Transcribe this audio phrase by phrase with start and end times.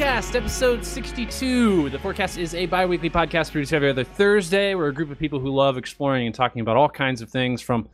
[0.00, 1.90] Forecast, episode 62.
[1.90, 4.74] The Forecast is a bi weekly podcast produced every other Thursday.
[4.74, 7.60] We're a group of people who love exploring and talking about all kinds of things
[7.60, 7.86] from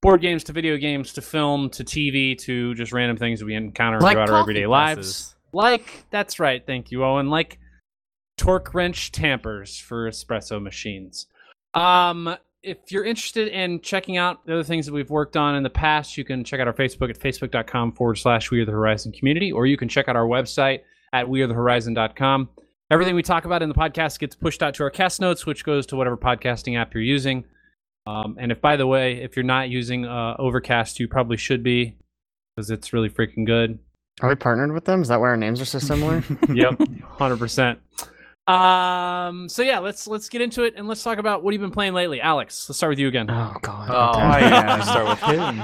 [0.00, 3.54] board games to video games to film to TV to just random things that we
[3.56, 5.34] encounter Like throughout our everyday lives.
[5.52, 7.28] Like, that's right, thank you, Owen.
[7.28, 7.58] Like
[8.38, 11.26] torque wrench tampers for espresso machines.
[11.74, 15.62] Um, if you're interested in checking out the other things that we've worked on in
[15.62, 18.72] the past, you can check out our Facebook at facebook.com forward slash We Are the
[18.72, 20.80] Horizon community, or you can check out our website
[21.12, 22.48] at wearethehorizon.com.
[22.90, 25.64] Everything we talk about in the podcast gets pushed out to our cast notes, which
[25.64, 27.44] goes to whatever podcasting app you're using.
[28.06, 31.62] Um, and if, by the way, if you're not using uh, Overcast, you probably should
[31.62, 31.96] be
[32.56, 33.78] because it's really freaking good.
[34.22, 35.02] Are we partnered with them?
[35.02, 36.24] Is that why our names are so similar?
[36.52, 37.78] yep, hundred percent.
[38.46, 39.48] Um.
[39.48, 41.94] So yeah, let's let's get into it and let's talk about what you've been playing
[41.94, 42.20] lately.
[42.20, 43.30] Alex, let's start with you again.
[43.30, 43.88] oh god.
[43.90, 44.40] Oh, okay.
[44.40, 45.62] yeah, start with him.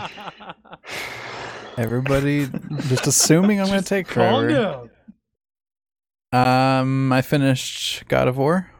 [1.78, 2.46] Everybody
[2.88, 4.85] just assuming I'm going to take forever.
[6.36, 8.70] Um, I finished God of War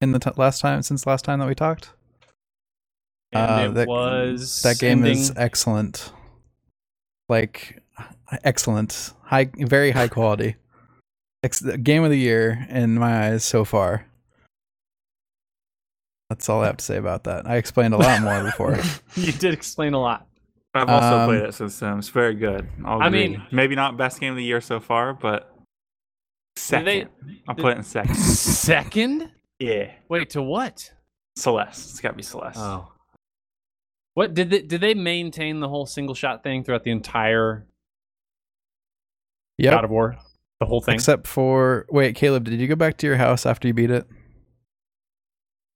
[0.00, 1.90] in the t- last time since last time that we talked.
[3.32, 6.12] And Uh, it that- was That game is excellent.
[7.28, 7.82] Like
[8.44, 10.56] excellent, high, very high quality.
[11.42, 14.06] Ex- game of the year in my eyes so far.
[16.30, 17.46] That's all I have to say about that.
[17.46, 18.78] I explained a lot more before.
[19.14, 20.26] you did explain a lot.
[20.74, 21.98] I've also Um, played it since then.
[21.98, 22.68] It's very good.
[22.84, 23.28] I'll I agree.
[23.28, 25.53] mean- maybe not best game of the year so far, but
[26.56, 26.84] second.
[26.86, 28.14] they- I'll put it in second.
[28.16, 29.30] Second?
[29.58, 30.92] yeah, Wait, to what?
[31.36, 31.90] Celeste.
[31.90, 32.58] It's got to be Celeste.
[32.58, 32.90] Oh.
[34.14, 37.66] What did they did they maintain the whole single shot thing throughout the entire
[39.58, 39.72] Yep.
[39.72, 40.16] God of War?
[40.60, 40.94] The whole thing.
[40.94, 44.06] Except for wait, Caleb, did you go back to your house after you beat it?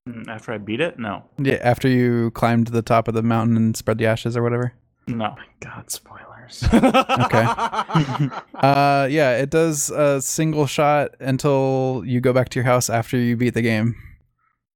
[0.08, 3.22] Mm, After I beat it, no, Yeah, after you climbed to the top of the
[3.22, 4.72] mountain and spread the ashes or whatever.
[5.08, 5.30] No.
[5.30, 6.64] My god, spoilers.
[6.72, 8.28] Okay.
[8.58, 13.16] Uh, yeah, it does a single shot until you go back to your house after
[13.16, 13.94] you beat the game,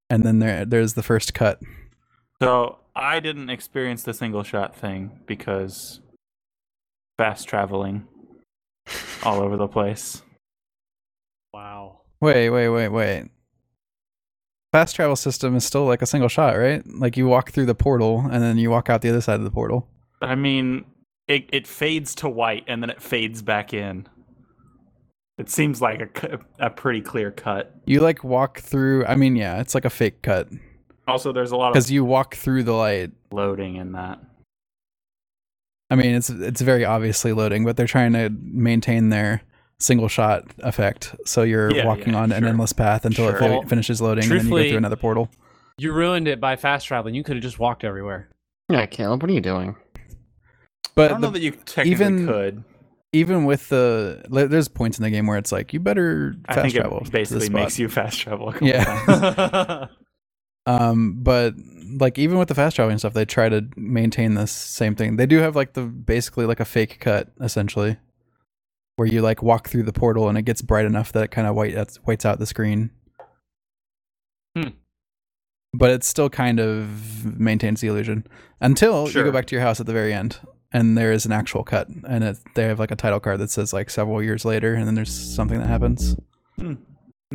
[0.08, 1.60] and then there there's the first cut.
[2.40, 6.00] So I didn't experience the single shot thing because
[7.18, 8.06] fast traveling
[9.24, 10.22] all over the place.
[11.52, 12.00] wow.
[12.20, 13.24] Wait, wait, wait, wait.
[14.70, 16.82] Fast travel system is still like a single shot, right?
[16.86, 19.44] Like you walk through the portal and then you walk out the other side of
[19.44, 19.88] the portal.
[20.22, 20.84] I mean,
[21.28, 24.06] it it fades to white and then it fades back in.
[25.38, 27.74] It seems like a, a pretty clear cut.
[27.86, 29.04] You like walk through.
[29.06, 30.48] I mean, yeah, it's like a fake cut
[31.08, 33.10] Also, there's a lot of because you walk through the light.
[33.32, 34.20] loading in that.
[35.90, 39.42] I mean, it's it's very obviously loading, but they're trying to maintain their
[39.78, 41.14] single shot effect.
[41.26, 43.36] So you're Yeah, walking yeah, on an endless path until Sure.
[43.36, 45.28] it Well, finishes loading, and then you go through another portal.
[45.78, 47.14] You ruined it by fast traveling.
[47.14, 48.28] You could have just walked everywhere.
[48.70, 49.76] yeah, Caleb, what are you doing?
[50.96, 52.64] I don't the- know that you technically even- could.
[53.12, 56.62] even with the there's points in the game where it's like you better I fast
[56.72, 56.98] think travel.
[57.04, 58.50] it basically makes you fast travel.
[58.50, 59.86] A Yeah.
[60.64, 61.54] Um, but
[61.98, 65.16] like even with the fast traveling stuff, they try to maintain this same thing.
[65.16, 67.96] They do have like the basically like a fake cut essentially,
[68.94, 71.48] where you like walk through the portal and it gets bright enough that it kind
[71.48, 72.90] of white whites out the screen.
[74.56, 74.68] Hmm.
[75.74, 78.24] But it still kind of maintains the illusion
[78.60, 80.38] until you go back to your house at the very end,
[80.72, 83.50] and there is an actual cut, and it, they have like a title card that
[83.50, 86.16] says like several years later, and then there's something that happens.
[86.58, 86.76] no,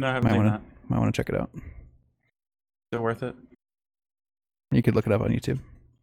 [0.01, 0.61] I haven't Might wanna- that.
[0.89, 1.49] Might want to check it out.
[1.53, 1.61] Is
[2.93, 3.35] it worth it?
[4.71, 5.59] You could look it up on YouTube.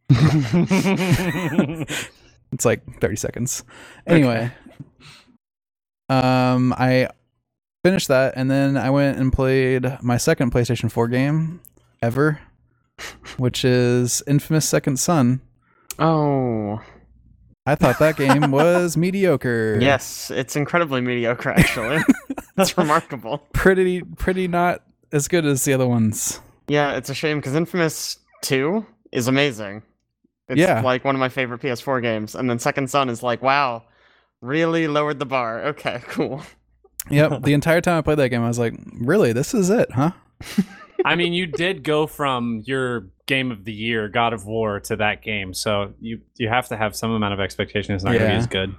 [2.51, 3.63] It's like 30 seconds.
[4.07, 4.49] Anyway,
[6.07, 7.09] um, I
[7.83, 11.59] finished that, and then I went and played my second PlayStation 4 game
[12.01, 12.39] ever,
[13.37, 15.41] which is Infamous Second Son.
[15.99, 16.81] Oh,
[17.65, 19.77] I thought that game was mediocre.
[19.81, 21.49] yes, it's incredibly mediocre.
[21.49, 21.99] Actually,
[22.55, 23.39] That's remarkable.
[23.53, 26.39] pretty, pretty not as good as the other ones.
[26.67, 29.81] Yeah, it's a shame because Infamous Two is amazing.
[30.47, 30.81] It's Yeah.
[30.81, 33.83] like one of my favorite PS4 games, and then Second Son is like, wow,
[34.41, 35.63] really lowered the bar.
[35.67, 36.43] Okay, cool.
[37.09, 37.43] Yep.
[37.43, 40.11] the entire time I played that game, I was like, really, this is it, huh?
[41.03, 44.95] I mean, you did go from your game of the year, God of War, to
[44.97, 47.95] that game, so you you have to have some amount of expectation.
[47.95, 48.75] It's not going to be as good.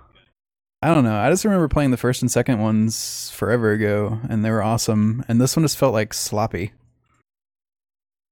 [0.83, 1.17] I don't know.
[1.17, 5.25] I just remember playing the first and second ones forever ago, and they were awesome.
[5.27, 6.73] And this one just felt like sloppy.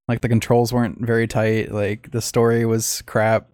[0.07, 1.73] Like the controls weren't very tight.
[1.73, 3.49] Like the story was crap.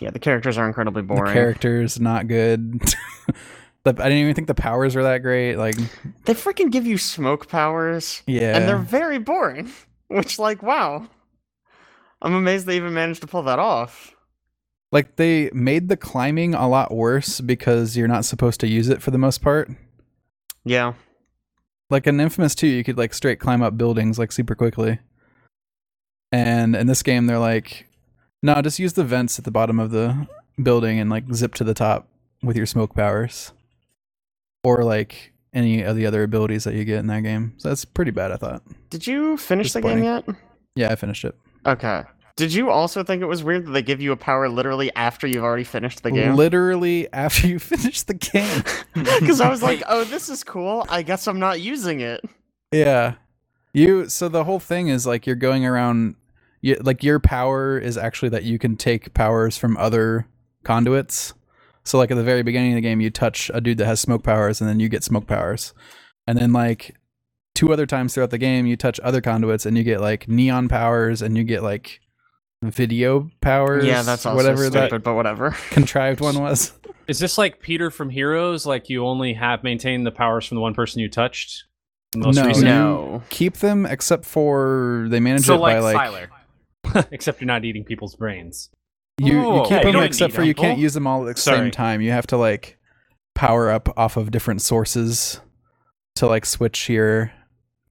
[0.00, 1.26] Yeah, the characters are incredibly boring.
[1.26, 2.82] The characters not good.
[3.84, 5.56] the, I didn't even think the powers were that great.
[5.56, 5.76] Like
[6.24, 9.70] they freaking give you smoke powers, yeah, and they're very boring.
[10.08, 11.08] Which, like, wow.
[12.20, 14.14] I'm amazed they even managed to pull that off.
[14.92, 19.02] like they made the climbing a lot worse because you're not supposed to use it
[19.02, 19.70] for the most part.
[20.64, 20.92] Yeah.
[21.90, 24.98] Like in Infamous 2, you could like straight climb up buildings like super quickly.
[26.30, 27.86] And in this game, they're like,
[28.42, 30.28] no, just use the vents at the bottom of the
[30.62, 32.06] building and like zip to the top
[32.42, 33.52] with your smoke powers.
[34.64, 37.54] Or like any of the other abilities that you get in that game.
[37.58, 38.62] So that's pretty bad, I thought.
[38.90, 40.24] Did you finish the game yet?
[40.74, 41.36] Yeah, I finished it.
[41.66, 42.04] Okay.
[42.36, 45.26] Did you also think it was weird that they give you a power literally after
[45.26, 46.34] you've already finished the game?
[46.34, 48.62] Literally after you finish the game.
[48.94, 50.84] Because I was like, oh, this is cool.
[50.88, 52.22] I guess I'm not using it.
[52.70, 53.14] Yeah.
[53.72, 56.16] You so the whole thing is like you're going around
[56.60, 60.26] you, like your power is actually that you can take powers from other
[60.62, 61.32] conduits.
[61.84, 64.00] So like at the very beginning of the game you touch a dude that has
[64.00, 65.74] smoke powers and then you get smoke powers.
[66.26, 66.96] And then like
[67.54, 70.68] two other times throughout the game you touch other conduits and you get like neon
[70.68, 72.00] powers and you get like
[72.62, 73.84] video powers.
[73.84, 75.50] Yeah, that's also whatever stupid, that but whatever.
[75.70, 76.72] contrived one was.
[77.08, 78.64] Is this like Peter from Heroes?
[78.64, 81.64] Like you only have maintained the powers from the one person you touched?
[82.14, 82.64] Most No, recent?
[82.66, 83.22] No.
[83.30, 86.30] Keep them except for they manage so it by like,
[86.94, 88.70] like Except you're not eating people's brains.
[89.24, 91.40] You, Oh, you keep yeah, them except for you can't use them all at the
[91.42, 91.58] Sorry.
[91.58, 92.00] same time.
[92.00, 92.78] You have to like
[93.34, 95.40] power up off of different sources
[96.16, 97.32] to like switch your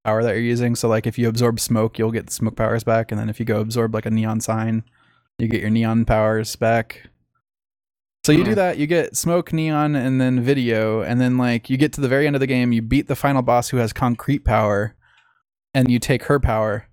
[0.04, 0.76] power that you're using.
[0.76, 3.46] So like if you absorb smoke, you'll get smoke powers back, and then if you
[3.46, 4.84] go absorb like a neon sign,
[5.40, 7.08] you get your neon powers back.
[8.24, 8.56] So you do Hmm.
[8.58, 12.08] that, you get smoke, neon, and then video, and then like you get to the
[12.08, 14.96] very end of the game, you beat the final boss who has concrete power,
[15.74, 16.88] and you take her power,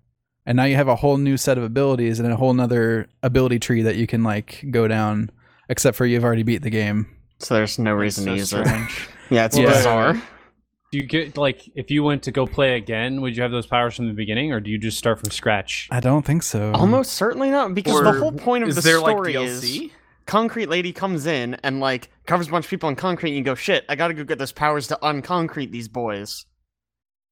[0.49, 3.59] and now you have a whole new set of abilities and a whole nother ability
[3.59, 5.31] tree that you can like go down.
[5.69, 7.07] Except for you've already beat the game.
[7.41, 8.67] So there's no reason so to use it.
[8.67, 9.09] strange.
[9.31, 10.15] Yeah, it's Well, bizarre.
[10.15, 13.67] Do you get like if you went to go play again, would you have those
[13.67, 15.87] powers from the beginning, or do you just start from scratch?
[15.91, 16.73] I don't think so.
[16.73, 19.91] Almost certainly not, because the whole point of Is the there like story is DLC?
[20.25, 23.45] Concrete Lady comes in and like covers a bunch of people in concrete, and you
[23.45, 26.47] go, "Shit, I gotta go get those powers to unconcrete these boys."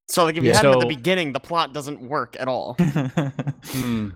[0.08, 0.56] So like, if you Yeah.
[0.56, 2.76] had them at the beginning, the plot doesn't work at all.
[3.66, 4.10] Hmm.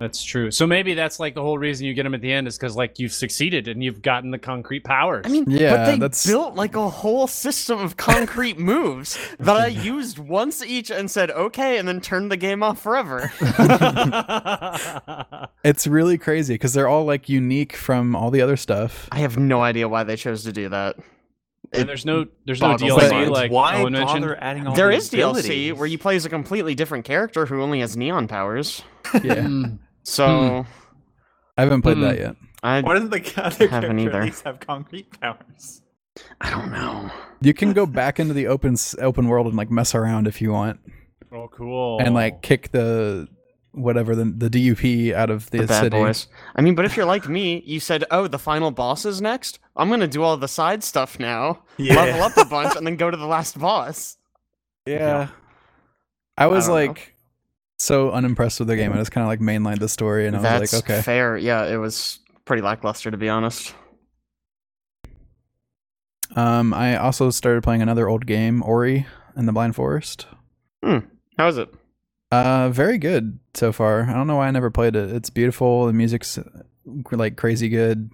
[0.00, 0.50] That's true.
[0.50, 2.74] So maybe that's like the whole reason you get them at the end is because
[2.76, 5.22] like you've succeeded and you've gotten the concrete powers.
[5.24, 9.56] I mean, Yeah, but they that's- built like a whole system of concrete moves that
[9.56, 13.32] I used once each and said okay, and then turned the game off forever.
[15.64, 19.08] It's really crazy because they're all like unique from all the other stuff.
[19.12, 20.96] I have no idea why they chose to do that.
[21.74, 23.30] And there's no there's no DLC mind.
[23.30, 24.22] like Why Owen mentioned.
[24.22, 25.72] bother adding all There the DLC abilities?
[25.74, 28.82] where you play as a completely different character who only has neon powers.
[29.22, 29.64] Yeah, Hmm.
[30.02, 30.66] So
[31.56, 32.02] I haven't played Hmm.
[32.04, 32.36] that yet.
[32.62, 33.68] I Why doesn't the other Haven't
[33.98, 34.18] character either.
[34.20, 35.82] at least have concrete powers?
[36.40, 37.10] I don't know.
[37.40, 40.52] You can go back into the open open world and like mess around if you
[40.52, 40.80] want,
[41.32, 41.98] Oh, cool.
[42.00, 43.28] and like kick the
[43.74, 45.96] whatever the the DUP out of the, The bad city.
[45.96, 46.26] boys.
[46.56, 49.58] I mean, but if you're like me, you said, "Oh, the final boss is next.
[49.76, 53.10] I'm gonna do all the side stuff now, level up a bunch, and then go
[53.10, 54.16] to the last boss."
[54.86, 55.28] Yeah.
[56.36, 56.80] I was don't know.
[56.88, 57.14] like
[57.78, 58.92] so unimpressed with the game.
[58.92, 61.02] I just kind of like mainlined the story, and I was like, okay.
[61.02, 61.36] fair.
[61.36, 63.74] Yeah, it was pretty lackluster to be honest.
[66.36, 70.26] Um, I also started playing another old game, Ori and the Blind Forest.
[70.82, 70.98] Hmm.
[71.38, 71.72] How is it?
[72.34, 74.02] Uh, very good so far.
[74.02, 75.10] I don't know why I never played it.
[75.10, 75.86] It's beautiful.
[75.86, 76.38] The music's
[77.12, 78.10] like crazy good.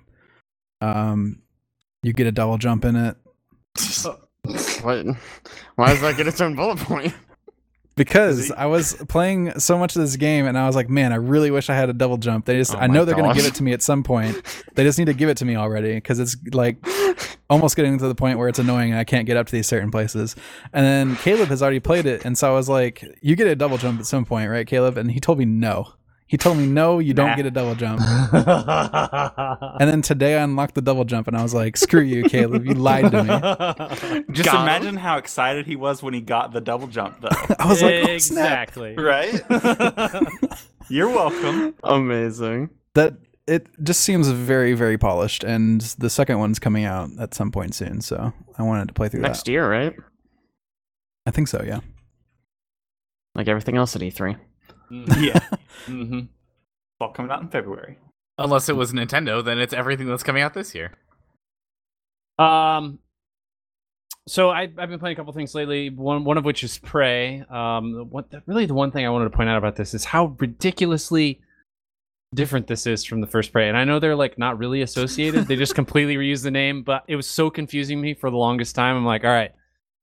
[0.82, 1.40] Um,
[2.02, 3.16] you get a double jump in it
[4.82, 5.06] What?
[5.76, 7.14] Why does that get its own bullet point?
[7.96, 11.16] because I was playing so much of this game, and I was like, man, I
[11.16, 12.46] really wish I had a double jump.
[12.46, 14.40] They just, Oh know they're gonna give it to me at some point.
[14.74, 16.78] They just need to give it to me already because it's like
[17.50, 19.66] almost getting to the point where it's annoying and I can't get up to these
[19.66, 20.36] certain places.
[20.72, 23.54] And then Caleb has already played it, and so I was like, "You get a
[23.56, 25.92] double jump at some point, right, Caleb?" And he told me no.
[26.26, 27.34] He told me no, you don't Nah.
[27.36, 28.00] get a double jump.
[29.80, 32.64] And then today I unlocked the double jump, and I was like, "Screw you, Caleb!
[32.66, 34.62] You lied to me." Just Got him.
[34.62, 37.28] imagine how excited he was when he got the double jump, though.
[37.58, 38.68] I was like, oh, snap.
[38.68, 38.94] exactly.
[38.96, 39.40] right?
[40.88, 41.74] You're welcome.
[41.82, 42.70] Amazing.
[42.94, 43.14] That
[43.50, 47.74] it just seems very, very polished, and the second one's coming out at some point
[47.74, 48.00] soon.
[48.00, 49.28] So I wanted to play through that.
[49.28, 49.50] Next that.
[49.50, 49.94] year, right?
[51.26, 51.62] I think so.
[51.66, 51.80] Yeah.
[53.34, 54.36] Like everything else at E E3.
[54.90, 55.38] Yeah.
[55.86, 56.18] mm-hmm.
[56.18, 56.28] It's
[57.00, 57.96] all coming out in February.
[58.38, 60.92] Unless it was Nintendo, then it's everything that's coming out this year.
[62.40, 62.98] Um,
[64.26, 65.90] so I, I've been playing a couple things lately.
[65.90, 67.44] One one of which is Prey.
[67.48, 70.36] Um, what really the one thing I wanted to point out about this is how
[70.38, 71.40] ridiculously
[72.34, 73.68] different this is from the first Prey.
[73.68, 76.82] And I know they're like not really associated; they just completely reuse the name.
[76.82, 78.96] But it was so confusing me for the longest time.
[78.96, 79.52] I'm like, all right,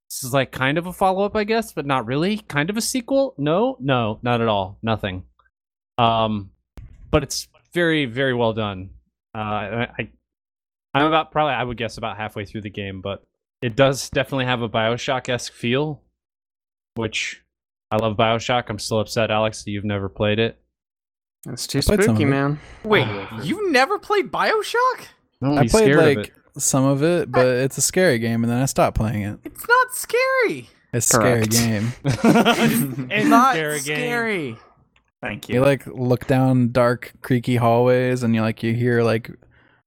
[0.09, 2.37] this is like kind of a follow up, I guess, but not really.
[2.37, 3.35] Kind of a sequel?
[3.37, 4.77] No, no, not at all.
[4.81, 5.23] Nothing.
[5.97, 6.51] Um,
[7.11, 8.91] but it's very very well done.
[9.35, 10.09] Uh, I,
[10.93, 13.23] I'm about probably I would guess about halfway through the game, but
[13.61, 16.01] it does definitely have a Bioshock esque feel,
[16.95, 17.43] which
[17.91, 18.65] I love Bioshock.
[18.69, 20.59] I'm still upset, Alex, that you've never played it.
[21.47, 22.59] It's too spooky, man.
[22.83, 23.41] Wait, Oh.
[23.41, 25.07] you never played Bioshock?
[25.41, 26.33] Don't I be played scared of like it.
[26.61, 29.39] some of it, but it's a scary game, and then I stopped playing it.
[29.43, 30.69] It's not scary.
[30.93, 31.93] It's a scary game.
[32.03, 33.81] It's not scary game.
[33.81, 34.57] scary.
[35.21, 35.61] Thank You you.
[35.61, 39.31] like look down dark, creaky hallways, and you like you hear like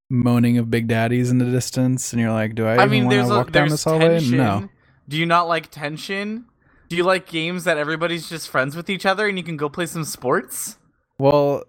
[0.09, 3.05] moaning of big daddies in the distance, and you're like, "Do I, I, even mean,
[3.05, 4.37] want there's to a, walk down this hallway?" tension.
[4.39, 4.69] No.
[5.09, 6.47] Do you not like tension?
[6.89, 9.69] Do you like games that everybody's just friends with each other and you can go
[9.69, 10.77] play some sports?
[11.21, 11.65] Well,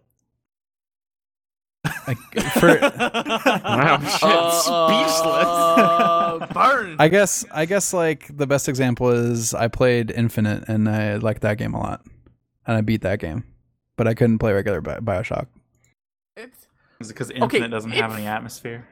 [1.83, 2.13] I,
[2.59, 5.45] for Wow, shit, speechless.
[5.45, 6.95] Uh, burn.
[6.99, 11.41] I guess I guess like the best example is I played Infinite, and I liked
[11.41, 12.01] that game a lot,
[12.65, 13.43] and I beat that game,
[13.97, 15.47] but I couldn't play regular Bi- Bioshock.
[16.37, 16.67] It's,
[17.01, 18.87] Is it because Infinite doesn't have any atmosphere?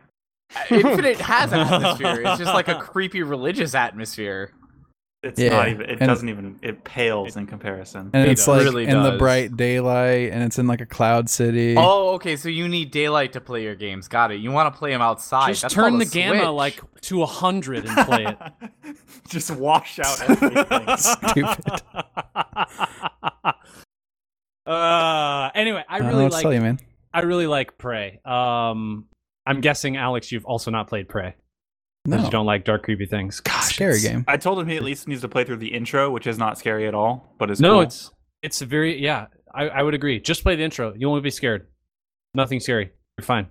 [0.70, 2.22] Infinite has atmosphere.
[2.26, 4.52] It's just like a creepy religious atmosphere.
[5.22, 5.82] It's Yeah, not even.
[5.82, 6.58] It and- doesn't even.
[6.62, 8.10] It pales in comparison.
[8.14, 11.30] And It it's like really in the bright daylight, and it's in like a cloud
[11.30, 11.76] city.
[11.78, 12.38] Oh, okay.
[12.38, 14.08] So you need daylight to play your games.
[14.08, 14.36] Got it.
[14.40, 15.50] You want to play them outside.
[15.50, 16.48] Just That's turn the gamma switch.
[16.52, 18.38] like to a hundred and play it.
[19.28, 20.98] Just wash out everything.
[20.98, 21.82] Stupid.
[24.66, 26.64] uh, anyway, I I don't know really what to tell you, like.
[26.66, 26.80] man.
[27.14, 28.20] I really like Prey.
[28.24, 29.06] Um,
[29.46, 31.36] I'm guessing Alex, you've also not played Prey
[32.06, 33.40] because No, you don't like dark, creepy things.
[33.40, 34.24] Gosh, scary game.
[34.28, 36.58] I told him he at least needs to play through the intro, which is not
[36.58, 37.82] scary at all, but it's No, cool.
[37.82, 39.28] it's it's very yeah.
[39.54, 40.20] I, I would agree.
[40.20, 40.94] Just play the intro.
[40.96, 41.68] You won't be scared.
[42.36, 42.92] Nothing scary.
[43.18, 43.48] You're fine.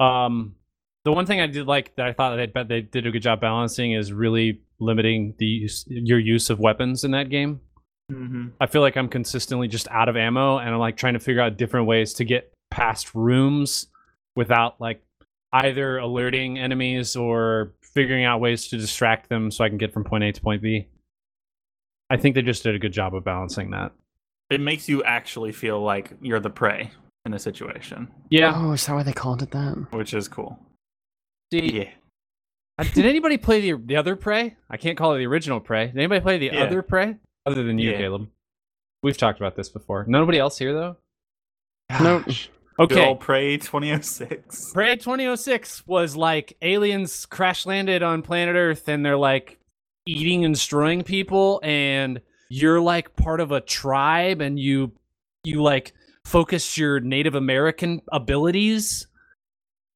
[0.00, 0.56] Um,
[1.04, 3.40] the one thing I did like that I thought they they did a good job
[3.40, 7.60] balancing is really limiting the use, your use of weapons in that game.
[8.10, 8.52] Mhm.
[8.60, 11.40] I feel like I'm consistently just out of ammo, and I'm like trying to figure
[11.40, 13.86] out different ways to get past rooms
[14.34, 15.02] without like
[15.54, 20.04] either alerting enemies or figuring out ways to distract them so I can get from
[20.04, 20.88] point A to point B.
[22.10, 23.92] I think they just did a good job of balancing that.
[24.50, 26.90] It makes you actually feel like you're the prey
[27.24, 28.52] in a situation, Yeah.
[28.54, 29.86] Oh, is that why they called it that?
[29.92, 30.58] which is cool.
[31.52, 31.90] See, Yeah.
[32.78, 34.56] uh, did anybody play the the other Prey?
[34.68, 35.86] I can't call it the original Prey.
[35.86, 36.64] Did anybody play the Yeah.
[36.64, 37.96] other Prey other than you, Yeah.
[37.98, 38.28] Caleb?
[39.02, 40.04] We've talked about this before.
[40.06, 40.96] Nobody else here though.
[42.02, 42.26] Nope.
[42.26, 42.48] Gosh.
[42.48, 43.16] Good Okay.
[43.20, 44.72] Prey 2006.
[44.72, 49.58] Prey 2006 was like aliens crash landed on planet Earth and they're like
[50.06, 54.92] eating and destroying people and you're like part of a tribe and you
[55.44, 55.92] you like
[56.24, 59.06] focus your Native American abilities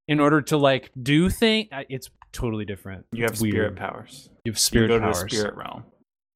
[0.07, 1.69] in order to like do things.
[1.89, 3.07] It's totally different.
[3.13, 3.77] You have It's spirit weird.
[3.77, 4.31] powers.
[4.45, 5.19] You have spirit You spirit go powers.
[5.19, 5.85] to the spirit realm.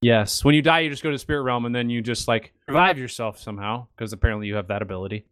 [0.00, 0.44] Yes.
[0.44, 2.52] When you die, you just go to the spirit realm and then you just like
[2.66, 5.26] revive yourself somehow because apparently you have that ability.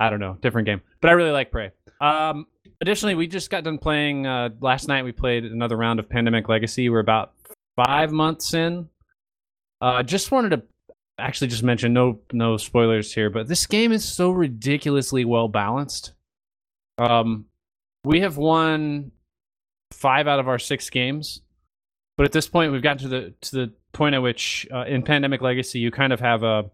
[0.00, 1.70] I don't know, different game, but I really like Prey.
[2.00, 2.46] Um,
[2.80, 5.04] additionally, we just got done playing uh, last night.
[5.04, 6.88] We played another round of Pandemic Legacy.
[6.88, 7.32] We're about
[7.76, 8.88] five months in.
[9.80, 10.62] Uh, just wanted to
[11.18, 16.12] actually just mention no no spoilers here, but this game is so ridiculously well balanced.
[16.98, 17.46] Um,
[18.04, 19.12] we have won
[19.92, 21.40] five out of our six games,
[22.16, 25.02] but at this point, we've gotten to the to the point at which uh, in
[25.02, 26.70] Pandemic Legacy, you kind of have a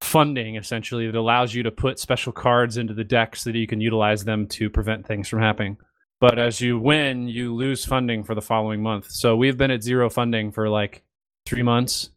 [0.00, 3.66] funding essentially that allows you to put special cards into the deck so that you
[3.66, 5.76] can utilize them to prevent things from happening.
[6.20, 9.10] But as you win, you lose funding for the following month.
[9.10, 11.02] So we've been at zero funding for like
[11.44, 12.10] three months,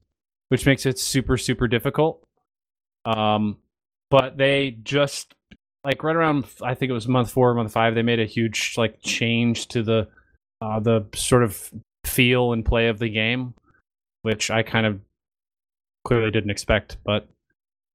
[0.50, 2.24] which makes it super super difficult.
[3.05, 3.57] Um,
[4.09, 5.33] but they just
[5.83, 8.75] like right around I think it was month four, month five, they made a huge
[8.77, 10.07] like change to the
[10.62, 11.71] uh, the sort of
[12.05, 13.53] feel and play of the game,
[14.21, 15.00] which I kind of
[16.05, 17.27] clearly didn't expect, but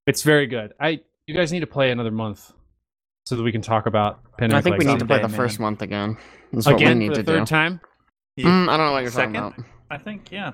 [0.06, 0.72] it's very good.
[0.80, 2.52] I you guys need to play another month
[3.26, 4.92] so that we can talk about Pandemic I think we Legacy.
[4.94, 6.16] need to play the Someday, first month again.
[6.52, 7.46] That's what we again need for the to third do.
[7.46, 7.80] time.
[8.38, 9.34] Mm, I don't know what you're Second?
[9.34, 9.70] talking about.
[9.90, 10.52] I think, yeah.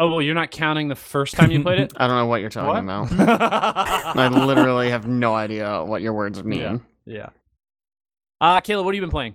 [0.00, 1.92] Oh well, you're not counting the first time you played it.
[1.96, 3.12] I don't know what you're talking What?
[3.12, 4.16] about.
[4.16, 6.60] I literally have no idea what your words mean.
[6.60, 6.78] Yeah.
[7.04, 7.28] Yeah.
[8.40, 9.34] Uh Caleb, what have you been playing?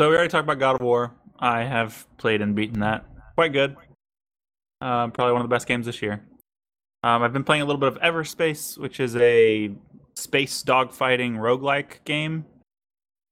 [0.00, 1.12] So we already talked about God of War.
[1.40, 3.04] I have played and beaten that.
[3.34, 3.76] Quite good.
[4.80, 6.22] Um, probably one of the best games this year.
[7.02, 9.70] Um, I've been playing a little bit of Everspace, which is a
[10.16, 12.44] space dogfighting roguelike game.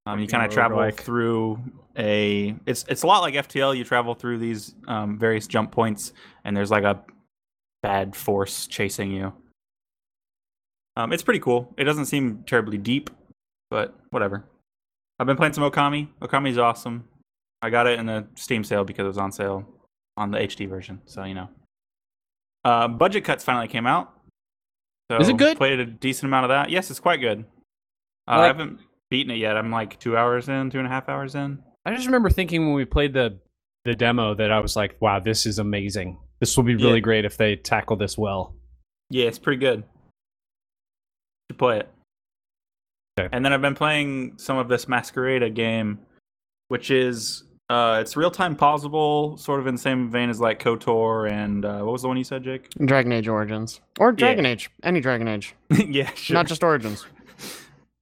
[0.06, 1.60] Um, you kind of travel through
[1.98, 2.54] a.
[2.64, 3.76] It's it's a lot like FTL.
[3.76, 6.12] You travel through these um, various jump points,
[6.44, 7.02] and there's like a
[7.82, 9.32] bad force chasing you.
[10.96, 11.74] Um, it's pretty cool.
[11.76, 13.10] It doesn't seem terribly deep,
[13.68, 14.44] but whatever.
[15.18, 16.08] I've been playing some Okami.
[16.22, 17.08] Okami's awesome.
[17.62, 19.66] I got it in a Steam sale because it was on sale
[20.16, 21.48] on the HD version, so you know.
[22.66, 24.12] Uh, Budget Cuts finally came out.
[25.10, 25.56] So Is it good?
[25.56, 26.68] Played a decent amount of that.
[26.68, 27.44] Yes, it's quite good.
[28.26, 29.56] Uh, I haven't beaten it yet.
[29.56, 31.62] I'm like two hours in, two and a half hours in.
[31.84, 33.38] I just remember thinking when we played the
[33.84, 36.18] the demo that I was like, "Wow, this is amazing.
[36.40, 37.00] This will be really Yeah.
[37.00, 38.56] great if they tackle this well."
[39.10, 39.84] Yeah, it's pretty good.
[41.48, 41.88] You play it.
[43.20, 43.28] Okay.
[43.32, 46.00] And then I've been playing some of this Masquerada game,
[46.66, 50.62] which is uh, it's real time pausable, sort of in the same vein as like
[50.62, 52.68] KOTOR and uh, what was the one you said, Jake?
[52.84, 56.34] Dragon Age Origins or Dragon Age, any Dragon Age, yeah, sure.
[56.34, 57.06] not just Origins.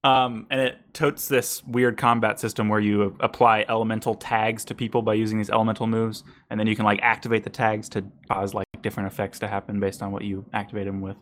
[0.05, 5.01] Um, and it totes this weird combat system where you apply elemental tags to people
[5.01, 8.53] by using these elemental moves, and then you can like activate the tags to cause
[8.53, 11.17] like different effects to happen based on what you activate them with.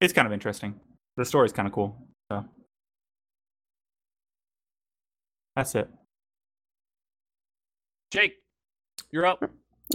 [0.00, 0.80] It's kind of interesting.
[1.18, 1.98] The story's kind of cool.
[2.32, 2.46] So
[5.54, 5.90] that's it.
[8.14, 8.36] Jake,
[9.10, 9.42] you're up.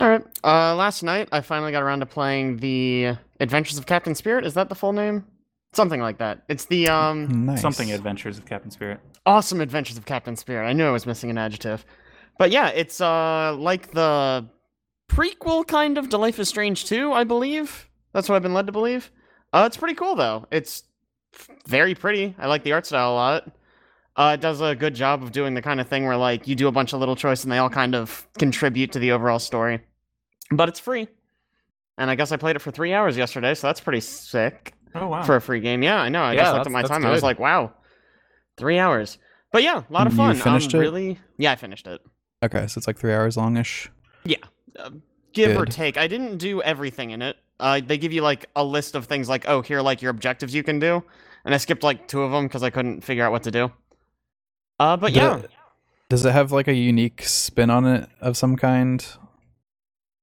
[0.01, 0.21] All right.
[0.43, 4.45] Uh, last night I finally got around to playing the Adventures of Captain Spirit.
[4.45, 5.25] Is that the full name?
[5.71, 6.43] Something like that.
[6.49, 7.61] It's the um Nice.
[7.61, 8.99] Something Adventures of Captain Spirit.
[9.25, 10.67] awesome Adventures of Captain Spirit.
[10.67, 11.85] I knew I was missing an adjective,
[12.38, 14.45] but yeah, it's uh like the
[15.09, 17.88] prequel kind of to Life is Strange 2, I believe.
[18.11, 19.11] That's what I've been led to believe.
[19.53, 20.45] Uh, it's pretty cool though.
[20.51, 20.83] It's
[21.69, 22.35] very pretty.
[22.38, 23.51] I like the art style a lot.
[24.19, 26.53] Uh, it does a good job of doing the kind of thing where like you
[26.53, 29.39] do a bunch of little choices and they all kind of contribute to the overall
[29.39, 29.79] story.
[30.51, 31.07] But it's free,
[31.97, 35.07] and I guess I played it for three hours yesterday, so that's pretty sick Oh
[35.07, 35.23] wow!
[35.23, 35.83] for a free game.
[35.83, 36.21] Yeah, I know.
[36.21, 37.05] I Yeah, just looked at my that's time.
[37.05, 37.71] I was like, wow,
[38.57, 39.19] three hours.
[39.53, 40.35] But yeah, a lot of fun.
[40.35, 40.53] You fun.
[40.53, 40.83] finished um, it?
[40.83, 41.19] Really?
[41.38, 42.01] Yeah, I finished it.
[42.43, 43.89] Okay, so it's like three hours longish.
[44.77, 44.91] Uh,
[45.33, 45.97] give or take.
[45.97, 47.38] I didn't do everything in it.
[47.59, 50.11] Uh, they give you like a list of things like, oh, here are like your
[50.11, 51.03] objectives you can do,
[51.45, 53.71] and I skipped like two of them because I couldn't figure out what to do.
[54.79, 55.41] Uh, but yeah,
[56.09, 59.05] Does it have like a unique spin on it of some kind?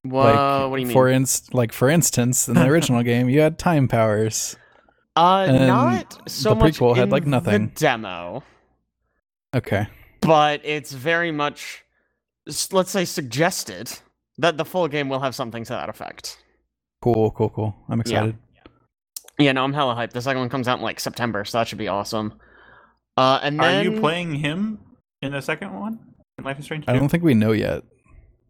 [0.05, 0.95] Like, what do you mean?
[0.95, 4.57] For inst- like for instance, in the original game, you had time powers.
[5.17, 7.69] uh, not so the much prequel had, in like, nothing.
[7.69, 8.43] The demo.
[9.55, 9.87] Okay.
[10.21, 11.83] but it's very much
[12.73, 13.91] let's say suggested
[14.39, 16.39] that the full game will have something to that effect
[17.01, 17.75] Cool, cool, cool.
[17.89, 18.37] I'm excited.
[18.55, 18.63] Yeah.
[19.47, 21.69] yeah no i'm hella hyped the second one comes out in like september so that
[21.69, 22.35] should be awesome
[23.17, 24.79] uh and then Are you playing him
[25.23, 25.99] in the second one?
[26.39, 26.85] In Life is Strange.
[26.89, 27.83] I don't think we know yet.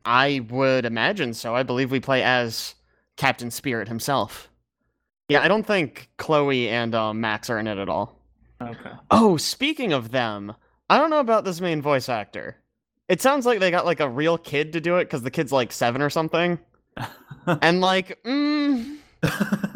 [0.05, 2.75] i would imagine so i believe we play as
[3.17, 4.49] captain spirit himself
[5.29, 8.15] yeah i don't think chloe and um, max are in it at all
[8.61, 8.91] Okay.
[9.11, 10.55] oh speaking of them
[10.89, 12.57] i don't know about this main voice actor
[13.09, 15.53] it sounds like they got like a real kid to do it because the kid's
[15.53, 16.59] like seven or something
[17.63, 18.97] and like mm,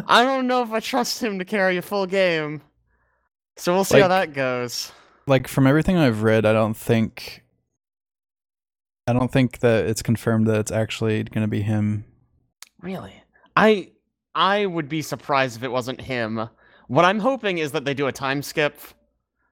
[0.06, 2.62] I don't know if I trust him to carry a full game.
[3.56, 4.92] So we'll see how that goes.
[5.26, 7.44] Like from everything I've read, I don't think
[9.06, 12.04] I don't think that it's confirmed that it's actually going to be him.
[12.80, 13.12] Really?
[13.56, 13.90] I
[14.34, 16.48] I would be surprised if it wasn't him.
[16.88, 18.78] What I'm hoping is that they do a time skip.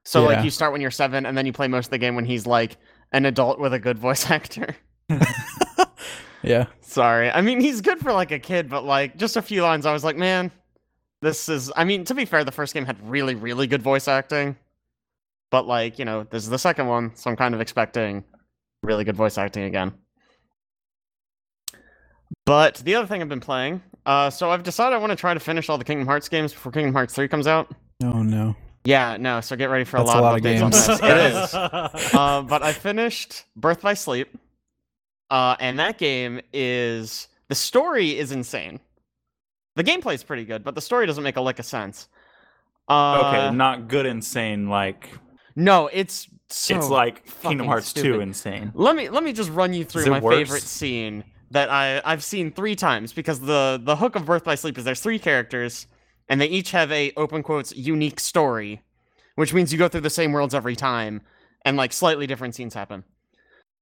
[0.05, 0.37] So Yeah.
[0.37, 2.25] like you start when you're 7 and then you play most of the game when
[2.25, 2.77] he's like
[3.13, 4.75] an adult with a good voice actor.
[6.45, 6.67] Yeah.
[6.83, 7.31] Sorry.
[7.31, 9.93] I mean, he's good for like a kid, but like just a few lines I
[9.93, 10.53] was like, "Man,
[11.23, 14.09] this is I mean, to be fair, the first game had really really good voice
[14.09, 14.57] acting.
[15.51, 18.23] But like, you know, this is the second one, so I'm kind of expecting
[18.83, 19.95] really good voice acting again.
[22.45, 25.35] But the other thing I've been playing, uh so I've decided I want to try
[25.35, 27.75] to finish all the Kingdom Hearts games before Kingdom Hearts 3 comes out.
[28.03, 28.57] Oh no.
[28.85, 30.71] Yeah, no, so get ready for That's a lot, a lot of of updates on
[30.71, 30.87] games.
[30.87, 31.01] this.
[31.03, 32.15] It is.
[32.15, 34.29] uh, but I finished Birth by Sleep,
[35.31, 38.81] uh, and that game is the story is insane.
[39.79, 42.09] The gameplay is pretty good, but the story doesn't make a lick of sense.
[42.88, 44.69] Uh, okay, not good insane.
[44.69, 45.09] Like
[45.55, 48.14] no, it's so it's like Kingdom Hearts stupid.
[48.14, 48.73] 2 insane.
[48.75, 50.35] Let me let me just run you through my worse?
[50.35, 54.57] favorite scene that I I've seen three times because the the hook of Birth by
[54.57, 55.87] Sleep is there's three characters
[56.29, 58.83] and they each have a open quotes unique story,
[59.37, 61.21] which means you go through the same worlds every time
[61.64, 63.05] and like slightly different scenes happen.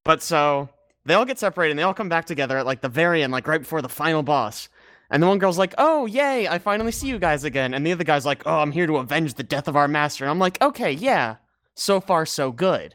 [0.04, 0.68] But so
[1.06, 3.32] they all get separated and they all come back together at like the very end,
[3.32, 4.68] like right before the final boss.
[5.10, 6.48] And the one girl's like, "Oh, yay!
[6.48, 8.96] I finally see you guys again." And the other guy's like, "Oh, I'm here to
[8.96, 11.36] avenge the death of our master." And I'm like, "Okay, yeah.
[11.74, 12.94] So far, so good."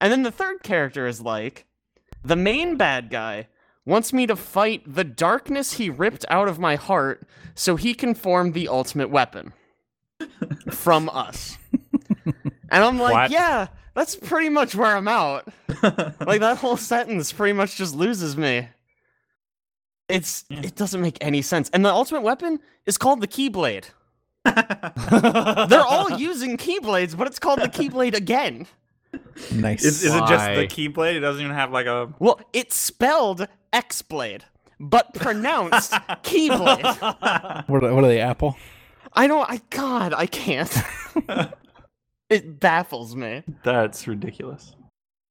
[0.00, 1.64] And then the third character is like,
[2.24, 3.48] the main bad guy
[3.84, 8.14] wants me to fight the darkness he ripped out of my heart so he can
[8.14, 9.52] form the ultimate weapon
[10.70, 11.56] from us.
[12.70, 13.30] And I'm like, What?
[13.30, 15.46] yeah, that's pretty much where I'm out.
[15.82, 18.68] Like that whole sentence pretty much just loses me.
[20.08, 20.60] It's Yeah.
[20.64, 21.70] it doesn't make any sense.
[21.72, 23.86] And the ultimate weapon is called the Keyblade.
[24.44, 28.66] They're all using Keyblades, but it's called the Keyblade again.
[29.52, 29.84] Nice.
[29.84, 31.16] Is, is it just the keyblade?
[31.16, 32.12] It doesn't even have like a.
[32.18, 34.44] Well, it's spelled X-Blade,
[34.80, 37.68] but pronounced Keyblade.
[37.68, 38.20] what, are- what are they?
[38.20, 38.56] Apple.
[39.12, 39.48] I don't.
[39.50, 40.74] I God, I can't.
[42.30, 43.42] it baffles me.
[43.62, 44.74] That's ridiculous.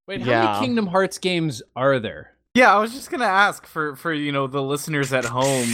[0.07, 0.45] Wait, how Yeah.
[0.53, 2.33] many Kingdom Hearts games are there?
[2.53, 5.67] Yeah, I was just gonna ask for for you know the listeners at home.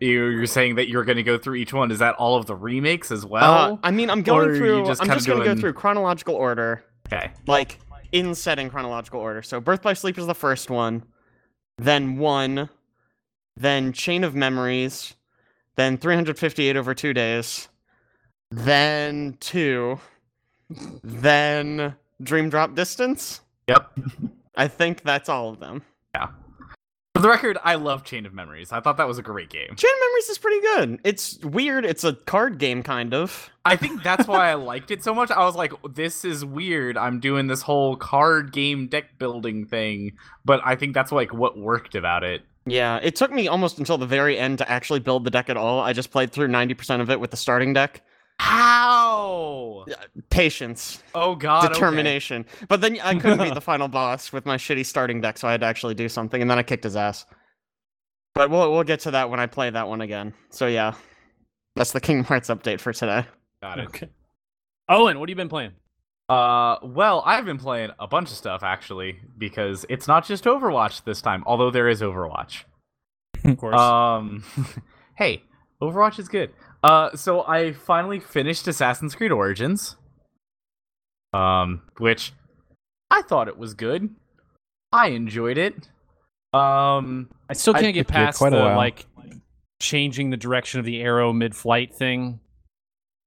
[0.00, 1.90] You- You're saying that you're gonna go through each one.
[1.90, 3.80] Is that all of the remakes as Uh, well?
[3.82, 4.84] I mean, I'm going through.
[4.86, 7.32] just I'm just going to go through chronological order, okay.
[7.46, 7.78] like
[8.12, 9.42] in setting chronological order.
[9.42, 11.02] So, Birth by Sleep is the first one,
[11.78, 12.68] then one,
[13.56, 15.14] then Chain of Memories,
[15.76, 17.68] then 358 over two days,
[18.52, 19.98] then two,
[21.02, 23.40] then Dream Drop Distance.
[23.66, 23.98] Yep.
[24.56, 25.82] I think that's all of them.
[27.18, 28.70] For the record, I love Chain of Memories.
[28.70, 29.74] I thought that was a great game.
[29.74, 31.00] Chain of Memories is pretty good.
[31.02, 31.84] It's weird.
[31.84, 33.50] It's a card game, kind of.
[33.64, 35.32] I think that's why I liked it so much.
[35.32, 36.96] I was like, this is weird.
[36.96, 40.12] I'm doing this whole card game deck building thing,
[40.44, 42.42] but I think that's like what worked about it.
[42.66, 45.56] Yeah, it took me almost until the very end to actually build the deck at
[45.56, 45.80] all.
[45.80, 48.02] I just played through 90% of it with the starting deck.
[48.40, 49.84] How?
[50.30, 51.64] Patience, Oh god.
[51.64, 51.74] okay.
[51.74, 52.46] determination.
[52.68, 55.52] But then I couldn't beat the final boss with my shitty starting deck, so I
[55.52, 57.26] had to actually do something, and then I kicked his ass.
[58.34, 60.34] But we'll we'll get to that when I play that one again.
[60.50, 60.94] So yeah,
[61.76, 63.26] that's the Kingdom Hearts update for today.
[63.62, 63.86] Got it.
[63.88, 64.08] Okay.
[64.88, 65.72] Owen, what have you been playing?
[66.28, 71.04] Uh, well, I've been playing a bunch of stuff actually because it's not just Overwatch
[71.04, 72.64] this time, although there is Overwatch.
[73.44, 73.78] Of course.
[73.78, 74.44] Um,
[75.16, 75.42] hey,
[75.82, 76.50] Overwatch is good.
[76.82, 79.96] Uh, so I finally finished Assassin's Creed Origins.
[81.32, 82.32] Um, which
[83.10, 84.14] I thought it was good.
[84.92, 85.74] I enjoyed it.
[86.54, 89.06] Um, I still can't get past quite the like
[89.80, 92.40] changing the direction of the arrow mid-flight thing.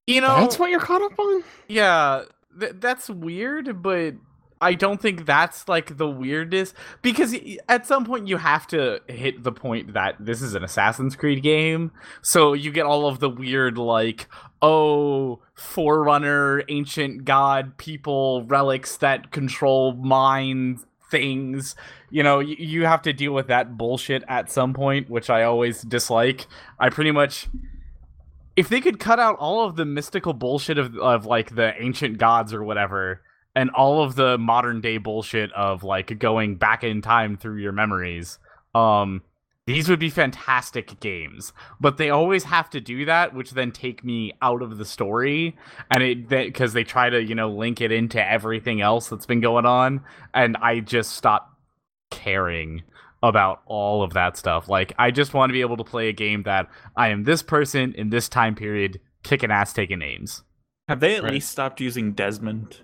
[0.07, 1.43] you know, That's what you're caught up on.
[1.67, 2.23] Yeah,
[2.59, 4.15] th- that's weird, but
[4.61, 7.35] I don't think that's like the weirdest because
[7.67, 11.41] at some point you have to hit the point that this is an Assassin's Creed
[11.41, 11.91] game.
[12.21, 14.27] So you get all of the weird like
[14.61, 21.75] oh, forerunner, ancient god people relics that control mind things.
[22.11, 25.43] You know, y- you have to deal with that bullshit at some point, which I
[25.43, 26.45] always dislike.
[26.79, 27.49] I pretty much
[28.55, 32.19] if they could cut out all of the mystical bullshit of of like the ancient
[32.19, 33.21] gods or whatever
[33.55, 37.71] and all of the modern day bullshit of like going back in time through your
[37.71, 38.39] memories
[38.75, 39.21] um
[39.67, 44.03] these would be fantastic games but they always have to do that which then take
[44.03, 45.55] me out of the story
[45.91, 49.41] and it because they try to you know link it into everything else that's been
[49.41, 50.01] going on
[50.33, 51.57] and i just stop
[52.09, 52.83] caring
[53.23, 54.67] about all of that stuff.
[54.67, 57.43] Like, I just want to be able to play a game that I am this
[57.43, 60.43] person in this time period, kicking ass, taking names.
[60.87, 61.33] Have they at Right.
[61.33, 62.79] least stopped using Desmond?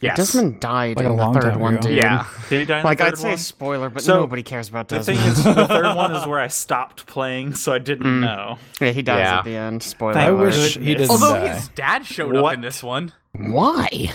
[0.00, 0.16] Yes.
[0.16, 1.88] Desmond died Like a in long the third one, ago.
[1.88, 1.96] dude.
[1.98, 2.26] Yeah.
[2.48, 3.38] Did he die in Like the I'd third say one?
[3.38, 5.18] spoiler, but So, nobody cares about The Desmond.
[5.20, 8.20] thing is, the third one is where I stopped playing, so I didn't Mm.
[8.22, 8.58] know.
[8.80, 9.38] yeah, he dies Yeah.
[9.38, 9.82] at the end.
[9.82, 10.18] Spoiler.
[10.18, 10.46] I alert.
[10.54, 11.08] wish he goodness.
[11.08, 11.54] didn't Although die.
[11.54, 13.12] his dad showed up in this one.
[13.32, 14.10] Why?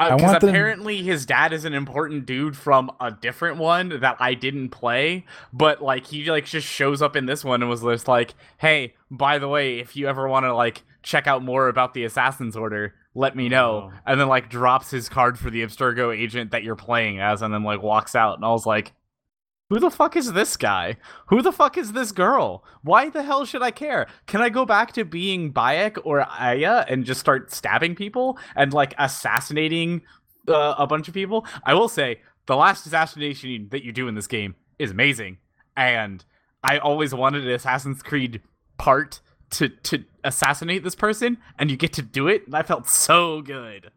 [0.00, 4.00] I Because want them- apparently his dad is an important dude from a different one
[4.00, 7.70] that I didn't play, but like he like just shows up in this one and
[7.70, 11.44] was just like, "Hey, by the way, if you ever want to like check out
[11.44, 13.98] more about the Assassin's Order, let me know." Oh.
[14.06, 17.52] And then like drops his card for the Abstergo agent that you're playing as, and
[17.52, 18.36] then like walks out.
[18.36, 18.92] And I was like,
[19.70, 20.96] "Who the fuck is this guy?
[21.26, 22.64] Who the fuck is this girl?
[22.82, 24.06] Why the hell should I care?
[24.26, 28.72] Can I go back to being Bayek or Aya and just start stabbing people and
[28.72, 30.02] like assassinating
[30.48, 31.46] uh, a bunch of people.
[31.64, 35.38] I will say the last assassination that you do in this game is amazing,
[35.76, 36.24] and
[36.62, 38.42] I always wanted an Assassin's Creed
[38.78, 39.20] part
[39.52, 42.44] to to assassinate this person, and you get to do it.
[42.44, 43.90] And that felt so good.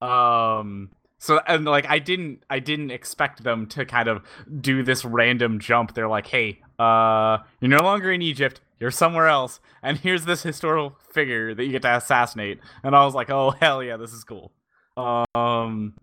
[0.00, 0.90] Um.
[1.18, 4.22] So and like I didn't I didn't expect them to kind of
[4.60, 5.94] do this random jump.
[5.94, 8.60] They're like, hey, uh, you're no longer in Egypt.
[8.80, 12.58] You're somewhere else, and here's this historical figure that you get to assassinate.
[12.82, 14.50] And I was like, oh hell yeah, this is cool.
[14.96, 15.94] Um,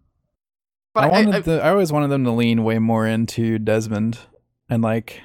[0.94, 3.60] but I I, wanted I- the, I always wanted them to lean way more into
[3.60, 4.20] Desmond
[4.70, 5.22] and like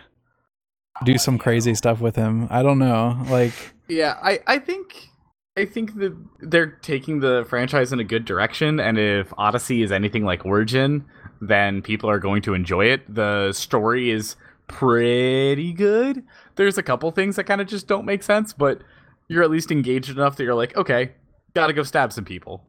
[1.04, 2.48] do some crazy stuff with him.
[2.50, 3.22] I don't know.
[3.28, 3.52] Like
[3.88, 5.08] yeah, I I think
[5.56, 9.92] I think that they're taking the franchise in a good direction, and if Odyssey is
[9.92, 11.04] anything like Origin,
[11.40, 13.02] then people are going to enjoy it.
[13.12, 14.36] The story is
[14.66, 16.24] pretty good.
[16.56, 18.80] There's a couple things that kind of just don't make sense, but
[19.28, 21.12] you're at least engaged enough that you're like, okay,
[21.54, 22.64] gotta go stab some people.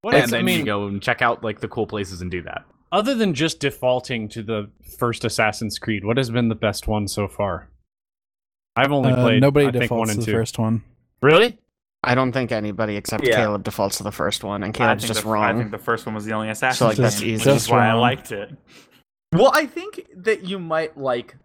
[0.00, 2.20] What and is, then I mean, you go and check out like the cool places
[2.22, 2.64] and do that.
[2.92, 7.08] Other than just defaulting to the first Assassin's Creed, what has been the best one
[7.08, 7.68] so far?
[8.76, 10.32] I've only uh, played nobody I think one defaults to the two.
[10.32, 10.82] first one.
[11.22, 11.58] Really?
[12.02, 13.36] I don't think anybody except Yeah.
[13.36, 16.04] Caleb defaults to the first one, and I Caleb's just the, I think the first
[16.04, 17.50] one was the only Assassin's So, like, game, that's which easy.
[17.50, 18.50] is Just why I liked it.
[19.32, 21.36] Well, I think that you might like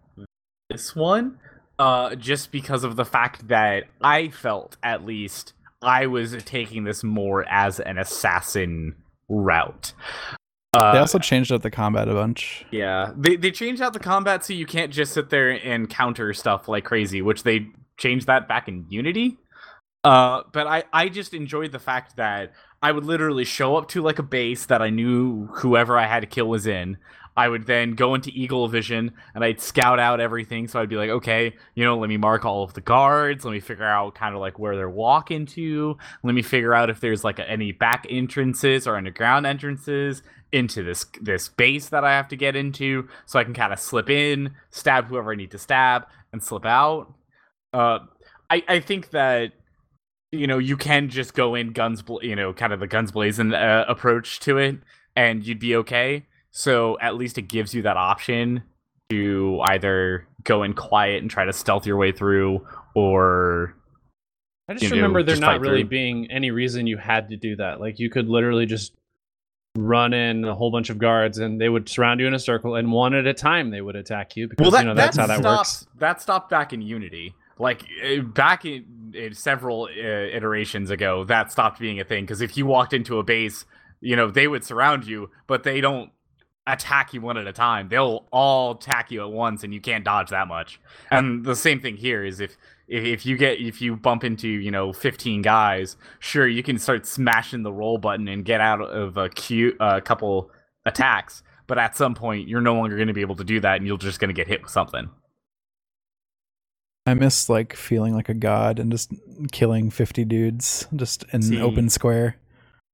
[0.68, 1.38] this one
[1.78, 7.02] uh just because of the fact that I felt at least I was taking this
[7.02, 8.94] more as an assassin
[9.28, 9.94] route.
[10.72, 12.64] Uh, They also changed up the combat a bunch.
[12.70, 16.32] Yeah, they they changed out the combat so you can't just sit there and counter
[16.32, 19.38] stuff like crazy, which they changed that back in Unity.
[20.04, 22.52] Uh, but I I just enjoyed the fact that
[22.82, 26.20] I would literally show up to like a base that I knew whoever I had
[26.20, 26.98] to kill was in.
[27.36, 30.68] I would then go into Eagle Vision and I'd scout out everything.
[30.68, 33.44] So I'd be like, okay, you know, let me mark all of the guards.
[33.44, 35.96] Let me figure out kind of like where they're walking to.
[36.22, 41.06] Let me figure out if there's like any back entrances or underground entrances into this
[41.20, 44.54] this base that I have to get into, so I can kind of slip in,
[44.70, 47.14] stab whoever I need to stab, and slip out.
[47.72, 48.00] Uh,
[48.48, 49.52] I I think that
[50.32, 53.12] you know you can just go in guns, bl- you know, kind of the guns
[53.12, 54.78] blazing uh, approach to it,
[55.14, 56.26] and you'd be okay.
[56.50, 58.62] So at least it gives you that option
[59.10, 63.76] to either go in quiet and try to stealth your way through, or
[64.68, 65.90] I just you know, remember there just not really through.
[65.90, 67.80] being any reason you had to do that.
[67.80, 68.92] Like you could literally just
[69.76, 72.74] run in a whole bunch of guards and they would surround you in a circle
[72.74, 75.38] and one at a time they would attack you because you know that's how that
[75.38, 75.86] stopped, works.
[75.98, 77.34] That stopped back in Unity.
[77.58, 82.40] Like uh, back in, in several uh, iterations ago, that stopped being a thing because
[82.40, 83.64] if you walked into a base,
[84.00, 86.10] you know they would surround you, but they don't
[86.72, 87.88] attack you one at a time.
[87.88, 90.80] They'll all attack you at once, and you can't dodge that much.
[91.10, 92.56] And the same thing here is if
[92.88, 97.06] if, you get if you bump into you know 15 guys, sure you can start
[97.06, 100.50] smashing the roll button and get out of a queue uh, a couple
[100.84, 101.42] attacks.
[101.66, 103.86] But at some point, you're no longer going to be able to do that, and
[103.86, 105.08] you're just going to get hit with something.
[107.06, 109.12] I miss like feeling like a god and just
[109.52, 111.60] killing 50 dudes just in See.
[111.60, 112.36] open square.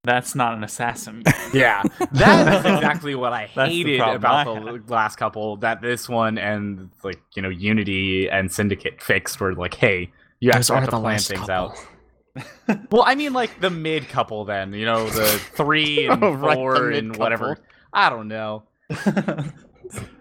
[0.07, 1.23] That's not an assassin.
[1.53, 5.57] Yeah, that is exactly what I That's the hated about I the last couple.
[5.59, 10.51] That this one and like you know Unity and Syndicate fixed were like, hey, you
[10.53, 11.55] Those actually have to plan things couple.
[11.55, 12.87] out.
[12.90, 16.33] Well, I mean like the mid couple then, you know, the three oh, and Oh,
[16.33, 17.59] right, four and whatever.
[17.92, 18.64] I don't know.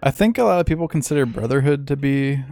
[0.02, 2.42] I think a lot of people consider Brotherhood to be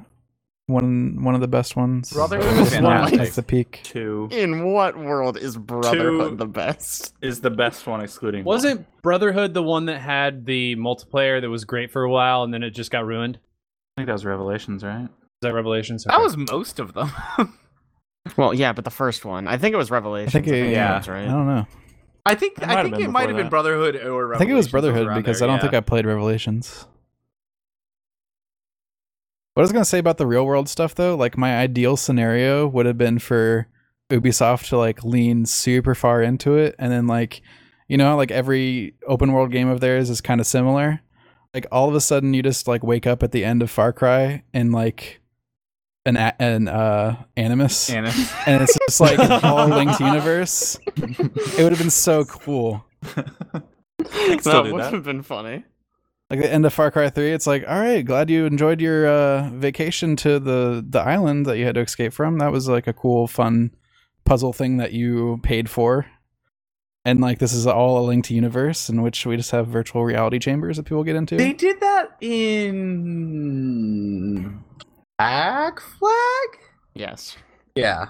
[0.67, 2.13] one one of the best ones.
[2.13, 3.35] Brotherhood is Like fantastic.
[3.35, 3.81] the peak.
[3.85, 7.15] Two In what world is Brotherhood Two- the best?
[7.21, 8.45] is the best one, excluding.
[8.45, 12.53] Wasn't Brotherhood the one that had the multiplayer that was great for a while and
[12.55, 13.39] then it just got ruined?
[13.97, 15.05] I think that was Revelations, right?
[15.05, 15.09] Is
[15.43, 16.05] that Revelations?
[16.05, 17.11] That was most of them.
[18.39, 19.47] Well, yeah, but the first one.
[19.47, 20.35] I think it was Revelations.
[20.35, 20.93] I think it, Yeah.
[20.95, 21.67] that's I don't know.
[22.25, 23.51] I think It I think it might have been that.
[23.51, 25.61] Brotherhood or I think it was Brotherhood because there, I don't yeah.
[25.61, 26.87] think I played Revelations.
[29.55, 32.67] What I was gonna say about the real world stuff though, like my ideal scenario
[32.67, 33.69] would have been for
[34.11, 37.41] Ubisoft to like lean super far into it and then like
[37.87, 41.01] you know, like every open world game of theirs is kind of similar.
[41.53, 43.93] Like all of a sudden you just like wake up at the end of Far
[43.93, 45.21] Cry and like
[46.05, 48.13] an a- an uh animus Anna.
[48.47, 50.79] and it's just like all linked universe.
[50.97, 52.85] It would have been so cool.
[53.05, 55.65] still that would have been funny.
[56.31, 59.07] Like the end of Far Cry 3 it's like all right glad you enjoyed your
[59.07, 62.87] uh, vacation to the the island that you had to escape from that was like
[62.87, 63.71] a cool fun
[64.25, 66.07] puzzle thing that you paid for
[67.05, 70.39] and like this is all a linked universe in which we just have virtual reality
[70.39, 73.05] chambers that people get into They did that in
[75.19, 76.59] Black Flag.
[76.95, 77.37] Yes.
[77.75, 78.07] Yeah.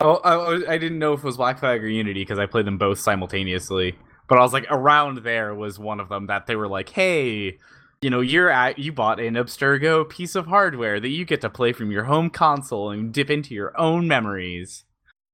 [0.00, 2.66] Oh, I, I didn't know if it was Black Flag or Unity because I played
[2.66, 3.96] them both simultaneously.
[4.30, 7.58] But I was like, around there was one of them that they were like, "Hey,
[8.00, 11.50] you know, you're at you bought an Abstergo piece of hardware that you get to
[11.50, 14.84] play from your home console and dip into your own memories."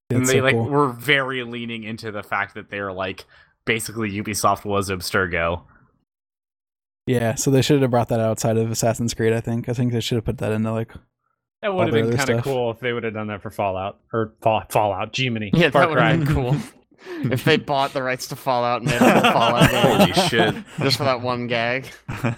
[0.08, 0.68] and they so like cool.
[0.68, 3.24] were very leaning into the fact that they're like
[3.64, 5.62] basically Ubisoft was Abstergo.
[7.06, 9.92] yeah so they should have brought that outside of Assassin's Creed I think I think
[9.92, 10.92] they should have put that into like
[11.62, 13.98] That would have been kind of cool if they would have done that for Fallout
[14.12, 16.10] or Fall, Fallout, Gemini, Yeah, Far that would Cry.
[16.12, 16.56] have been cool.
[17.30, 19.82] if they bought the rights to Fallout and made a whole Fallout game.
[19.98, 20.54] Holy shit.
[20.78, 21.86] Just for that one gag.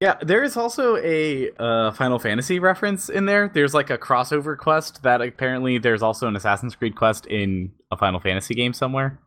[0.00, 3.48] Yeah, there is also a uh, Final Fantasy reference in there.
[3.54, 7.96] There's like a crossover quest that apparently there's also an Assassin's Creed quest in a
[7.96, 9.20] Final Fantasy game somewhere.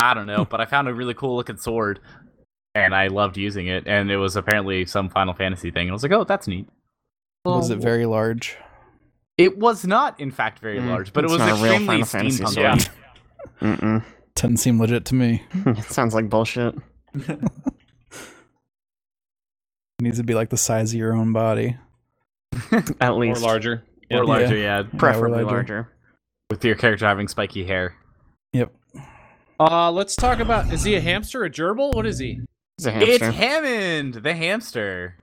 [0.00, 2.00] I don't know, but I found a really cool looking sword
[2.74, 3.84] and I loved using it.
[3.86, 5.82] And it was apparently some Final Fantasy thing.
[5.82, 6.68] And I was like, oh, that's neat.
[7.44, 8.56] was it very large
[9.38, 11.86] It was not, in fact, very Mm, large, but it was not a real extremely
[11.86, 12.48] Final Fantasy steampunk.
[12.54, 12.82] sword.
[12.82, 13.05] Yeah.
[13.60, 14.04] Mm-mm.
[14.34, 15.42] doesn't seem legit to me
[15.88, 16.74] Sounds like bullshit.
[17.14, 17.40] it
[20.00, 21.76] needs to be like the size of your own body
[23.00, 23.42] At or least.
[23.42, 23.82] larger.
[24.10, 24.22] Or Yeah.
[24.22, 24.82] larger, yeah.
[24.98, 25.54] Preferably larger.
[25.74, 25.92] larger.
[26.50, 27.94] With your character having spiky hair.
[28.52, 28.72] yep
[29.58, 30.72] Uh, let's talk about.
[30.72, 31.94] Is he a hamster, a gerbil?
[31.94, 32.40] What is he?
[32.78, 33.24] It's a It's.
[33.24, 35.16] Hammond, the hamster.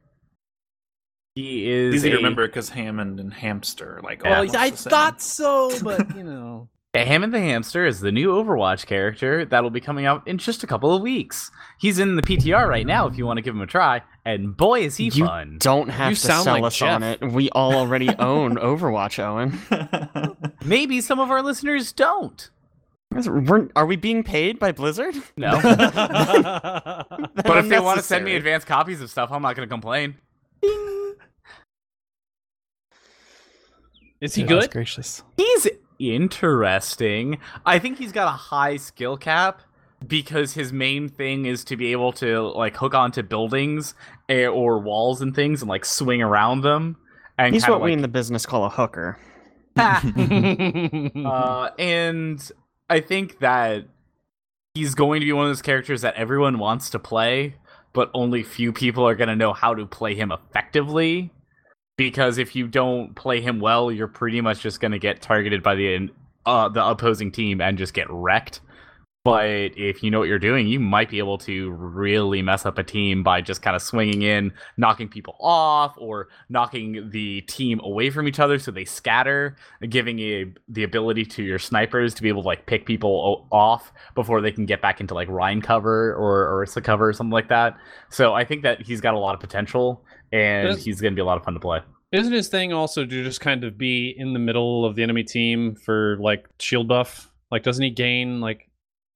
[1.36, 4.24] He is Easy to remember because Hammond and hamster, like.
[4.24, 6.70] Well, almost I thought so, but you know.
[6.96, 10.68] Hammond the Hamster is the new Overwatch character that'll be coming out in just a
[10.68, 11.50] couple of weeks.
[11.80, 14.56] He's in the PTR right now if you want to give him a try, and
[14.56, 15.58] boy is he You fun.
[15.60, 17.20] Don't have You to sound sell like us on it.
[17.22, 19.60] We all already own Overwatch, Owen.
[20.66, 22.50] Maybe some of our listeners don't.
[23.12, 25.16] We're- are we being paid by Blizzard?
[25.36, 25.60] No.
[25.64, 28.36] but if they want to send me Unnecessary.
[28.38, 30.16] advanced copies of stuff, I'm not going to complain.
[34.22, 34.72] Is he Goodness good?
[34.72, 35.24] gracious.
[35.38, 35.68] He's
[36.00, 37.40] interesting.
[37.66, 39.62] I think he's got a high skill cap
[40.08, 43.96] because his main thing is to be able to like hook onto buildings
[44.30, 46.98] eh, or walls and things and like swing around them.
[47.38, 49.18] And He's what we in the business call a hooker.
[49.76, 52.52] uh, and
[52.90, 53.86] I think that
[54.76, 57.56] he's going to be one of those characters that everyone wants to play,
[57.92, 61.32] but only few people are going to know how to play him effectively.
[61.96, 65.62] Because if you don't play him well, you're pretty much just going to get targeted
[65.62, 66.10] by the
[66.46, 68.62] uh, the opposing team and just get wrecked.
[69.24, 72.78] But if you know what you're doing, you might be able to really mess up
[72.78, 77.80] a team by just kind of swinging in, knocking people off, or knocking the team
[77.86, 79.56] away from each other so they scatter,
[79.88, 83.94] giving you the ability to your snipers to be able to like pick people off
[84.14, 87.48] before they can get back into like Rein cover or Orisa cover or something like
[87.48, 87.78] that.
[88.10, 90.04] So I think that he's got a lot of potential
[90.34, 91.80] and Does- he's going to be a lot of fun to play.
[92.12, 95.24] Isn't his thing also to just kind of be in the middle of the enemy
[95.24, 97.32] team for like shield buff?
[97.50, 98.70] Like, doesn't he gain like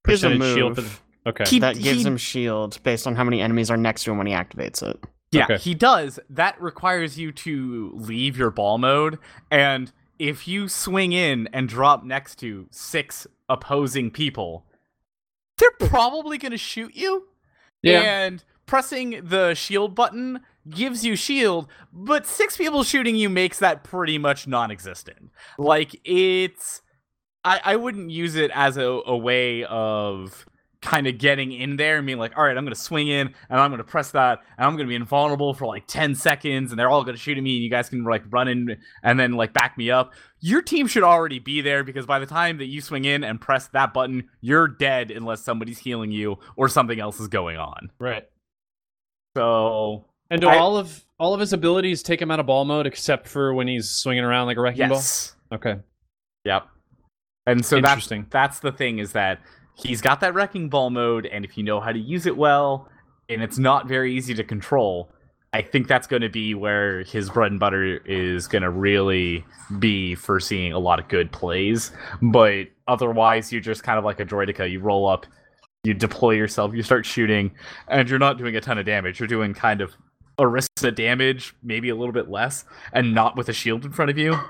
[0.06, 0.76] He has a percentage shield?
[0.76, 1.30] For move the...
[1.30, 1.44] Okay.
[1.48, 4.18] He- that gives he- him shield based on how many enemies are next to him
[4.18, 4.98] when he activates it.
[5.32, 5.58] Yeah, Okay.
[5.58, 6.20] he does.
[6.30, 9.20] That requires you to leave your ball mode.
[9.52, 14.66] And if you swing in and drop next to six opposing people,
[15.58, 17.28] they're probably going to shoot you.
[17.84, 18.00] Yeah.
[18.02, 23.84] And pressing the shield button gives you shield, but six people shooting you makes that
[23.84, 25.32] pretty much non existent.
[25.58, 26.82] Like, it's.
[27.44, 30.46] I, I wouldn't use it as a, a way of
[30.82, 33.34] kind of getting in there and being like, all right, I'm going to swing in
[33.50, 36.16] and I'm going to press that and I'm going to be invulnerable for like 10
[36.16, 38.48] seconds and they're all going to shoot at me and you guys can like run
[38.48, 40.14] in and then like back me up.
[40.40, 43.42] Your team should already be there because by the time that you swing in and
[43.42, 47.92] press that button, you're dead unless somebody's healing you or something else is going on.
[48.00, 48.26] right.
[49.36, 52.64] So And do I- all of all of his abilities take him out of ball
[52.66, 55.58] mode except for when he's swinging around like a wrecking yes, ball?
[55.58, 55.80] Okay.
[56.46, 56.68] yep.
[57.48, 58.28] And so that's Interesting.
[58.30, 59.40] that's the thing is that
[59.76, 62.90] he's got that wrecking ball mode, and if you know how to use it well,
[63.30, 65.10] and it's not very easy to control,
[65.54, 69.46] I think that's going to be where his bread and butter is going to really
[69.80, 71.92] be for seeing a lot of good plays.
[72.22, 74.70] But otherwise, you're just kind of like a droidica.
[74.70, 75.26] You roll up,
[75.84, 77.52] you deploy yourself, you start shooting,
[77.88, 79.20] and you're not doing a ton of damage.
[79.20, 79.94] You're doing kind of
[80.40, 84.18] Orisa damage, maybe a little bit less, and not with a shield in front of
[84.18, 84.38] you.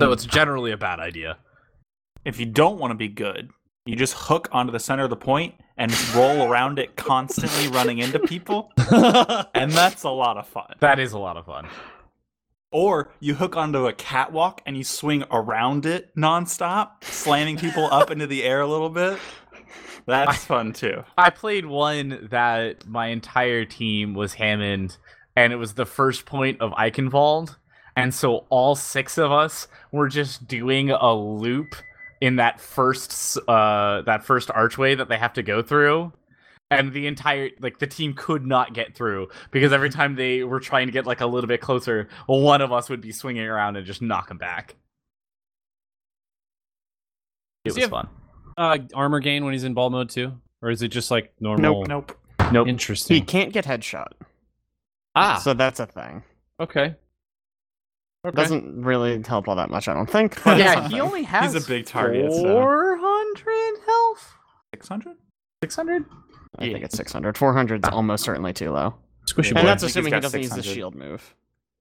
[0.00, 1.38] So it's generally a bad idea.
[2.24, 3.50] if you don't want to be good,
[3.86, 7.98] you just hook onto the center of the point and roll around it constantly running
[7.98, 8.72] into people.
[9.54, 10.74] And that's a lot of fun.
[10.80, 11.68] That is a lot of fun.
[12.72, 18.10] Or you hook onto a catwalk and you swing around it nonstop, slamming people up
[18.10, 19.20] into the air a little bit.
[20.06, 21.02] That's fun too.
[21.16, 24.96] I played one that my entire team was Hammond,
[25.34, 27.56] and it was the first point of Eichenwald.
[27.96, 31.74] And so all six of us were just doing a loop
[32.20, 36.12] in that first uh that first archway that they have to go through.
[36.70, 40.60] And the entire like the team could not get through because every time they were
[40.60, 43.76] trying to get like a little bit closer, one of us would be swinging around
[43.76, 44.74] and just knock them back.
[47.64, 48.08] It was have- fun.
[48.56, 51.84] Uh, armor gain when he's in ball mode too, or is it just like normal?
[51.84, 51.88] Nope.
[52.38, 52.52] Nope.
[52.52, 52.68] nope.
[52.68, 53.14] Interesting.
[53.16, 54.12] He can't get headshot.
[55.14, 55.40] ah.
[55.42, 56.22] So that's a thing.
[56.60, 56.94] okay.
[58.26, 58.36] Okay.
[58.36, 60.42] Doesn't really help all that much, I don't think.
[60.44, 64.34] but Yeah, he only has He's a big target, so- 400 health.
[64.72, 65.16] 600?
[65.62, 66.04] 600?
[66.58, 67.36] I think it's 600.
[67.36, 68.94] 400 is almost certainly too low.
[69.30, 69.62] Squishy Yeah, And boy.
[69.66, 71.34] that's I he's assuming he doesn't use the shield move.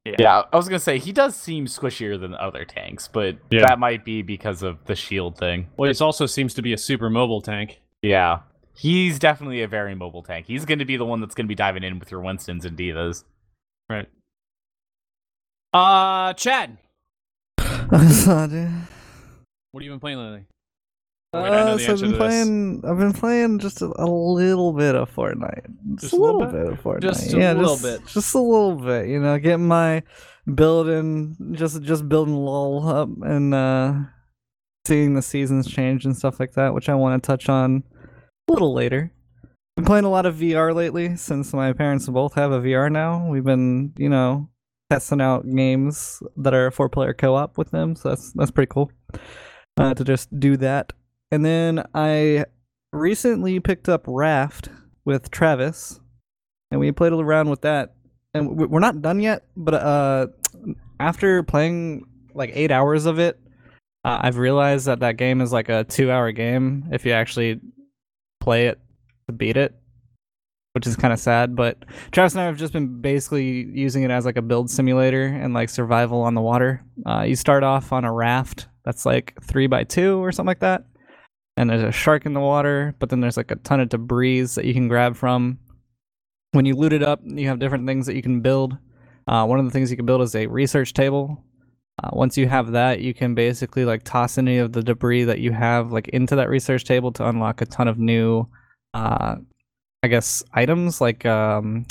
[0.05, 3.61] Yeah, I was gonna say he does seem squishier than other tanks, but Yeah.
[3.61, 5.67] that might be because of the shield thing.
[5.77, 7.79] well, he also seems to be a super mobile tank.
[8.01, 8.39] Yeah,
[8.75, 10.45] he's definitely a very mobile tank.
[10.47, 12.65] He's going to be the one that's going to be diving in with your Winstons
[12.65, 13.23] and D.Vas.
[13.89, 14.09] Right.
[15.71, 16.77] Uh, Chad,
[17.59, 18.67] Sorry.
[19.71, 20.45] what have you been playing lately?
[21.33, 22.83] Wait, I know Uh, so I've been playing.
[22.87, 25.65] I've been playing just a, a little bit of Fortnite.
[25.95, 26.67] Just, Just a little bit?
[26.67, 27.01] of Fortnite.
[27.01, 28.05] Just a yeah, little just, bit.
[28.05, 29.07] Just a little bit.
[29.07, 30.03] You know, getting my
[30.53, 33.93] building, just just building LOL up and uh
[34.85, 37.83] seeing the seasons change and stuff like that, which I want to touch on
[38.47, 39.11] a little later.
[39.43, 42.91] I've been playing a lot of VR lately since my parents both have a VR
[42.91, 43.27] now.
[43.27, 44.49] We've been, you know,
[44.91, 48.69] testing out games that are four player co op with them, so that's that's pretty
[48.71, 48.91] cool.
[49.77, 50.93] uh, to just do that.
[51.33, 52.45] And then I
[52.91, 54.69] recently picked up Raft
[55.03, 55.99] with Travis,
[56.69, 57.95] and we played around with that.
[58.35, 60.27] And we're not done yet, but uh,
[60.99, 62.05] after playing
[62.35, 63.39] like eight hours of it,
[64.05, 67.59] uh, I've realized that that game is like a two-hour game if you actually
[68.39, 68.79] play it
[69.25, 69.73] to beat it,
[70.73, 71.55] which is kind of sad.
[71.55, 75.25] But Travis and I have just been basically using it as like a build simulator
[75.25, 76.83] and like survival on the water.
[77.07, 80.59] Uh, you start off on a raft that's like three by two or something like
[80.59, 80.85] that,
[81.57, 84.41] and there's a shark in the water, but then there's like a ton of debris
[84.41, 85.59] that you can grab from.
[86.51, 88.77] When you loot it up, you have different things that you can build.
[89.27, 91.43] Uh, one of the things you can build is a research table.
[92.03, 95.39] Uh, once you have that, you can basically like toss any of the debris that
[95.39, 98.47] you have like into that research table to unlock a ton of new,
[98.93, 99.35] uh,
[100.01, 101.85] I guess items like um,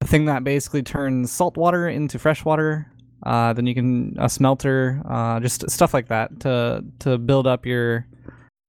[0.00, 2.90] a thing that basically turns salt water into fresh water.
[3.26, 7.66] Uh, then you can a smelter, uh, just stuff like that to to build up
[7.66, 8.06] your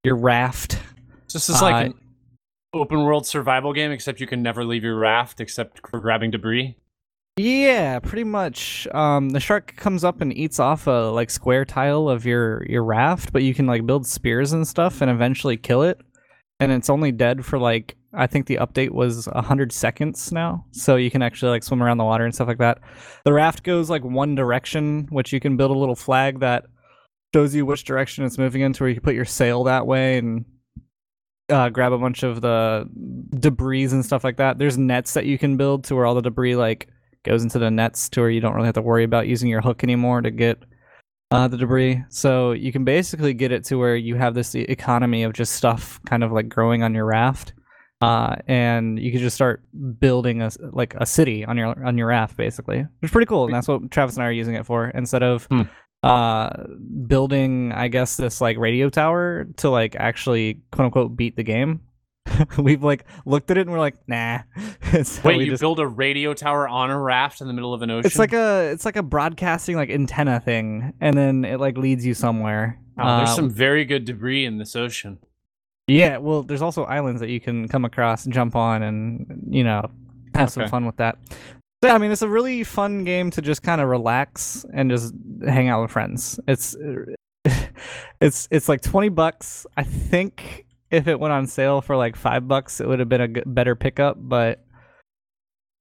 [0.03, 0.80] your raft.
[1.28, 1.93] So this is like Uh, an
[2.74, 6.76] open world survival game, except you can never leave your raft except for grabbing debris.
[7.39, 8.88] Yeah, pretty much.
[8.95, 12.84] Um, the shark comes up and eats off a like square tile of your your
[12.84, 16.01] raft, but you can like build spears and stuff and eventually kill it.
[16.60, 20.95] And it's only dead for like I think the update was hundred seconds now, so
[20.95, 22.80] you can actually like swim around the water and stuff like that.
[23.26, 26.66] The raft goes like one direction, which you can build a little flag that
[27.34, 30.18] shows you which direction it's moving into, where you can put your sail that way
[30.18, 30.45] and
[31.49, 32.88] uh, grab a bunch of the
[33.39, 34.58] debris and stuff like that.
[34.58, 36.89] There's nets that you can build to where all the debris like
[37.24, 39.62] goes into the nets to where you don't really have to worry about using your
[39.62, 40.64] hook anymore to get
[41.32, 42.03] uh, the debris.
[42.10, 45.99] So you can basically get it to where you have this economy of just stuff
[46.05, 47.53] kind of like growing on your raft,
[48.02, 49.64] uh, and you can just start
[50.00, 53.45] building a like a city on your on your raft basically, which is pretty cool.
[53.45, 55.45] And that's what Travis and I are using it for instead of.
[55.45, 55.62] Hmm.
[56.04, 56.50] Uh,
[57.08, 61.82] building, I guess this like radio tower to like actually quote unquote beat the game.
[62.58, 64.39] We've like looked at it and we're like, nah.
[64.93, 67.82] It's Wait, you just- build a radio tower on a raft in the middle of
[67.82, 68.06] an ocean?
[68.06, 72.06] it's like a it's like a broadcasting like antenna thing, and then it like leads
[72.06, 72.80] you somewhere.
[72.95, 75.18] Wow, there's Uh, some very good debris in this ocean.
[75.88, 76.17] Yeah.
[76.17, 79.89] Well, there's also islands that you can come across, and jump on, and you know
[80.35, 81.17] have some fun with that.
[81.83, 84.89] So, yeah, I mean, it's a really fun game to just kind of relax and
[84.89, 85.13] just
[85.45, 86.39] hang out with friends.
[86.47, 86.75] It's
[88.21, 89.65] it's it's like twenty bucks.
[89.77, 93.21] I think if it went on sale for like five bucks, it would have been
[93.21, 94.63] a better pickup, but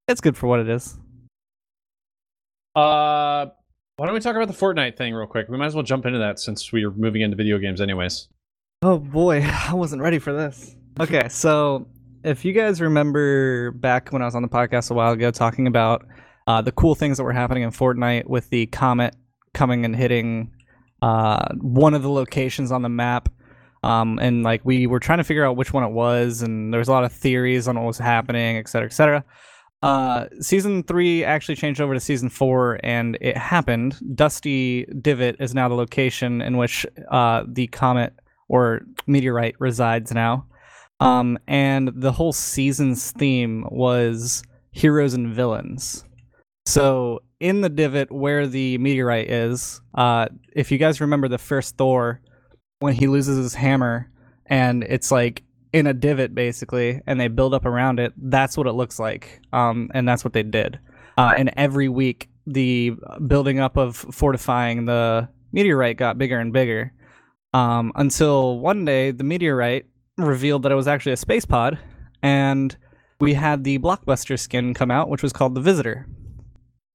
[0.09, 0.99] it's good for what it is.
[2.75, 3.47] Uh,
[3.97, 5.49] why don't we talk about the Fortnite thing real quick?
[5.49, 8.29] We might as well jump into that since we are moving into video games, anyways.
[8.83, 10.77] Oh boy, I wasn't ready for this.
[11.01, 11.87] Okay, so
[12.25, 15.67] if you guys remember back when I was on the podcast a while ago talking
[15.67, 16.07] about
[16.47, 19.15] uh, the cool things that were happening in Fortnite with the comet
[19.55, 20.53] coming and hitting
[21.03, 23.29] uh, one of the locations on the map,
[23.83, 26.79] um, and like we were trying to figure out which one it was, and there
[26.79, 29.25] was a lot of theories on what was happening, et cetera, et cetera.
[29.83, 33.99] Uh, season three actually changed over to season four, and it happened.
[34.15, 38.15] Dusty Divot is now the location in which uh, the comet
[38.49, 40.47] or meteorite resides now.
[41.01, 46.05] Um, and the whole season's theme was heroes and villains.
[46.65, 51.77] So in the divot where the meteorite is, uh, if you guys remember the first
[51.77, 52.21] Thor,
[52.79, 54.11] when he loses his hammer
[54.47, 55.43] and it's like
[55.73, 59.41] in a divot basically, and they build up around it, that's what it looks like.
[59.53, 60.79] Um, and that's what they did.
[61.19, 62.93] Uh, and every week, the
[63.27, 66.93] building up of fortifying the meteorite got bigger and bigger
[67.57, 69.87] um, until one day the meteorite
[70.19, 71.79] revealed that it was actually a space pod,
[72.23, 72.77] and
[73.19, 76.07] we had the blockbuster skin come out, which was called the Visitor.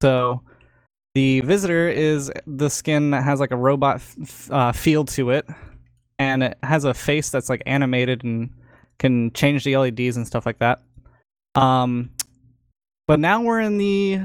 [0.04, 0.44] So
[1.16, 5.48] the Visitor is the skin that has like a robot f- uh, feel to it,
[6.20, 8.52] and it has a face that's like animated and
[9.00, 10.80] can change the LEDs and stuff like that.
[11.56, 12.12] Um,
[13.08, 14.22] but now we're in the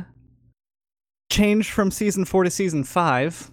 [1.32, 3.50] change from season four to season five,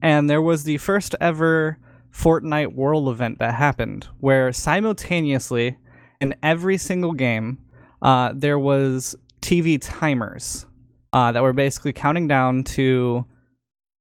[0.00, 1.76] and there was the first ever
[2.12, 5.76] Fortnite World event that happened, where simultaneously
[6.20, 7.58] in every single game,
[8.02, 10.66] uh, there was TV timers
[11.12, 13.24] uh, that were basically counting down to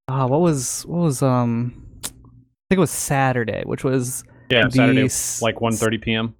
[0.08, 2.08] uh, what was what was um I
[2.70, 5.02] think it was Saturday, which was Yeah, the Saturday,
[5.42, 6.36] like 1.30 p.m.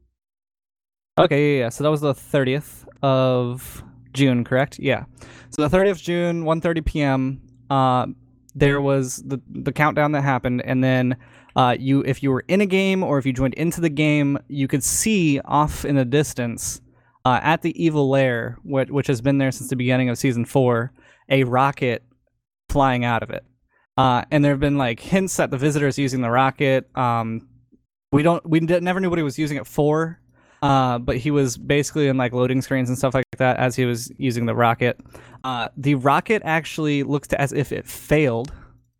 [1.18, 1.70] Okay, yeah, yeah.
[1.70, 4.80] So that was the 30th of June, correct?
[4.80, 5.06] Yeah.
[5.50, 7.42] So the 30th of June, 1:30 p.m.
[7.70, 8.08] Uh,
[8.56, 11.18] there was the the countdown that happened, and then
[11.56, 14.38] uh, you, if you were in a game or if you joined into the game,
[14.48, 16.82] you could see off in the distance
[17.26, 20.46] uh, at the evil lair, which, which has been there since the beginning of season
[20.46, 20.94] four,
[21.30, 22.04] a rocket
[22.70, 23.44] flying out of it.
[23.98, 26.90] Uh, and there have been like hints that the visitor's using the rocket.
[26.98, 27.50] Um,
[28.12, 30.20] we don't we never knew what he was using it for.
[30.62, 33.86] Uh, but he was basically in like loading screens and stuff like that as he
[33.86, 35.00] was using the rocket.
[35.44, 38.52] Uh, the rocket actually looks as if it failed.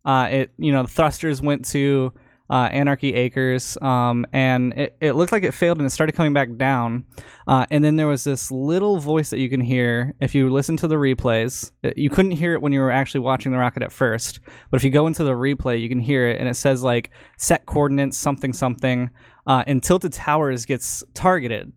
[0.04, 2.12] Uh, it you know the thrusters went to
[2.50, 6.32] uh, Anarchy Acres, um, and it, it looked like it failed and it started coming
[6.32, 7.04] back down.
[7.46, 10.76] Uh, and then there was this little voice that you can hear if you listen
[10.78, 11.70] to the replays.
[11.96, 14.40] You couldn't hear it when you were actually watching the rocket at first,
[14.70, 17.10] but if you go into the replay, you can hear it, and it says like
[17.38, 19.10] set coordinates something something,
[19.46, 21.72] uh, and Tilted Towers gets targeted.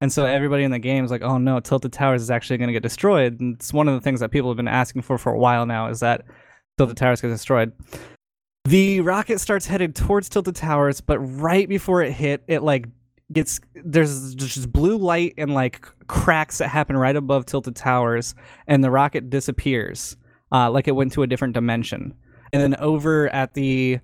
[0.00, 2.68] And so everybody in the game is like, "Oh no, Tilted Towers is actually going
[2.68, 5.18] to get destroyed." And it's one of the things that people have been asking for
[5.18, 6.24] for a while now is that
[6.78, 7.72] Tilted Towers gets destroyed.
[8.64, 12.86] The rocket starts headed towards Tilted Towers, but right before it hit, it like
[13.32, 18.34] gets there's just blue light and like cracks that happen right above Tilted Towers,
[18.66, 20.16] and the rocket disappears,
[20.50, 22.14] uh, like it went to a different dimension.
[22.54, 24.00] And then over at the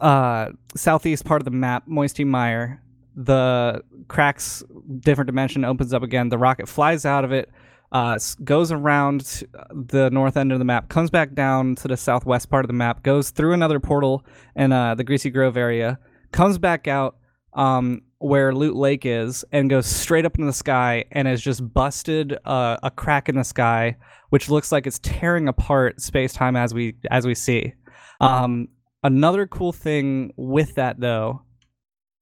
[0.00, 2.82] uh, southeast part of the map, Moisty Mire,
[3.14, 4.62] the cracks
[5.00, 6.28] different dimension opens up again.
[6.28, 7.50] The rocket flies out of it,
[7.96, 12.50] uh, goes around the north end of the map, comes back down to the southwest
[12.50, 14.22] part of the map, goes through another portal
[14.54, 15.98] in uh, the Greasy Grove area,
[16.30, 17.16] comes back out
[17.54, 21.72] um, where Loot Lake is, and goes straight up into the sky and has just
[21.72, 23.96] busted uh, a crack in the sky,
[24.28, 27.72] which looks like it's tearing apart space time as we as we see.
[28.20, 28.68] Um,
[29.04, 31.40] another cool thing with that though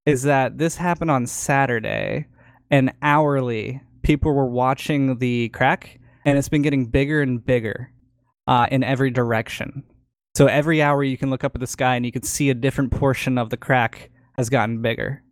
[0.07, 2.27] is that this happened on Saturday,
[2.71, 7.91] and hourly people were watching the crack, and it's been getting bigger and bigger
[8.47, 9.83] uh, in every direction.
[10.37, 12.55] So every hour you can look up at the sky and you can see a
[12.55, 15.23] different portion of the crack has gotten bigger.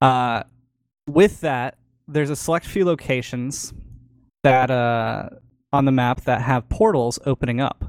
[0.00, 0.42] Uh,
[1.08, 3.72] with that, there's a select few locations
[4.42, 5.28] that uh,
[5.72, 7.84] on the map that have portals opening up.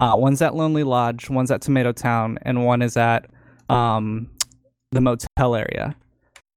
[0.00, 3.26] Uh, one's at Lonely Lodge, one's at Tomato Town, and one is at
[3.68, 4.30] um,
[4.92, 5.94] the motel area.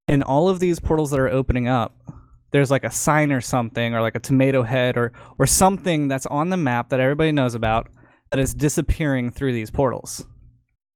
[0.07, 1.93] And all of these portals that are opening up,
[2.53, 6.25] there's like a sign or something, or like a tomato head, or or something that's
[6.27, 7.89] on the map that everybody knows about
[8.31, 10.25] that is disappearing through these portals.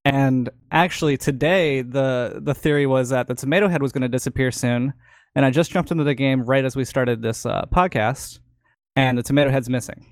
[0.05, 4.51] And actually, today the the theory was that the tomato head was going to disappear
[4.51, 4.93] soon.
[5.35, 8.39] And I just jumped into the game right as we started this uh, podcast,
[8.95, 10.05] and the tomato head's missing.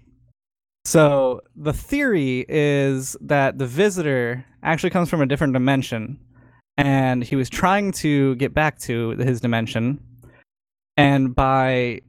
[0.84, 6.20] So the theory is that the visitor actually comes from a different dimension,
[6.78, 10.00] and he was trying to get back to his dimension,
[10.98, 12.02] and by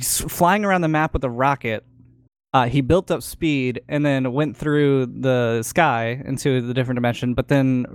[0.00, 1.84] flying around the map with a rocket,
[2.54, 7.34] uh, he built up speed and then went through the sky into the different dimension,
[7.34, 7.86] but then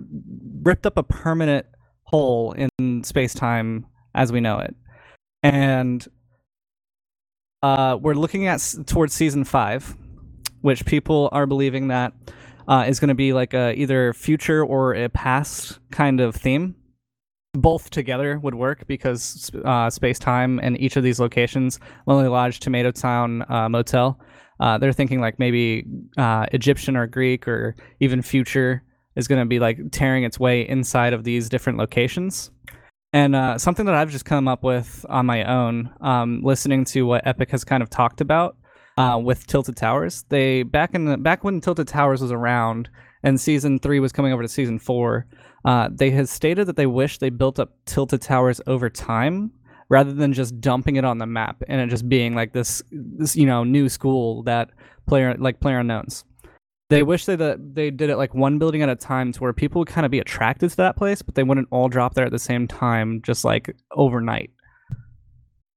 [0.63, 1.65] ripped up a permanent
[2.03, 3.85] hole in space time
[4.15, 4.75] as we know it.
[5.43, 6.05] And
[7.61, 9.95] uh, we're looking at towards season five,
[10.61, 12.13] which people are believing that
[12.67, 16.75] uh, is going to be like a either future or a past kind of theme.
[17.59, 22.59] Both together would work because uh, space time and each of these locations, Lonely Lodge,
[22.59, 24.19] Tomato Town, uh, Motel,
[24.59, 25.85] uh, they're thinking like maybe
[26.17, 28.83] uh, Egyptian or Greek or even future
[29.15, 32.51] is going to be like tearing its way inside of these different locations.
[33.13, 37.03] And uh, something that I've just come up with on my own, um, listening to
[37.03, 38.57] what Epic has kind of talked about
[38.97, 40.25] uh, with Tilted Towers.
[40.29, 42.89] They back in the back when Tilted Towers was around
[43.23, 45.25] and season three was coming over to season four,
[45.65, 49.51] uh, they had stated that they wish they built up Tilted Towers over time
[49.89, 53.35] rather than just dumping it on the map and it just being like this this
[53.35, 54.69] you know new school that
[55.07, 56.23] player like player unknowns.
[56.89, 59.53] They wish they that they did it like one building at a time to where
[59.53, 62.25] people would kind of be attracted to that place but they wouldn't all drop there
[62.25, 64.51] at the same time just like overnight.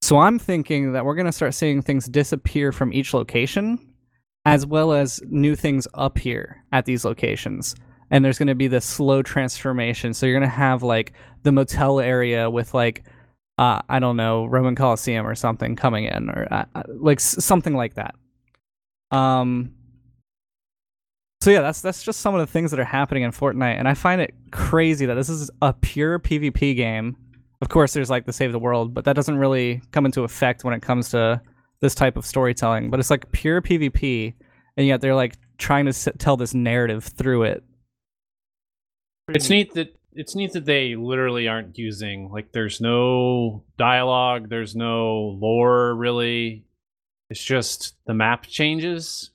[0.03, 3.90] So i'm thinking that we're going to start seeing things disappear from each location
[4.45, 7.75] as well as new things up here at these locations
[8.11, 11.13] and there's going to be this slow transformation so you're going to have like
[11.43, 13.05] the motel area with like
[13.61, 17.75] uh, I don't know, Roman Coliseum or something coming in, or uh, uh, like something
[17.75, 18.15] like that.
[19.11, 19.75] Um.
[21.43, 23.87] So yeah, that's that's just some of the things that are happening in Fortnite, and
[23.87, 27.17] I find it crazy that this is a pure PvP game.
[27.61, 30.65] Of course, there's like the save the world, but that doesn't really come into effect
[30.65, 31.43] when it comes to
[31.81, 32.91] this type of storytelling.
[32.91, 34.35] But it's like pure PvP,
[34.77, 37.65] and yet they're like trying to s- tell this narrative through it.
[39.29, 44.75] It's neat that it's neat that they literally aren't using like there's no dialogue, there's
[44.75, 46.65] no lore really.
[47.31, 49.31] It's just the map changes,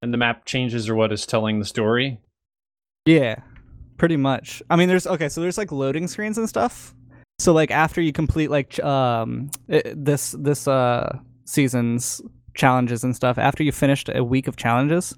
[0.00, 2.20] and the map changes are what is telling the story.
[3.04, 3.42] Yeah,
[3.98, 4.62] pretty much.
[4.70, 6.94] I mean, there's okay, so there's like loading screens and stuff.
[7.38, 11.18] So like after you complete like um i- this this uh
[11.48, 12.20] season's
[12.54, 15.14] challenges and stuff, after you finished a week of challenges,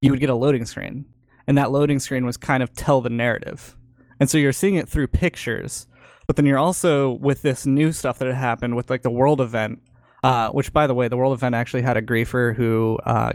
[0.00, 1.06] you would get a loading screen,
[1.46, 3.76] and that loading screen was kind of tell the narrative,
[4.20, 5.86] and so you're seeing it through pictures,
[6.26, 9.40] but then you're also with this new stuff that had happened with like the world
[9.40, 9.80] event,
[10.22, 13.32] uh, which by the way, the world event actually had a griefer who uh,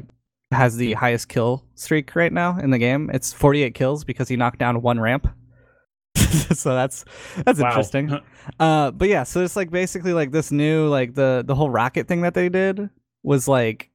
[0.52, 3.10] has the highest kill streak right now in the game.
[3.14, 5.28] It's 48 kills because he knocked down one ramp.
[6.16, 7.06] so that's
[7.46, 7.70] that's Wow.
[7.70, 8.20] interesting.
[8.60, 12.08] Uh, but yeah, so it's like basically like this new like the the whole rocket
[12.08, 12.90] thing that they did
[13.22, 13.92] was like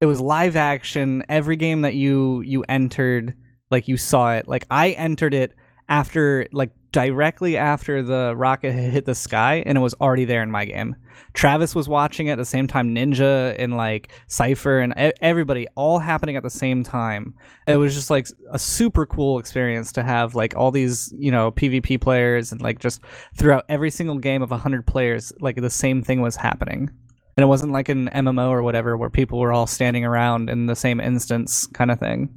[0.00, 1.22] it was live action.
[1.28, 3.34] Every game that you you entered,
[3.70, 4.48] like you saw it.
[4.48, 5.52] Like I entered it
[5.90, 10.50] after like directly after the rocket hit the sky, and it was already there in
[10.50, 10.96] my game.
[11.32, 12.94] Travis was watching at the same time.
[12.94, 17.34] Ninja and like Cipher and everybody all happening at the same time.
[17.66, 21.52] It was just like a super cool experience to have like all these you know
[21.52, 23.00] PvP players and like just
[23.36, 26.90] throughout every single game of hundred players, like the same thing was happening.
[27.36, 30.66] And it wasn't like an MMO or whatever where people were all standing around in
[30.66, 32.28] the same instance kind of thing.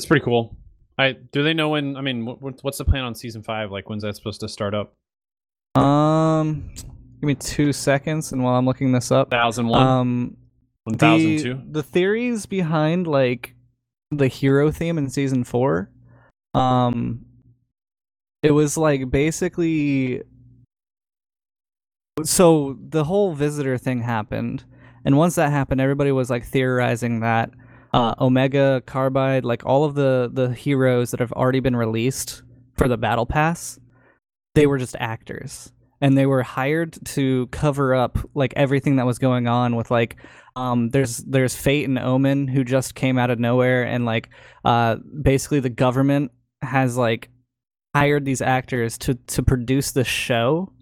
[0.00, 0.56] That's pretty cool.
[0.96, 1.94] I do they know when?
[1.94, 3.70] I mean, what, what's the plan on season five?
[3.70, 4.94] Like, when's that supposed to start up?
[5.74, 10.36] Um, give me two seconds, and while I'm looking this up, Thousand one, um,
[10.84, 13.54] one thousand the, the theories behind like
[14.10, 15.90] the hero theme in season four,
[16.54, 17.26] um,
[18.42, 20.22] it was like basically.
[22.24, 24.64] So the whole visitor thing happened,
[25.04, 27.50] and once that happened, everybody was like theorizing that
[27.92, 32.42] uh, Omega, Carbide, like all of the the heroes that have already been released
[32.76, 33.78] for the battle pass,
[34.54, 39.18] they were just actors, and they were hired to cover up like everything that was
[39.18, 40.16] going on with like
[40.56, 44.30] um there's there's Fate and Omen who just came out of nowhere, and like
[44.64, 46.30] uh basically the government
[46.62, 47.28] has like
[47.94, 50.72] hired these actors to to produce the show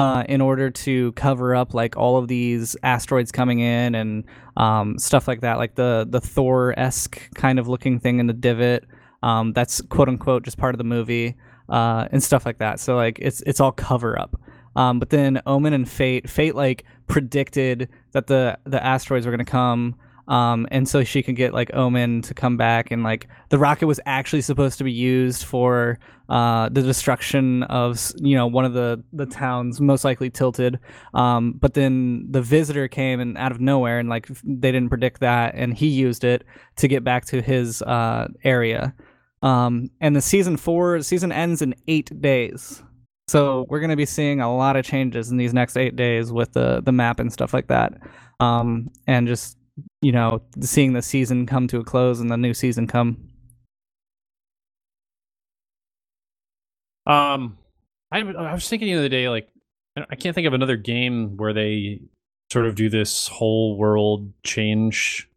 [0.00, 4.24] uh, in order to cover up like all of these asteroids coming in and
[4.56, 8.32] um, stuff like that, like the the Thor esque kind of looking thing in the
[8.32, 8.86] divot.
[9.22, 11.36] Um, that's quote unquote just part of the movie
[11.68, 12.80] uh, and stuff like that.
[12.80, 14.40] So like it's it's all cover up.
[14.74, 19.44] Um, but then Omen and Fate, Fate like predicted that the the asteroids were gonna
[19.44, 19.96] come.
[20.30, 23.88] Um, and so she could get like Omen to come back, and like the rocket
[23.88, 28.72] was actually supposed to be used for uh, the destruction of you know one of
[28.72, 30.78] the the towns, most likely tilted.
[31.14, 35.18] Um, but then the visitor came and out of nowhere, and like they didn't predict
[35.18, 36.44] that, and he used it
[36.76, 38.94] to get back to his uh, area.
[39.42, 42.84] Um, and the season four season ends in eight days.
[43.26, 46.52] So we're gonna be seeing a lot of changes in these next eight days with
[46.52, 47.94] the the map and stuff like that,
[48.38, 49.56] um, and just
[50.02, 53.28] you know seeing the season come to a close and the new season come.
[57.06, 57.58] Um,
[58.12, 59.48] I I was thinking the other day, like
[59.96, 62.00] I can't think of another game where they
[62.50, 65.28] sort of do this whole world change,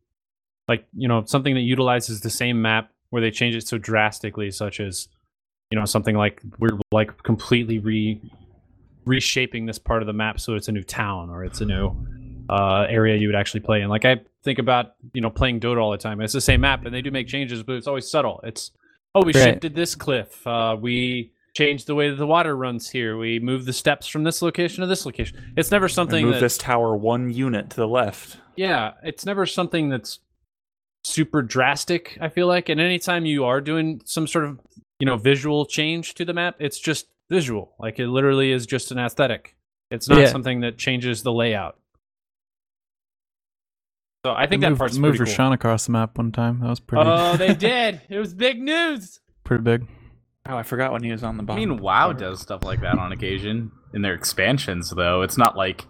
[0.68, 4.52] like you know something that utilizes the same map where they change it so drastically,
[4.52, 5.08] such as
[5.72, 8.22] you know something like we're like completely re
[9.06, 11.94] reshaping this part of the map so it's a new town or it's a new
[12.50, 13.90] uh, area you would actually play in.
[13.90, 16.22] Like I think about you know playing Dota all the time.
[16.22, 18.40] It's the same map, and they do make changes, but it's always subtle.
[18.44, 18.72] It's
[19.16, 19.44] oh, we Right.
[19.44, 20.46] shifted this cliff.
[20.48, 23.16] Uh, we changed the way that the water runs here.
[23.18, 25.54] We moved the steps from this location to this location.
[25.56, 28.38] It's never something Move that this tower one unit to the left.
[28.56, 30.20] yeah, it's never something that's
[31.04, 32.70] super drastic, I feel like.
[32.70, 34.60] And anytime you are doing some sort of,
[35.00, 37.74] you know, visual change to the map, it's just visual.
[37.80, 39.56] Like it literally is just an aesthetic.
[39.92, 40.28] It's not Yeah.
[40.28, 41.78] something that changes the layout.
[44.26, 45.52] So I think They that moved, part's moved pretty cool.
[45.52, 46.60] Across the map one time.
[46.62, 48.02] That was pretty Oh, they did.
[48.10, 49.20] It was big news.
[49.44, 49.88] pretty big.
[50.48, 52.98] Oh, I forgot when he was on the I mean, WoW does stuff like that
[53.00, 55.22] on occasion in their expansions, though.
[55.22, 55.86] It's not like,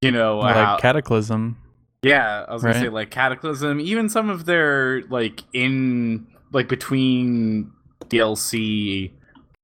[0.00, 1.56] you know, like how- Cataclysm.
[2.02, 2.82] yeah, I was gonna right?
[2.82, 3.80] say like Cataclysm.
[3.80, 7.70] Even some of their like in like between
[8.06, 9.12] DLC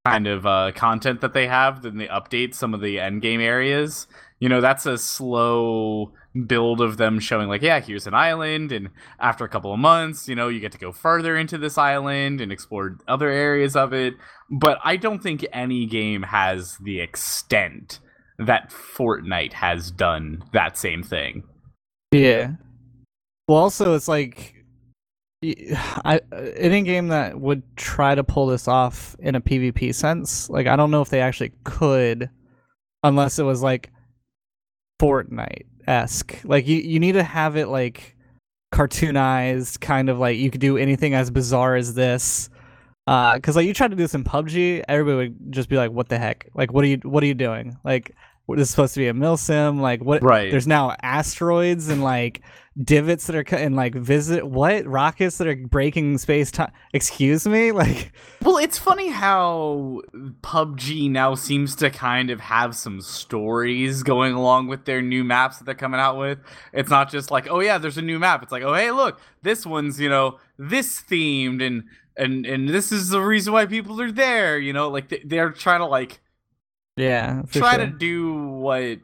[0.04, 3.40] kind of uh, content that they have, then they update some of the end game
[3.40, 4.06] areas.
[4.40, 6.12] You know, that's a slow
[6.46, 10.28] build of them showing like, yeah, here's an island, and after a couple of months,
[10.28, 13.92] you know, you get to go further into this island and explore other areas of
[13.92, 14.14] it.
[14.50, 18.00] But I don't think any game has the extent
[18.38, 21.42] that Fortnite has done that same thing.
[22.12, 22.52] Yeah.
[23.48, 24.54] Well, also it's like,
[25.42, 30.66] I any game that would try to pull this off in a PvP sense, like
[30.66, 32.28] I don't know if they actually could,
[33.02, 33.90] unless it was like
[35.00, 36.40] Fortnite esque.
[36.44, 38.16] Like you, you need to have it like
[38.72, 42.50] cartoonized, kind of like you could do anything as bizarre as this.
[43.06, 45.90] Uh, cause like you try to do this in PUBG, everybody would just be like,
[45.90, 46.50] "What the heck?
[46.54, 48.14] Like, what are you, what are you doing?" Like,
[48.48, 49.78] what is supposed to be a mil sim.
[49.78, 50.22] Like what?
[50.22, 50.50] Right.
[50.50, 52.40] There's now asteroids and like
[52.82, 56.72] divots that are cut and like visit what rockets that are breaking space time.
[56.94, 60.00] Excuse me, like Well, it's funny how
[60.40, 65.58] PUBG now seems to kind of have some stories going along with their new maps
[65.58, 66.38] that they're coming out with.
[66.72, 68.42] It's not just like, oh yeah, there's a new map.
[68.42, 71.84] It's like, oh hey, look, this one's you know this themed and
[72.16, 74.58] and and this is the reason why people are there.
[74.58, 76.20] You know, like they, they're trying to like
[76.98, 77.86] yeah, try sure.
[77.86, 78.98] to do what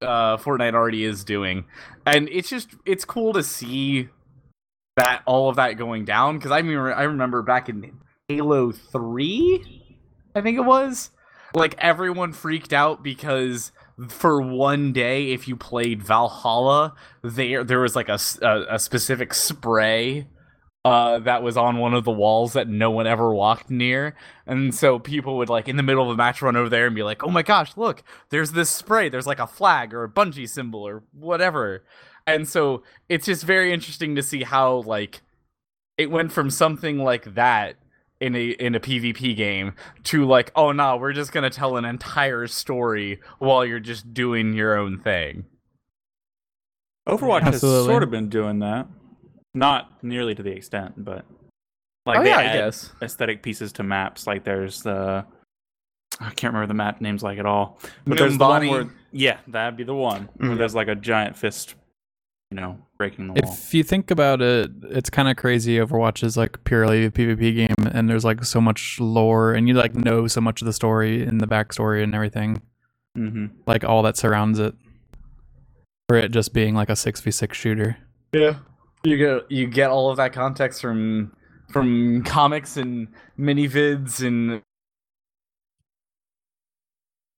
[0.00, 1.64] uh Fortnite already is doing.
[2.06, 4.08] And it's just it's cool to see
[4.96, 7.98] that all of that going down because I mean I remember back in
[8.28, 9.82] Halo 3
[10.34, 11.10] I think it was
[11.54, 13.72] like everyone freaked out because
[14.08, 18.18] for one day if you played Valhalla there there was like a
[18.70, 20.26] a specific spray
[20.84, 24.16] uh, that was on one of the walls that no one ever walked near.
[24.46, 26.94] And so people would like in the middle of a match run over there and
[26.94, 28.02] be like, "Oh my gosh, look!
[28.30, 29.08] There's this spray.
[29.08, 31.84] There's like a flag or a Bungie symbol or whatever."
[32.26, 35.22] And so it's just very interesting to see how like
[35.98, 37.76] it went from something like that
[38.20, 39.74] in a in a PvP game
[40.04, 44.52] to like, "Oh no, we're just gonna tell an entire story while you're just doing
[44.52, 45.44] your own thing."
[47.08, 47.78] Overwatch Absolutely.
[47.78, 48.86] has sort of been doing that.
[49.54, 51.24] Not nearly to the extent, but
[52.06, 52.92] like oh they yeah, I add guess.
[53.02, 54.26] aesthetic pieces to maps.
[54.26, 55.24] Like there's the
[56.20, 57.78] I can't remember the map names like at all.
[58.06, 60.58] But there's the one where yeah, that'd be the one where Mhm.
[60.58, 61.74] there's like a giant fist,
[62.50, 63.52] you know, breaking the wall.
[63.52, 65.76] If you think about it, it's kind of crazy.
[65.76, 69.74] Overwatch is like purely a PvP game, and there's like so much lore, and you
[69.74, 72.62] like know so much of the story and the backstory and everything,
[73.14, 74.74] hmm like all that surrounds it.
[76.08, 77.98] For it just being like a six v six shooter.
[78.32, 78.56] Yeah.
[79.04, 81.32] You get you get all of that context from
[81.70, 84.62] from comics and mini vids and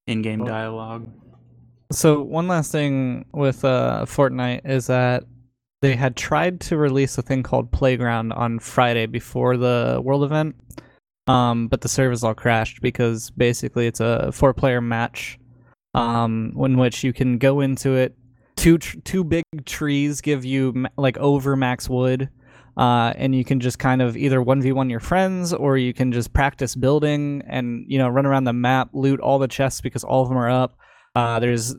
[0.07, 0.47] In-game Oh.
[0.47, 1.09] dialogue.
[1.91, 5.25] So one last thing with uh, Fortnite is that
[5.81, 10.57] they had tried to release a thing called Playground on Friday before the World event,
[11.27, 15.39] um, but the servers all crashed because basically it's a four-player match,
[15.95, 18.15] um, in which you can go into it.
[18.65, 22.31] Two tr- two big trees give you like over max wood,
[22.79, 25.93] uh, and you can just kind of either one v one your friends or you
[25.93, 29.83] can just practice building and you know run around the map, loot all the chests
[29.83, 30.79] because all of them are up.
[31.15, 31.77] Uh, there's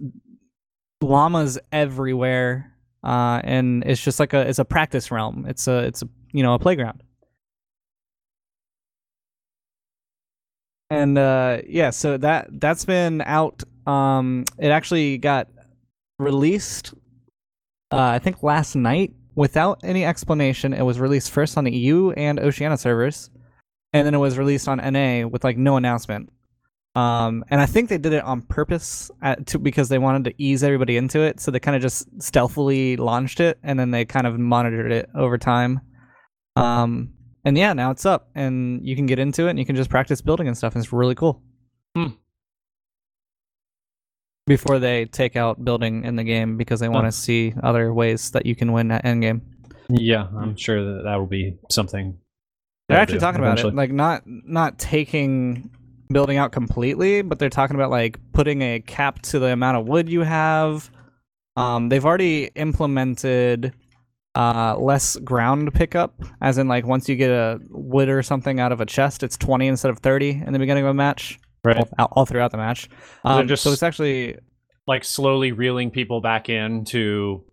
[1.01, 2.71] llamas everywhere,
[3.03, 5.47] uh, and it's just like a it's a practice realm.
[5.47, 7.01] It's a it's a you know a playground.
[10.91, 13.63] And uh, yeah, so that that's been out.
[13.87, 15.47] Um, it actually got
[16.19, 16.93] released,
[17.91, 20.73] uh, I think last night without any explanation.
[20.73, 23.29] It was released first on the EU and Oceania servers,
[23.93, 26.31] and then it was released on NA with like no announcement.
[26.95, 30.33] Um, and I think they did it on purpose at, to, because they wanted to
[30.41, 31.41] ease everybody into it.
[31.41, 35.09] So they kind of just stealthily launched it, and then they kind of monitored it
[35.13, 35.81] over time.
[36.55, 37.11] Um,
[37.43, 39.89] and yeah, now it's up, and you can get into it, and you can just
[39.89, 40.73] practice building and stuff.
[40.73, 41.41] And it's really cool.
[41.95, 42.07] Hmm.
[44.47, 48.31] Before they take out building in the game because they want to see other ways
[48.31, 49.41] that you can win at endgame.
[49.89, 52.17] Yeah, I'm sure that that will be something.
[52.87, 55.71] They're actually do talking about it, like not not taking
[56.09, 59.87] building out completely, but they're talking about like putting a cap to the amount of
[59.87, 60.91] wood you have.
[61.55, 63.73] Um, they've already implemented
[64.35, 68.71] uh less ground pickup, as in like once you get a wood or something out
[68.71, 71.87] of a chest, it's twenty instead of thirty in the beginning of a match, Right.
[71.99, 72.89] all, all throughout the match.
[73.23, 74.37] Um, just- so it's actually
[74.87, 77.43] like slowly reeling people back into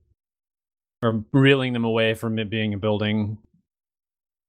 [1.02, 3.38] or reeling them away from it being a building.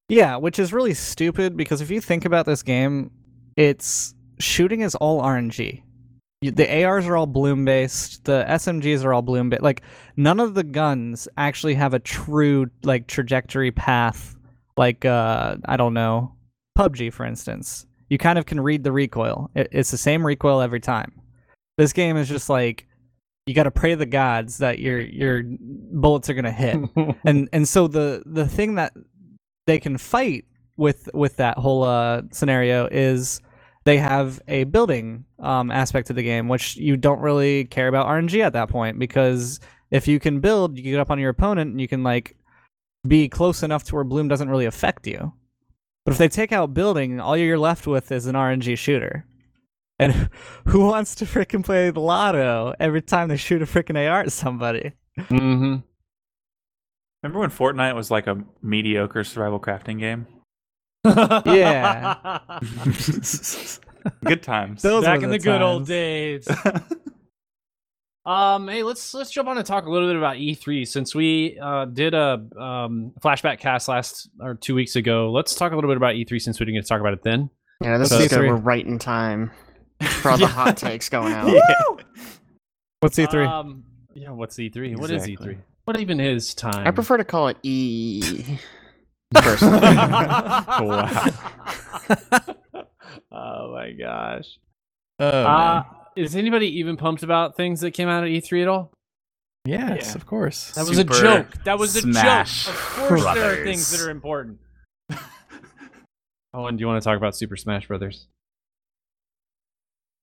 [0.09, 3.11] Yeah, which is really stupid because if you think about this game,
[3.55, 5.81] it's shooting is all RNG.
[6.41, 8.25] The ARs are all bloom based.
[8.25, 9.61] The SMGs are all bloom based.
[9.63, 9.81] Like
[10.17, 14.35] none of the guns actually have a true like trajectory path.
[14.75, 16.35] Like uh, I don't know,
[16.77, 17.85] PUBG for instance.
[18.09, 19.49] You kind of can read the recoil.
[19.55, 21.13] It, it's the same recoil every time.
[21.77, 22.87] This game is just like
[23.45, 26.77] you got to pray to the gods that your your bullets are gonna hit
[27.25, 28.93] and and so the the thing that
[29.67, 30.45] they can fight
[30.77, 33.41] with with that whole uh, scenario is
[33.85, 38.07] they have a building um, aspect to the game, which you don't really care about
[38.07, 39.59] RNG at that point because
[39.91, 42.35] if you can build, you get up on your opponent and you can like
[43.07, 45.33] be close enough to where bloom doesn't really affect you.
[46.05, 49.25] But if they take out building, all you're left with is an RNG shooter.
[49.99, 50.29] And
[50.67, 54.31] who wants to frickin' play the lotto every time they shoot a frickin' AR at
[54.31, 54.93] somebody?
[55.17, 55.77] mm-hmm.
[57.21, 60.27] Remember when Fortnite was like a mediocre survival crafting game?
[61.05, 62.39] Yeah.
[64.25, 64.81] Good times.
[64.81, 66.47] Those Back were in the the good old days.
[68.25, 71.59] Um, hey, let's let's jump on and talk a little bit about E3 since we
[71.61, 75.29] uh, did a um, flashback cast last or two weeks ago.
[75.31, 77.23] Let's talk a little bit about E3 since we didn't get to talk about it
[77.23, 77.49] then.
[77.81, 78.39] Yeah, this What's is good.
[78.39, 79.51] We're right in time
[80.21, 81.47] for all the hot takes going out.
[83.01, 83.45] What's E3?
[83.45, 84.97] Um, yeah, what's E3?
[84.97, 85.57] What is E3?
[85.83, 86.87] What even is time?
[86.87, 88.57] I prefer to call it E.
[89.35, 89.81] Personally.
[89.81, 91.25] Wow.
[93.31, 94.45] oh my gosh.
[95.19, 96.02] Oh, uh, man.
[96.15, 98.91] Is anybody even pumped about things that came out at E3 at all?
[99.65, 100.15] yes, yeah.
[100.15, 100.71] of course.
[100.71, 101.47] That was a joke.
[101.63, 102.73] That was a Smash joke.
[102.75, 104.59] Of course, there are things that are important.
[106.53, 108.27] Owen, do you want to talk about Super Smash Brothers?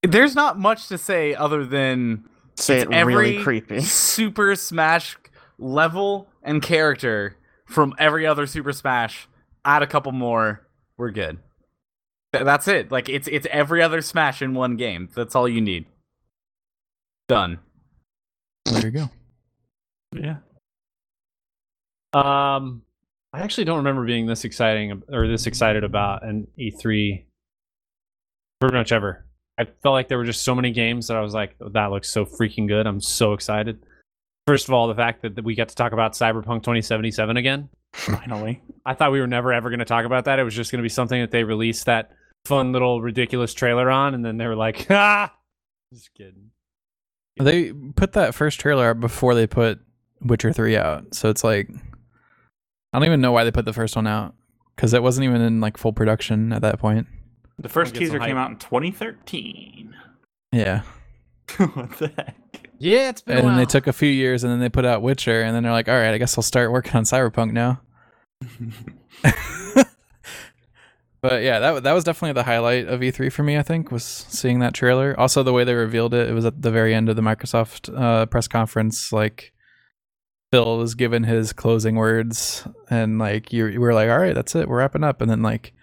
[0.03, 2.25] There's not much to say other than
[2.57, 3.81] Say it every really creepy.
[3.81, 5.17] Super Smash
[5.59, 7.37] level and character
[7.67, 9.29] from every other Super Smash.
[9.65, 10.67] Add a couple more,
[10.97, 11.39] we're good.
[12.33, 12.91] Th- that's it.
[12.93, 15.09] Like it's it's every other Smash in one game.
[15.15, 15.87] That's all you need.
[17.29, 17.59] Done.
[18.67, 19.11] There you go.
[20.15, 20.37] yeah.
[22.13, 22.83] Um,
[23.33, 27.25] I actually don't remember being this exciting or this excited about an E3
[28.61, 29.25] pretty much ever.
[29.59, 32.11] I felt like there were just so many games that I was like, that looks
[32.11, 32.87] so freaking good.
[32.87, 33.85] I'm so excited.
[34.47, 37.69] First of all, the fact that that we got to talk about Cyberpunk 2077 again.
[37.93, 38.63] Finally.
[38.85, 40.39] I thought we were never ever going to talk about that.
[40.39, 42.11] It was just going to be something that they released that
[42.45, 45.33] fun little ridiculous trailer on, and then they were like, ah,
[45.93, 46.51] just kidding.
[47.39, 49.81] They put that first trailer out before they put
[50.21, 51.15] Witcher 3 out.
[51.15, 51.71] So it's like
[52.93, 54.35] I don't even know why they put the first one out
[54.77, 57.07] cuz it wasn't even in like full production at that point.
[57.59, 59.95] The first teaser came out in 2013.
[60.53, 60.83] Yeah.
[61.57, 62.71] what the heck?
[62.79, 63.39] Yeah, it's been.
[63.39, 65.55] And a then they took a few years and then they put out Witcher and
[65.55, 67.83] then they're like, "All right, I guess I'll start working on Cyberpunk now."
[71.21, 74.05] but yeah, that that was definitely the highlight of E3 for me, I think, was
[74.05, 75.19] seeing that trailer.
[75.19, 77.95] Also the way they revealed it, it was at the very end of the Microsoft
[77.97, 79.53] uh, press conference like
[80.51, 84.55] Phil was given his closing words and like you, you were like, "All right, that's
[84.55, 84.69] it.
[84.69, 85.75] We're wrapping up." And then like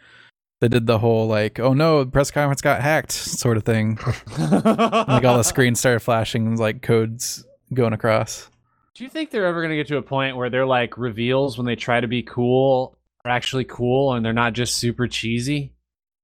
[0.59, 3.99] they did the whole like, "Oh no, the press conference got hacked" sort of thing.
[4.39, 8.49] like all the screens started flashing like codes going across.
[8.95, 11.57] Do you think they're ever going to get to a point where they're like reveals
[11.57, 15.73] when they try to be cool are actually cool and they're not just super cheesy?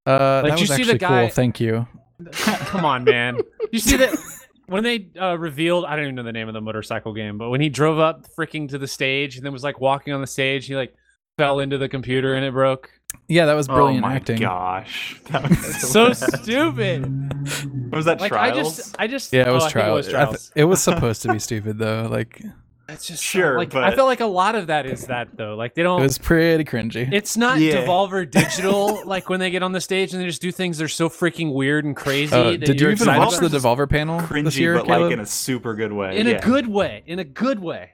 [0.05, 1.29] Uh, Like, that you was see the actually guy- cool.
[1.33, 1.87] Thank you.
[2.31, 3.39] Come on, man.
[3.71, 4.15] You see that
[4.67, 7.49] when they uh, revealed, I don't even know the name of the motorcycle game, but
[7.49, 10.27] when he drove up freaking to the stage and then was like walking on the
[10.27, 10.93] stage, he like
[11.37, 12.89] fell into the computer and it broke.
[13.27, 14.39] Yeah, that was brilliant oh my acting.
[14.39, 15.19] gosh.
[15.31, 16.15] That was So bad.
[16.43, 17.91] stupid.
[17.91, 18.57] Was that Like trials?
[18.57, 19.93] I just, I just, Yeah, it was oh, I trial.
[19.93, 20.51] It was I th- trials.
[20.55, 22.07] it was supposed to be stupid though.
[22.09, 22.41] Like
[22.89, 25.36] it It's just Sure, Like but- I feel like a lot of that is that
[25.36, 25.55] though.
[25.55, 26.01] Like they don't.
[26.01, 27.11] was pretty cringy.
[27.11, 27.86] It's not Yeah.
[27.86, 30.86] Devolver Digital like when they get on the stage and they just do things that
[30.86, 32.36] are so freaking weird and crazy.
[32.36, 35.01] Uh, that did you you're even watch the Devolver panel this cringy, year, but Caleb?
[35.03, 36.17] like in a super good way.
[36.17, 36.34] in yeah.
[36.34, 37.03] a good way?
[37.05, 37.91] In a good way.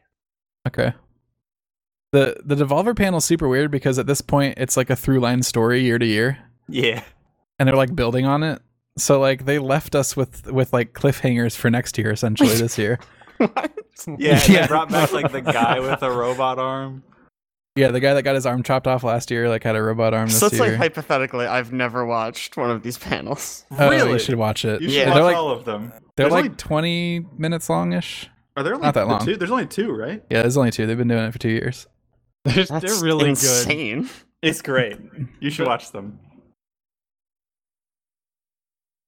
[0.68, 0.94] Okay.
[2.12, 5.44] The the Devolver panel's super weird because at this point it's like a through line
[5.44, 7.04] story year to year, Yeah.
[7.60, 8.62] and they're like building on it.
[8.98, 13.00] So like they left us with with like cliffhangers for next year essentially this year.
[13.38, 13.72] What?
[14.08, 14.62] Yeah, Yeah.
[14.62, 17.04] they brought back like the guy with a robot arm.
[17.76, 20.14] Yeah, the guy that got his arm chopped off last year like had a robot
[20.14, 20.70] arm this So it's year.
[20.70, 23.64] like hypothetically, I've never watched one of these panels.
[23.72, 24.14] oh, really?
[24.14, 24.82] you should watch it.
[24.82, 25.06] You should Yeah.
[25.08, 25.90] watch they're like all of them.
[25.90, 28.30] they're There's like only- 20 minutes longish.
[28.58, 29.24] Are there only Not that long.
[29.24, 29.38] Two?
[29.38, 30.22] There's only two, right?
[30.30, 30.86] Yeah, there's only two.
[30.86, 31.88] They've been doing it for two years.
[32.44, 33.30] They're, That's they're really good.
[33.30, 34.10] insane.
[34.42, 34.98] It's great.
[35.40, 36.20] You should watch them.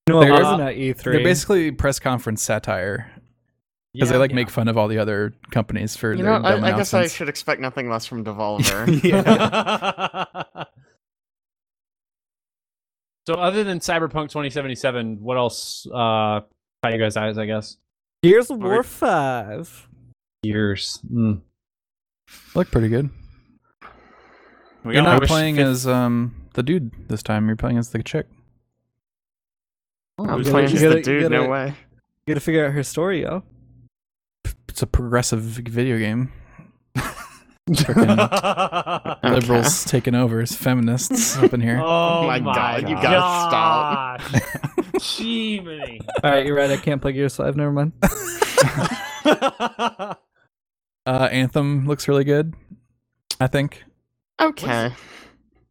[0.07, 1.03] No, it They're- wasn't at E3.
[1.03, 3.11] They're basically press conference satire
[3.93, 4.19] because they Yeah.
[4.19, 6.77] like make fun of all the other companies for You their know, dumb I, I
[6.77, 8.87] guess I should expect nothing less from Devolver.
[9.03, 10.63] yeah.
[13.27, 16.41] so other than Cyberpunk 2077, what else uh
[16.83, 17.77] caught you guys' eyes, I guess?
[18.23, 19.87] Gears of War 5.
[20.43, 20.99] Years.
[21.11, 21.41] Mm.
[22.55, 23.09] Look pretty good.
[24.83, 27.47] We You're not playing Fit- as um the dude this time.
[27.47, 28.27] You're playing as the chick.
[30.17, 31.67] I'm You playing gotta- as you the gotta- dude, no gotta- way.
[32.25, 33.43] You gotta figure out her story, yo.
[34.82, 36.32] It's a progressive video game.
[37.69, 39.29] Freaking Okay.
[39.29, 41.79] liberals taking over as feminists up in here.
[41.84, 44.21] Oh my God, you gotta stop.
[44.99, 46.01] Jiminy.
[46.23, 46.71] Alright, you're right.
[46.71, 47.55] I can't play Gears 5.
[47.57, 47.91] Never mind.
[51.05, 52.55] Uh, Anthem looks really good.
[53.39, 53.84] I think.
[54.41, 54.91] Okay.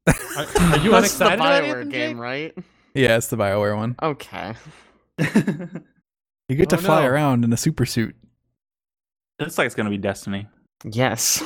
[0.07, 2.57] Are, are you That's the unexcited about Bioware Anthem, game, right?
[2.95, 3.97] Yeah, it's the Bioware one.
[4.01, 4.55] Okay.
[5.19, 7.09] You get to Oh, fly no.
[7.09, 8.15] around in a super suit.
[9.41, 10.47] Looks like it's gonna be Destiny.
[10.85, 11.43] Yes.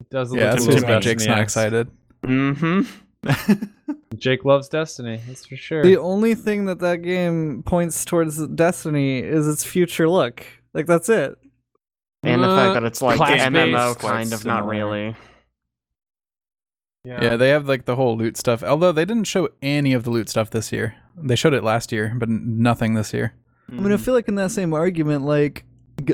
[0.00, 1.88] It does Yeah, that's a why little Jake's not excited.
[2.22, 2.82] Mm-hmm.
[4.16, 5.20] Jake loves Destiny.
[5.26, 5.82] That's for sure.
[5.82, 10.44] The only thing that that game points towards Destiny is its future look.
[10.74, 11.36] Like that's it.
[12.22, 15.14] And the Uh, fact that it's like class-based, MMO, quite kind of, not really.
[17.04, 18.62] Yeah, yeah, they have like the whole loot stuff.
[18.62, 20.96] Although they didn't show any of the loot stuff this year.
[21.16, 23.34] They showed it last year, but nothing this year.
[23.70, 25.67] I mean, I feel like in that same argument, like, G-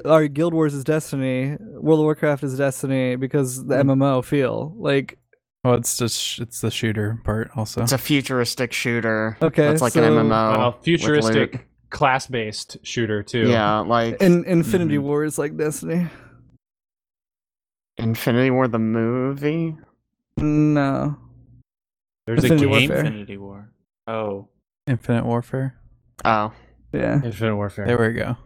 [0.04, 5.18] our Guild Wars is Destiny, World of Warcraft is Destiny because the MMO feel like
[5.64, 7.82] Well, it's just it's the shooter part also.
[7.82, 9.36] It's a futuristic shooter.
[9.42, 10.56] Okay, That's like so- an MMO.
[10.58, 13.48] Well, with futuristic class-based shooter too.
[13.48, 15.02] Yeah, like in Infinity Mhm.
[15.02, 16.08] War is like Destiny.
[17.96, 19.76] Infinity War the movie.
[20.36, 21.16] No,
[22.26, 22.88] There's Infinity a game.
[22.88, 23.04] Warfare.
[23.06, 23.70] Infinity War.
[24.08, 24.48] Oh,
[24.86, 25.76] Infinite Warfare.
[26.24, 26.52] Oh,
[26.92, 27.20] yeah.
[27.24, 27.86] Infinite Warfare.
[27.86, 28.36] There we go.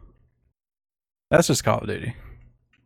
[1.31, 2.15] That's just Call of Duty.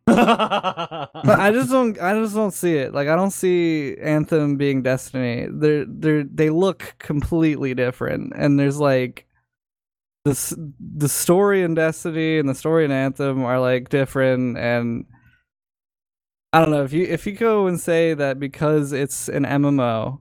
[0.07, 1.99] I just don't.
[1.99, 2.93] I just don't see it.
[2.93, 5.47] Like I don't see Anthem being Destiny.
[5.49, 9.25] They're they're they look completely different, and there's like
[10.25, 15.05] this the story in Destiny and the story in Anthem are like different, and
[16.51, 20.19] I don't know if you if you go and say that because it's an MMO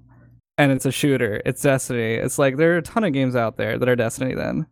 [0.58, 2.14] and it's a shooter, it's Destiny.
[2.14, 4.34] It's like there are a ton of games out there that are Destiny.
[4.34, 4.66] Then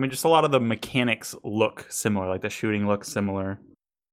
[0.00, 2.26] I mean, just a lot of the mechanics look similar.
[2.26, 3.60] Like the shooting looks similar.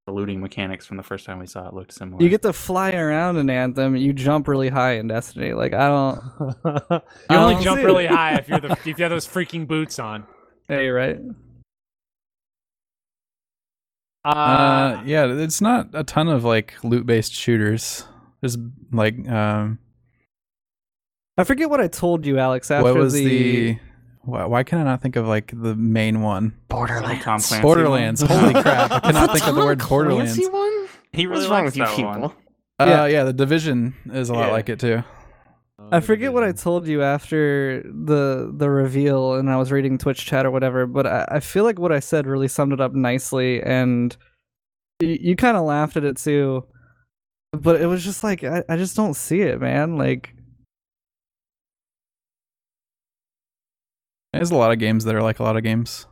[0.06, 2.22] The looting mechanics from the first time we saw it looked similar.
[2.22, 3.96] you get to fly around in Anthem.
[3.96, 5.54] You jump really high in Destiny.
[5.54, 6.22] Like I don't.
[6.92, 7.86] you I only don't jump see it.
[7.86, 10.26] really high if you're the if you have those freaking boots on.
[10.70, 11.20] Yeah, you're right.
[14.26, 18.04] Uh, Uh, yeah, it's not a ton of like loot based shooters.
[18.42, 18.58] There's
[18.92, 19.80] like um,
[21.38, 22.72] I forget what I told you, Alex.
[22.72, 23.80] After what was the, the?
[24.28, 26.53] Why, why can I not think of like the main one?
[26.67, 27.23] Borderlands.
[27.23, 28.21] Tom Clancy Borderlands.
[28.23, 28.30] one.
[28.39, 28.91] Holy crap!
[28.91, 30.34] I cannot think of the Tom word Borderlands.
[30.36, 30.88] Clancy one?
[31.13, 32.21] He really What's wrong likes with you that people?
[32.21, 32.32] one.
[32.80, 33.05] Uh, Yeah.
[33.07, 34.51] yeah, the division is a lot Yeah.
[34.51, 35.03] like it too.
[35.91, 40.25] I forget what I told you after the the reveal, and I was reading Twitch
[40.25, 40.86] chat or whatever.
[40.86, 44.15] But I, I feel like what I said really summed it up nicely, and
[45.01, 46.65] y- you kind of laughed at it too.
[47.53, 49.97] But it was just like I, I just don't see it, man.
[49.97, 50.34] Like
[54.38, 56.06] There's a lot of games that are like a lot of games.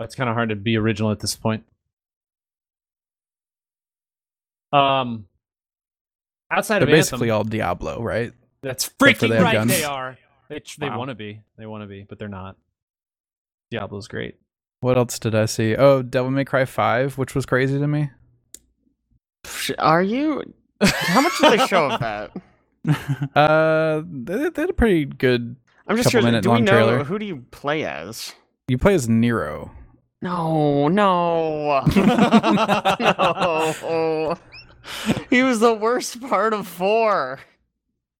[0.00, 1.64] It's kind of hard to be original at this point.
[4.72, 5.26] Um,
[6.50, 8.32] outside They're of basically Anthem, all Diablo, right?
[8.62, 9.52] that's for freaking they right.
[9.52, 9.70] guns.
[9.70, 10.18] They are.
[10.48, 10.98] They they Wow.
[10.98, 11.40] want to be.
[11.56, 12.56] They want to be, but they're not.
[13.70, 14.36] Diablo's great.
[14.80, 15.74] What else did I see?
[15.76, 18.10] Oh, Devil May Cry Five, which was crazy to me.
[19.78, 20.42] Are you?
[20.82, 22.32] How much did they show of that?
[23.34, 25.56] Uh, they, they had a pretty good.
[25.86, 26.42] I'm just curious.
[26.42, 27.04] Do we know trailer.
[27.04, 28.34] who do you play as?
[28.68, 29.70] You play as Nero.
[30.22, 31.80] No, no,
[33.00, 34.36] no.
[35.30, 37.38] He was the worst part of four.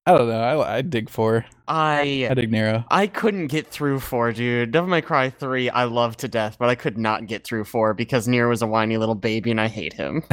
[0.08, 0.40] I don't know.
[0.40, 1.46] I, I dig four.
[1.66, 2.84] I I dig Nero.
[2.90, 4.70] I couldn't get through four, dude.
[4.70, 7.92] Devil May Cry three, I love to death, but I could not get through four
[7.94, 10.22] because Nero was a whiny little baby, and I hate him.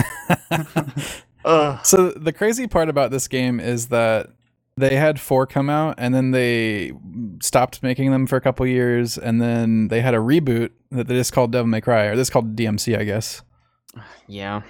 [1.45, 4.29] So the crazy part about this game is that
[4.78, 6.91] they had four come out and then they
[7.41, 11.13] stopped making them for a couple years and then they had a reboot that they
[11.15, 13.41] just called Devil May Cry or this called DMC I guess.
[14.28, 14.61] Yeah.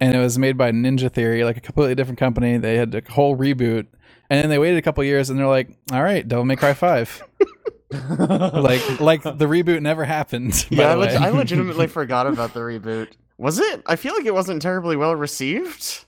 [0.00, 2.56] And it was made by Ninja Theory, like a completely different company.
[2.56, 3.86] They had a whole reboot
[4.30, 6.72] and then they waited a couple years and they're like, "All right, Devil May Cry
[6.72, 7.22] 5."
[7.90, 10.66] like like the reboot never happened.
[10.70, 11.26] by Yeah, I, the leg- way.
[11.26, 13.08] I legitimately forgot about the reboot.
[13.38, 13.82] Was it?
[13.86, 16.04] I feel like it wasn't terribly well received.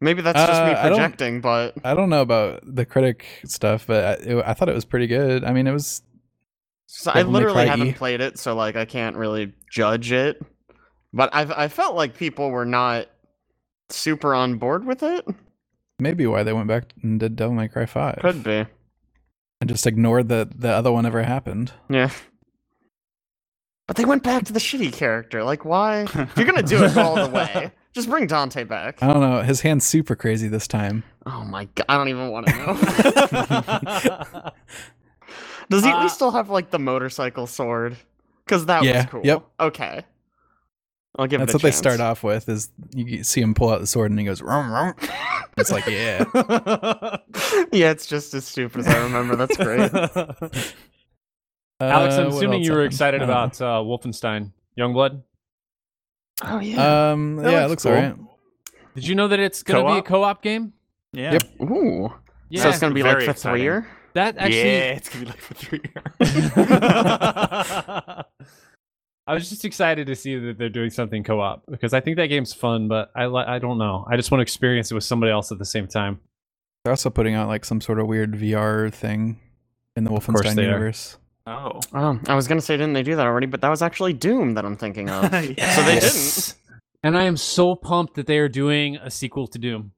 [0.00, 3.86] Maybe that's just me Uh, I projecting, but I don't know about the critic stuff,
[3.86, 5.42] but I, it, I thought it was pretty good.
[5.44, 6.02] I mean, it was
[6.86, 10.40] so I literally haven't played it, so like I can't really judge it.
[11.12, 13.06] But I I felt like people were not
[13.88, 15.24] super on board with it.
[15.98, 18.18] maybe why they went back and did Devil May Cry 5.
[18.20, 18.66] Could be.
[19.60, 21.72] and just ignored that the other one ever happened.
[21.88, 22.10] Yeah.
[23.86, 25.44] But they went back to the shitty character.
[25.44, 26.02] Like, why?
[26.02, 29.02] If you're gonna do it all the way, just bring Dante back.
[29.02, 29.40] I don't know.
[29.42, 31.02] His hand's super crazy this time.
[31.26, 32.74] Oh my god, I don't even want to know.
[35.68, 37.96] Does he at Uh, least still have like the motorcycle sword?
[38.44, 39.22] Because that Yeah, was cool.
[39.24, 39.44] yep.
[39.58, 40.04] Okay.
[41.18, 42.48] I'll give That's it a what they start off with.
[42.48, 44.94] Is you see him pull out the sword and he goes, rum, rum.
[45.56, 46.24] It's like, yeah.
[47.72, 49.34] yeah, it's just as stupid as I remember.
[49.34, 49.90] That's great.
[49.90, 50.54] Alex,
[51.80, 52.92] Uh, I'm what assuming you were happened?
[52.92, 55.22] excited about uh, Wolfenstein Youngblood.
[56.44, 57.10] Oh yeah.
[57.12, 57.92] Um, That yeah, it looks looks cool.
[57.92, 58.16] alright.
[58.94, 60.36] Did you know that it's going to be a Co-op?
[60.38, 60.72] co-op game?
[61.12, 61.32] Yeah.
[61.32, 61.42] Yep.
[61.62, 62.12] Ooh.
[62.48, 63.54] Yeah, so it's gonna be like very for exciting.
[63.56, 63.88] three year.
[64.14, 64.58] that actually.
[64.60, 65.80] Yeah, it's gonna be like for three
[69.28, 72.28] I was just excited to see that they're doing something co-op because I think that
[72.28, 74.06] game's fun, but I li- I don't know.
[74.08, 76.20] I just want to experience it with somebody else at the same time.
[76.84, 79.40] They're also putting out like some sort of weird VR thing
[79.96, 80.66] in the course Wolfenstein they are.
[80.66, 81.18] universe.
[81.46, 81.80] Oh.
[81.94, 83.46] Oh, I was gonna say, didn't they do that already?
[83.46, 85.24] But that was actually Doom that I'm thinking of.
[85.32, 86.54] So they didn't.
[87.02, 89.92] And I am so pumped that they are doing a sequel to Doom.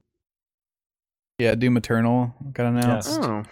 [1.39, 3.09] Yeah, Doom Eternal got announced.
[3.09, 3.19] Yes.
[3.21, 3.43] Oh,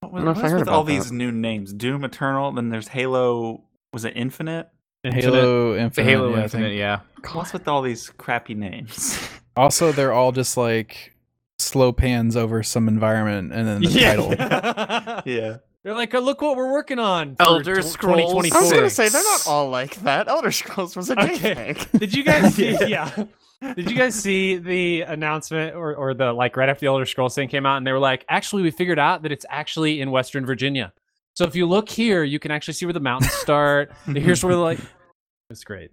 [0.00, 0.92] What I was, don't know if what I heard with all that.
[0.92, 1.72] these new names?
[1.72, 2.52] Doom Eternal.
[2.52, 3.62] Then there's Halo.
[3.92, 4.68] Was it Infinite?
[5.04, 6.10] Halo Infinite.
[6.10, 7.00] Halo yeah, I Infinite, yeah.
[7.32, 9.18] What's with all these crappy names?
[9.56, 11.16] Also, they're all just like
[11.58, 14.32] slow pans over some environment and then the title.
[15.26, 15.56] yeah.
[15.84, 17.36] They're like, oh, look what we're working on.
[17.36, 18.52] for Elder tw- Scrolls.
[18.52, 20.28] I was gonna say they're not all like that.
[20.28, 21.74] Elder Scrolls was a Okay.
[21.74, 21.98] JPEG.
[22.00, 22.76] Did you guys see?
[22.86, 23.24] yeah.
[23.74, 27.34] Did you guys see the announcement or, or the like right after the Elder Scrolls
[27.34, 30.10] thing came out and they were like, actually, we figured out that it's actually in
[30.10, 30.92] Western Virginia.
[31.34, 33.92] So if you look here, you can actually see where the mountains start.
[34.06, 34.78] Here's where the like
[35.50, 35.90] it's great.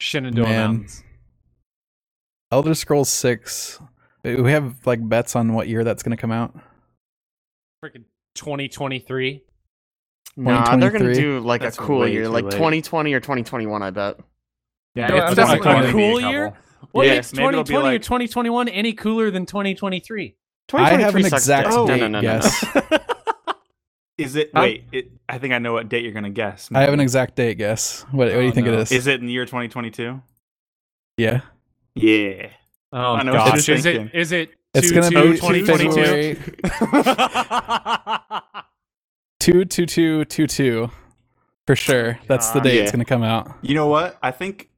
[0.00, 0.70] Shenandoah Man.
[0.70, 1.04] Mountains.
[2.52, 3.80] Elder Scrolls Six.
[4.24, 6.54] We have like bets on what year that's going to come out.
[7.84, 8.04] Freaking
[8.38, 9.42] 2023.
[10.36, 12.52] Nah, they're gonna do like That's a cool way year, too like late.
[12.52, 13.82] 2020 or 2021.
[13.82, 14.18] I bet.
[14.94, 16.44] Yeah, it's I'm definitely definitely going to cool be a year.
[16.50, 16.88] couple.
[16.92, 20.36] What Yeah, makes maybe it'll be 2020 or like- 2021 any cooler than 2023?
[20.74, 21.76] I have an sucks exact dick.
[21.78, 22.64] Oh, no, date no, no, no, guess.
[24.18, 24.50] Is it?
[24.54, 24.62] Huh?
[24.62, 24.84] Wait.
[24.92, 26.68] It, I think I know what date you're gonna guess.
[26.74, 28.02] I have an exact date guess.
[28.10, 28.72] What, what do you Oh, think no.
[28.74, 28.92] it is?
[28.92, 30.20] Is it in the year 2022?
[31.16, 31.40] Yeah,
[31.94, 32.50] Yeah.
[32.92, 34.18] Oh I know what gosh, you're is it thinking.
[34.20, 36.34] is it it's going to be 2022?
[36.34, 37.48] February
[39.40, 40.90] two two two two two
[41.66, 42.18] for sure.
[42.26, 42.64] That's the God.
[42.64, 43.56] date it's going to come out.
[43.62, 44.18] You know what?
[44.22, 44.68] I think.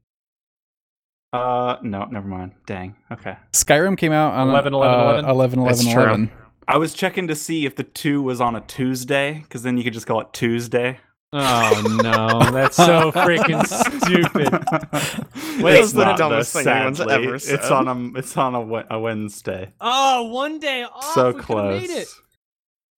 [1.32, 2.52] Uh, no, never mind.
[2.66, 2.96] Dang.
[3.12, 3.36] Okay.
[3.52, 5.24] Skyrim came out on 11, 11, uh, 11.
[5.30, 5.86] 11 11.
[5.86, 6.32] 11.
[6.66, 9.84] I was checking to see if the two was on a Tuesday, because then you
[9.84, 10.98] could just call it Tuesday.
[11.32, 14.52] Oh no, that's so freaking stupid.
[15.62, 17.14] Wait, It's the dumbest though, thing anyone's sadly.
[17.14, 19.70] ever It's on a it's on a, a Wednesday.
[19.80, 21.14] Oh, one day off.
[21.14, 21.80] so we close.
[21.82, 22.08] Made it.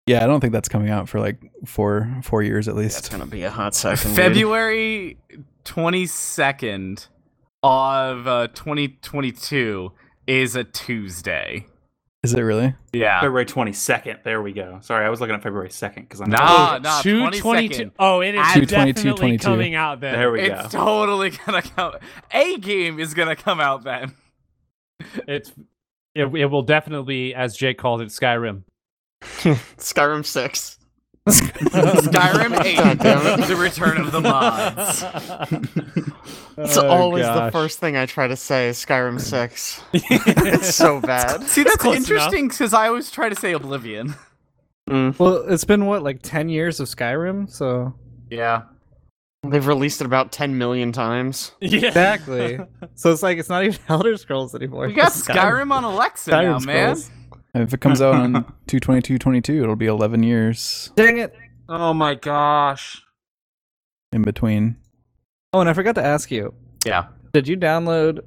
[0.06, 2.98] Yeah, I don't think that's coming out for like four four years at least.
[3.00, 4.14] It's gonna be a hot second.
[4.16, 5.18] February
[5.64, 7.08] 22nd
[7.62, 9.92] of uh, 2022
[10.26, 11.66] is a Tuesday.
[12.22, 12.72] Is it really?
[12.92, 13.20] Yeah.
[13.20, 14.20] February twenty second.
[14.22, 14.78] There we go.
[14.82, 17.40] Sorry, I was looking at February second because I'm Nah, nah, Two 22nd.
[17.40, 17.90] twenty-two.
[17.98, 19.44] Oh, it is At- 222, definitely 22.
[19.44, 20.12] coming out then.
[20.14, 20.60] There we It's go.
[20.66, 21.94] It's totally gonna come.
[22.30, 24.14] A game is gonna come out then.
[25.26, 25.50] It's
[26.14, 28.62] it, it will definitely as Jake called it, Skyrim.
[29.22, 30.78] Skyrim Six.
[31.28, 32.12] Skyrim
[33.04, 33.06] God
[33.36, 33.46] 8, it.
[33.48, 35.04] The Return of the Mods.
[36.58, 38.68] It's Oh, always the first thing I try to say.
[38.68, 39.80] is Skyrim Six.
[39.94, 41.42] it's so bad.
[41.44, 44.14] See, that's interesting because I always try to say Oblivion.
[44.90, 45.18] Mm.
[45.18, 47.94] Well, it's been what like ten years of Skyrim, so
[48.30, 48.62] Yeah.
[49.48, 51.52] They've released it about 10 million times.
[51.60, 51.88] Yeah.
[51.88, 52.60] exactly.
[52.94, 54.86] so it's like it's not even Elder Scrolls anymore.
[54.88, 56.96] We got It's Skyrim on Alexa now, Skyrim man.
[56.96, 57.08] Scrolls.
[57.08, 57.21] And
[57.54, 58.32] if it comes out on
[58.66, 61.34] 22222, it'll be 11 years Dang it!
[61.68, 63.02] Oh my gosh.
[64.12, 64.76] in between.
[65.52, 66.54] Oh, and I forgot to ask you.
[66.84, 67.06] Yeah.
[67.32, 68.20] Did you download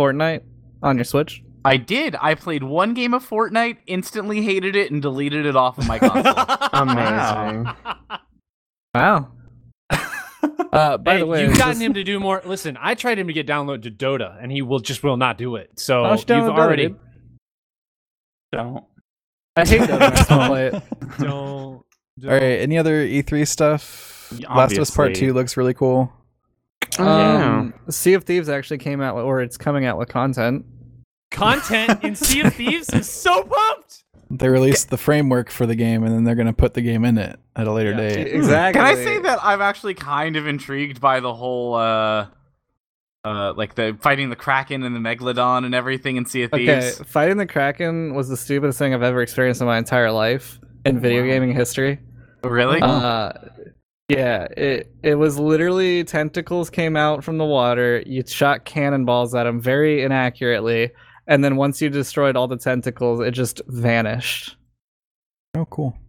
[0.00, 0.42] Fortnite
[0.82, 1.42] on your Switch?
[1.64, 2.16] I did.
[2.20, 5.98] I played one game of Fortnite, instantly hated it, and deleted it off of my
[5.98, 6.34] console.
[6.72, 7.72] Amazing.
[8.94, 9.30] Wow.
[10.72, 12.42] uh, by Hey, the way, you've gotten this- him to do more.
[12.44, 15.38] Listen, I tried him to get download to Dota, and he will just will not
[15.38, 15.78] do it.
[15.78, 16.98] So Why don't you you've download Dota, already dude?
[18.52, 18.84] Don't.
[19.56, 19.90] I hate Dota.
[20.00, 20.72] when I still play it.
[21.18, 21.82] don't.
[22.18, 24.32] don't- All right, any other E3 stuff?
[24.36, 26.12] Yeah, Last of Us Part 2 looks really cool.
[26.98, 27.58] Oh, yeah.
[27.58, 30.64] Um, Sea of Thieves actually came out, or it's coming out with content.
[31.30, 34.04] Content in Sea of Thieves is so pumped.
[34.30, 37.04] They released the framework for the game and then they're going to put the game
[37.04, 37.96] in it at a later Yeah.
[37.96, 38.28] date.
[38.28, 38.80] Exactly.
[38.80, 42.28] Can I say that I'm actually kind of intrigued by the whole, uh,
[43.24, 46.90] uh, like the fighting the Kraken and the Megalodon and everything in Sea of Okay,
[47.06, 50.98] fighting the Kraken was the stupidest thing I've ever experienced in my entire life in
[50.98, 51.28] video Wow.
[51.28, 52.00] gaming history.
[52.42, 52.80] Really?
[52.82, 53.32] Uh,
[54.08, 58.02] yeah, it it was literally tentacles came out from the water.
[58.04, 60.90] You shot cannonballs at them very inaccurately,
[61.28, 64.56] and then once you destroyed all the tentacles, it just vanished.
[65.54, 65.96] Oh, cool.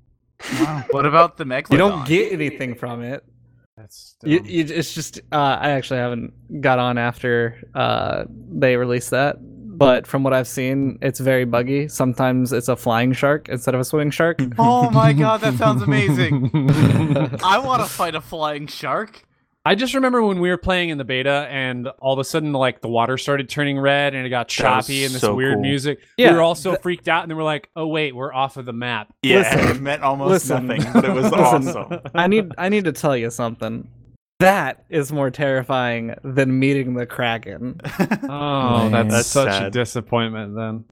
[0.59, 0.83] Wow.
[0.91, 1.71] what about the Megalodon?
[1.71, 3.23] You don't get anything from it.
[3.77, 9.09] That's You, you, it's just uh, I actually haven't got on after uh, they released
[9.09, 11.87] that, but from what I've seen, it's very buggy.
[11.87, 14.37] Sometimes it's a flying shark instead of a swimming shark.
[14.59, 16.51] Oh my god, that sounds amazing.
[17.43, 19.25] I want to fight a flying shark.
[19.65, 22.51] I just remember when we were playing in the beta, and all of a sudden,
[22.51, 25.61] like the water started turning red, and it got choppy, and this so weird cool.
[25.61, 25.99] music.
[26.17, 28.33] Yeah, we were all so th- freaked out, and then we're like, "Oh wait, we're
[28.33, 29.75] off of the map." Yeah, Listen.
[29.77, 30.67] it meant almost Listen.
[30.67, 31.39] nothing, but it was Listen.
[31.67, 31.99] awesome.
[32.13, 33.87] I need I need to tell you something.
[34.41, 37.79] That is more terrifying than meeting the Kraken.
[38.27, 39.07] Oh, Man.
[39.07, 40.55] that's, That's such a disappointment.
[40.55, 40.83] Then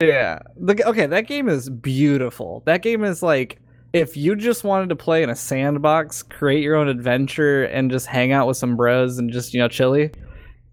[0.00, 0.38] Yeah.
[0.56, 2.62] The, okay, that game is beautiful.
[2.64, 3.60] That game is like
[3.92, 8.06] if you just wanted to play in a sandbox, create your own adventure, and just
[8.06, 10.10] hang out with some bros and just you know chilly.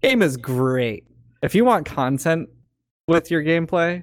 [0.02, 1.04] Game is great.
[1.42, 2.48] If you want content
[3.08, 4.02] with your gameplay,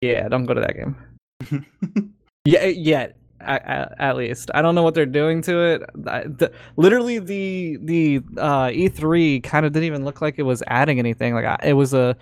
[0.00, 1.64] yeah, don't go to that game.
[2.44, 5.82] Yeah, yet at, least I don't know what they're doing to it.
[6.06, 10.62] I- the, literally, the the uh, E3 kind of didn't even look like it was
[10.66, 11.34] adding anything.
[11.34, 12.16] Like I- it was a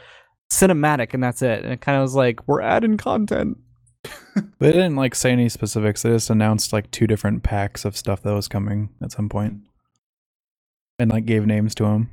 [0.53, 1.63] cinematic, and that's it.
[1.63, 3.57] And it kind of was like we're adding content.
[4.59, 6.03] They didn't like say any specifics.
[6.03, 9.61] They just announced like two different packs of stuff that was coming at some point,
[10.99, 12.11] and like gave names to them.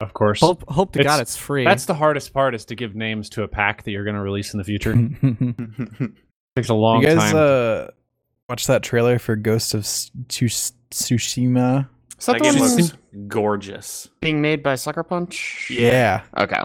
[0.00, 0.40] Of course.
[0.40, 1.64] Hope hope to It's- God it's free.
[1.64, 4.22] That's the hardest part is to give names to a pack that you're going to
[4.22, 4.94] release in the future.
[6.56, 7.36] takes a long you guys time.
[7.36, 7.86] uh
[8.48, 11.88] watch that trailer for Ghost of Tsushima?
[12.18, 12.92] Is that that the game one looks
[13.28, 14.08] gorgeous.
[14.20, 15.68] being made by Sucker Punch?
[15.70, 16.60] Yeah, Okay.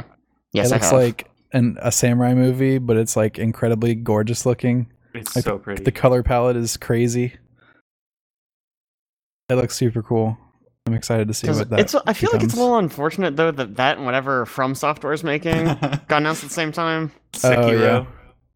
[0.52, 1.00] Yes, it I looks have.
[1.00, 4.88] like an a samurai movie, but it's like incredibly gorgeous looking.
[5.14, 5.84] It's Like, so pretty.
[5.84, 7.34] The color palette is crazy.
[9.50, 10.38] It looks super cool.
[10.88, 11.80] I'm excited to see what that.
[11.80, 15.14] it's, I feel like it's a little unfortunate though that that and whatever From Software
[15.14, 15.66] is making
[16.08, 17.12] got announced at the same time.
[17.34, 17.58] Sekiro.
[17.58, 18.06] Oh, yeah.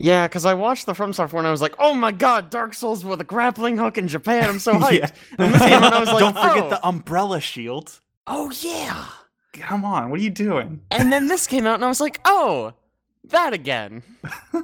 [0.01, 2.73] Yeah, because I watched the From Software and I was like, oh my god, Dark
[2.73, 4.47] Souls with a grappling hook in Japan.
[4.47, 4.99] I'm so hyped.
[4.99, 5.09] Yeah.
[5.37, 6.69] And this came and I was like, Don't forget oh.
[6.69, 7.99] the umbrella shield.
[8.27, 9.05] Oh yeah.
[9.53, 10.81] Come on, what are you doing?
[10.91, 12.73] And then this came out and I was like, oh,
[13.25, 14.03] that again.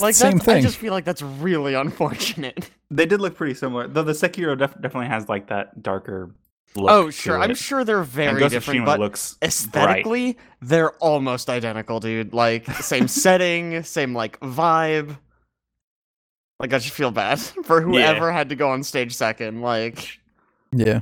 [0.00, 2.70] Like the same that's, I just feel like that's really unfortunate.
[2.90, 3.86] They did look pretty similar.
[3.86, 6.30] Though the Sekiro def- definitely has like that darker
[6.74, 6.90] look.
[6.90, 10.92] oh to sure, I'm sure they're And very Ghost different, Tsushima but looks aesthetically they're
[10.92, 12.32] almost identical, dude.
[12.32, 15.18] Like same setting, same like vibe.
[16.58, 19.60] Like I just feel bad for whoever had to go on stage second.
[19.60, 20.18] Like
[20.72, 21.00] Yeah.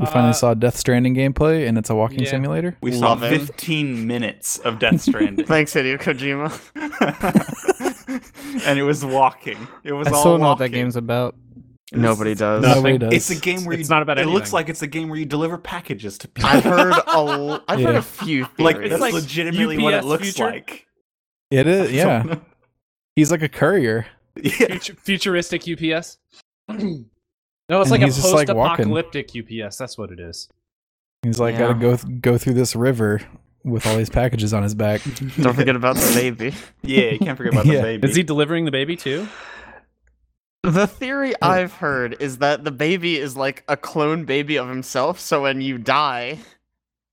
[0.00, 2.30] We finally Uh, saw Death Stranding gameplay, and it's a walking Yeah.
[2.30, 2.76] simulator.
[2.80, 3.38] We saw Love it.
[3.38, 5.44] 15 minutes of Death Stranding.
[5.46, 6.50] thanks, Hideo Kojima.
[8.66, 9.58] and it was walking.
[9.84, 11.36] It was I all still don't know what that game's about.
[11.92, 12.62] Nobody does.
[12.62, 13.12] Nobody does.
[13.12, 15.18] It's a game where It's you, not about It looks like it's a game where
[15.18, 16.48] you deliver packages to people.
[16.48, 18.58] I've heard a l- I've heard a few theories.
[18.76, 20.44] like that's like legitimately what it looks future.
[20.44, 20.86] like.
[21.50, 22.36] It is, yeah.
[23.16, 24.06] He's like a courier.
[24.36, 24.50] yeah.
[24.52, 26.18] Futu- futuristic UPS.
[27.70, 29.78] no, it's And like a he's just, like, post-apocalyptic UPS.
[29.78, 30.48] That's what it is.
[31.22, 31.60] He's like, Yeah.
[31.60, 33.20] gotta go th- go through this river
[33.64, 35.00] with all these packages on his back.
[35.40, 36.54] Don't forget about the baby.
[36.82, 38.08] Yeah, you can't forget about the baby.
[38.08, 39.28] Is he delivering the baby too?
[40.62, 44.68] The theory uh, I've heard is that the baby is like a clone baby of
[44.68, 46.38] himself, so when you die,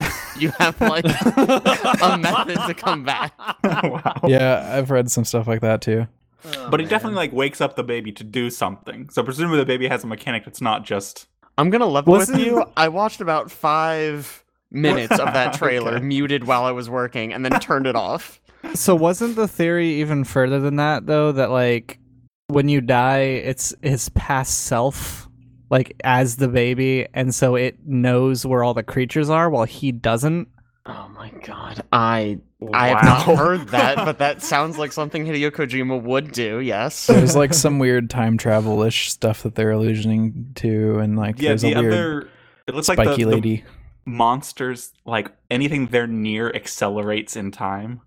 [0.38, 3.34] you have like a method to come back.
[3.64, 4.16] wow.
[4.26, 6.08] yeah, I've read some stuff like that too.
[6.44, 9.10] But he definitely like wakes up the baby to do something.
[9.10, 11.28] So presumably the baby has a mechanic that's not just
[11.58, 12.64] I'm gonna level with you.
[12.78, 16.04] I watched about five minutes of that trailer Okay.
[16.06, 18.40] muted while I was working, and then turned it off.
[18.74, 21.32] So wasn't the theory even further than that though?
[21.32, 22.00] That like
[22.48, 25.28] when you die, it's his past self,
[25.70, 29.92] like as the baby, and so it knows where all the creatures are while he
[29.92, 30.48] doesn't.
[30.90, 32.40] Oh my god, I
[32.74, 36.60] I have not heard that, but that sounds like something Hideo Kojima would do.
[36.60, 37.08] Yes.
[37.08, 41.50] There's like some weird time travel ish stuff that they're alluding to, and like yeah.
[41.50, 42.30] there's The a weird other
[42.68, 43.64] it looks like the, spiky the lady.
[44.06, 48.02] monsters like anything they're near accelerates in time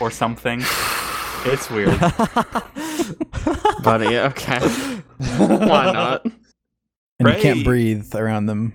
[0.00, 0.60] or something.
[1.44, 1.98] It's weird.
[3.82, 4.58] Buddy, okay.
[4.58, 6.24] Why not?
[7.18, 8.74] and you can't breathe around them.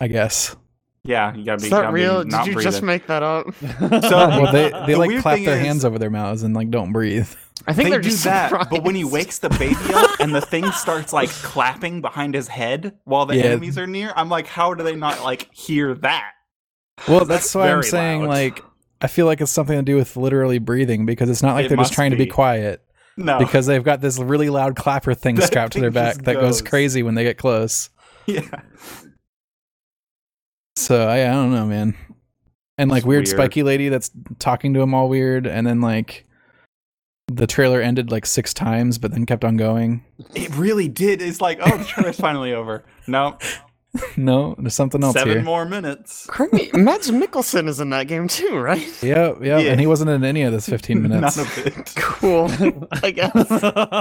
[0.00, 0.54] I guess.
[1.06, 1.64] Yeah, you gotta be.
[1.64, 2.24] Is that gotta be real?
[2.24, 2.72] not Did you breathing.
[2.72, 3.46] just make that up?
[3.60, 6.70] So Well, they they the like clap their is- hands over their mouths and like
[6.70, 7.28] don't breathe.
[7.68, 8.70] I think they they're do just that, surprised.
[8.70, 12.46] but when he wakes the baby up and the thing starts like clapping behind his
[12.48, 13.44] head while the Yeah.
[13.44, 16.30] enemies are near, I'm like, how do they not like hear that?
[17.08, 18.28] Well, that's why I'm saying loud.
[18.28, 18.62] like
[19.00, 21.68] I feel like it's something to do with literally breathing because it's not like It
[21.68, 22.30] they're just must trying to be be.
[22.30, 22.82] quiet
[23.16, 26.34] No, because they've got this really loud clapper thing That strapped to their back that
[26.34, 26.62] goes goes.
[26.62, 27.90] crazy when they get close.
[28.26, 28.40] yeah,
[30.86, 31.96] So I, I don't know, man.
[32.78, 33.28] And like weird, weird.
[33.28, 36.26] spiky lady that's talking to him all weird, and then like
[37.26, 40.04] the trailer ended like six times, but then kept on going.
[40.36, 41.20] it really did.
[41.20, 42.84] It's like, oh, the trailer's finally over.
[43.08, 43.36] No,
[44.16, 45.42] no, there's something else seven here.
[45.42, 46.26] more minutes.
[46.28, 48.82] Correct me, Mads Mikkelsen is in that game too, right?
[49.02, 49.62] Yep, yep.
[49.62, 49.70] Yeah.
[49.70, 51.36] And he wasn't in any of this 15 minutes.
[51.36, 51.92] None of it.
[51.96, 52.50] Cool.
[53.02, 53.32] I guess.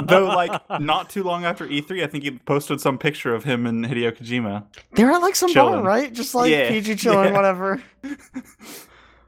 [0.08, 3.66] Though, like, not too long after E3, I think he posted some picture of him
[3.66, 4.66] and Hideo Kojima.
[4.94, 6.12] They're at like some bar, right?
[6.14, 7.34] Just like Yeah, PG chilling, yeah.
[7.34, 7.84] whatever.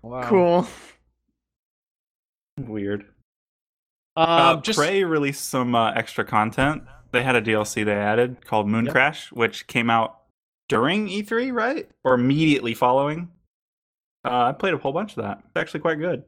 [0.01, 0.23] Wow.
[0.23, 0.67] Cool.
[2.59, 3.01] Weird.
[4.15, 6.83] Um, Uh, just Prey released some uh, extra content.
[7.11, 8.91] They had a DLC they added called Moon Yep.
[8.93, 10.19] Crash, which came out
[10.69, 11.89] during E3, right?
[12.03, 13.29] Or immediately following.
[14.25, 15.39] Uh, I played a whole bunch of that.
[15.45, 16.23] It's actually quite good.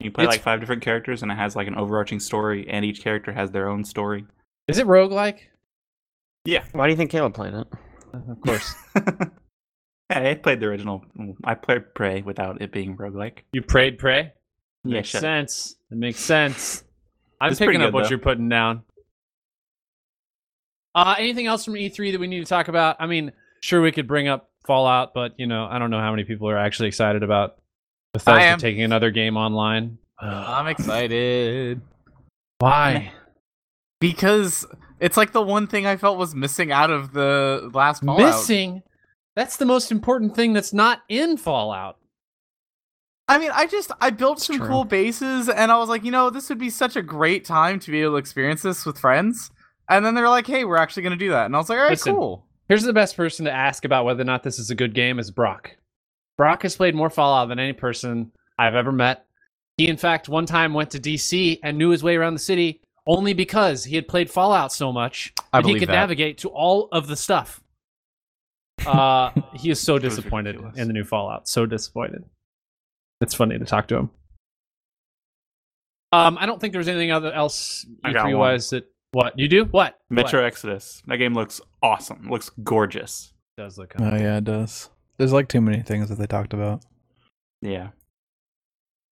[0.00, 2.84] You play It's- like five different characters, and it has like an overarching story, and
[2.84, 4.26] each character has their own story.
[4.68, 5.38] Is it roguelike?
[6.44, 7.66] Yeah, Why do you think Caleb played it?
[8.12, 8.74] Of course.
[10.10, 11.04] hey, I played the original.
[11.42, 13.38] I played Prey without it being roguelike.
[13.52, 14.32] you prayed pray?
[14.84, 15.76] Yeah, Makes shut- sense.
[15.90, 16.84] It makes sense.
[17.40, 18.10] I'm It's picking up good, what though.
[18.10, 18.82] you're putting down.
[20.94, 22.96] Uh, anything else from E3 that we need to talk about?
[23.00, 26.10] I mean, sure we could bring up Fallout, but you know, I don't know how
[26.10, 27.56] many people are actually excited about
[28.12, 29.98] Bethesda taking another game online.
[30.18, 31.80] I'm excited
[32.58, 33.12] Why?
[34.00, 34.66] because
[35.00, 38.20] it's like the one thing I felt was missing out of the last Fallout.
[38.20, 38.82] Missing.
[39.34, 41.98] That's the most important thing that's not in Fallout.
[43.26, 44.68] I mean, I just I built some true.
[44.68, 47.80] cool bases, and I was like, you know, this would be such a great time
[47.80, 49.50] to be able to experience this with friends.
[49.88, 51.78] And then they're like, hey, we're actually going to do that, and I was like,
[51.78, 52.14] all right, Listen.
[52.14, 52.46] cool.
[52.68, 55.18] Here's the best person to ask about whether or not this is a good game
[55.18, 55.76] is Brock.
[56.38, 59.26] Brock has played more Fallout than any person I've ever met.
[59.76, 62.80] He, in fact, one time went to DC and knew his way around the city
[63.06, 65.92] only because he had played Fallout so much I that he could that.
[65.92, 67.60] navigate to all of the stuff.
[68.86, 71.48] Uh, he is so disappointed in the new Fallout.
[71.48, 72.24] So disappointed.
[73.20, 74.10] It's funny to talk to him.
[76.12, 78.38] Um, I don't think there was anything other else I got E3 one.
[78.38, 78.84] wise that
[79.14, 79.64] what you do?
[79.64, 80.46] What Metro What?
[80.46, 81.02] Exodus.
[81.06, 82.28] That game looks awesome.
[82.28, 83.32] Looks gorgeous.
[83.56, 83.94] does look.
[83.98, 84.90] Oh yeah, it does.
[85.18, 86.84] There's like too many things that they talked about.
[87.62, 87.90] Yeah.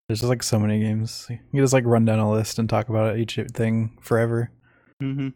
[0.09, 1.29] There's just like so many games.
[1.53, 4.51] You just like run down a list and talk about each thing forever.
[5.03, 5.29] Mm-hmm.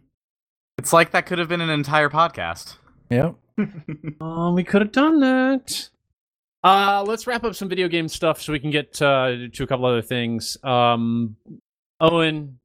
[0.78, 2.76] It's like that could have been an entire podcast.
[3.10, 3.36] Yep.
[4.20, 5.88] Oh, we could have done that.
[6.64, 9.66] Uh, let's wrap up some video game stuff so we can get uh, to a
[9.66, 10.58] couple other things.
[10.64, 11.36] Um,
[12.00, 12.58] Owen.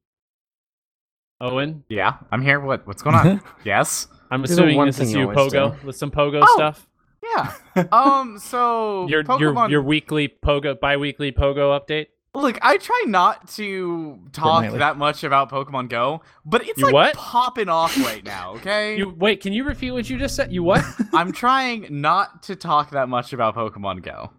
[1.42, 2.60] Owen, Yeah, I'm here.
[2.60, 3.42] What what's going on?
[3.64, 4.06] yes.
[4.30, 6.54] I'm Do the assuming one this is you you, always Pogo, with some Pogo Oh.
[6.54, 6.88] stuff.
[7.22, 7.52] Yeah.
[7.92, 8.38] Um.
[8.38, 9.40] So Your Pokemon.
[9.40, 12.06] your your weekly Pogo, bi-weekly Pogo update.
[12.34, 14.78] Look, I try not to talk Fortnightly.
[14.78, 17.14] that much about Pokemon Go, but it's You like what?
[17.16, 18.52] popping off right now.
[18.54, 18.96] Okay.
[18.96, 20.50] You wait, can you repeat what you just said?
[20.52, 20.82] You what?
[21.12, 24.30] I'm trying not to talk that much about Pokemon Go.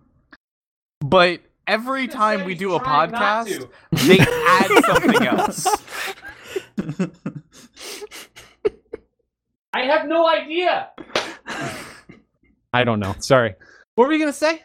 [1.01, 5.67] But every time we do a podcast, they add something else.
[9.73, 10.89] I have no idea.
[12.73, 13.15] I don't know.
[13.19, 13.55] Sorry.
[13.95, 14.61] What were you gonna say?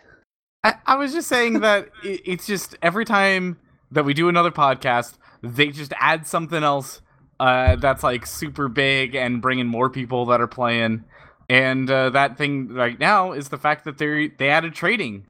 [0.64, 3.58] I, I was just saying that it, it's just every time
[3.90, 7.00] that we do another podcast, they just add something else
[7.40, 11.04] uh, that's like super big and bringing more people that are playing.
[11.48, 15.26] And uh, that thing right now is the fact that they they added trading.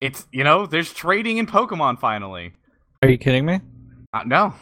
[0.00, 2.52] It's you know there's trading in Pokemon finally.
[3.02, 3.60] Are you kidding me?
[4.12, 4.54] Uh, no.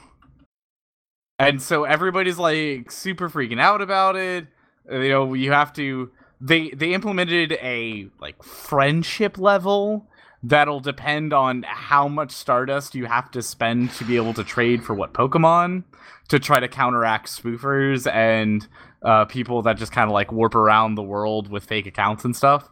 [1.40, 4.46] And so everybody's like super freaking out about it.
[4.90, 6.10] Uh, You know, you have to
[6.40, 10.06] they they implemented a like friendship level
[10.42, 14.82] that'll depend on how much stardust you have to spend to be able to trade
[14.82, 15.84] for what Pokemon
[16.28, 18.66] to try to counteract spoofers and
[19.02, 22.34] uh, people that just kind of like warp around the world with fake accounts and
[22.36, 22.68] stuff,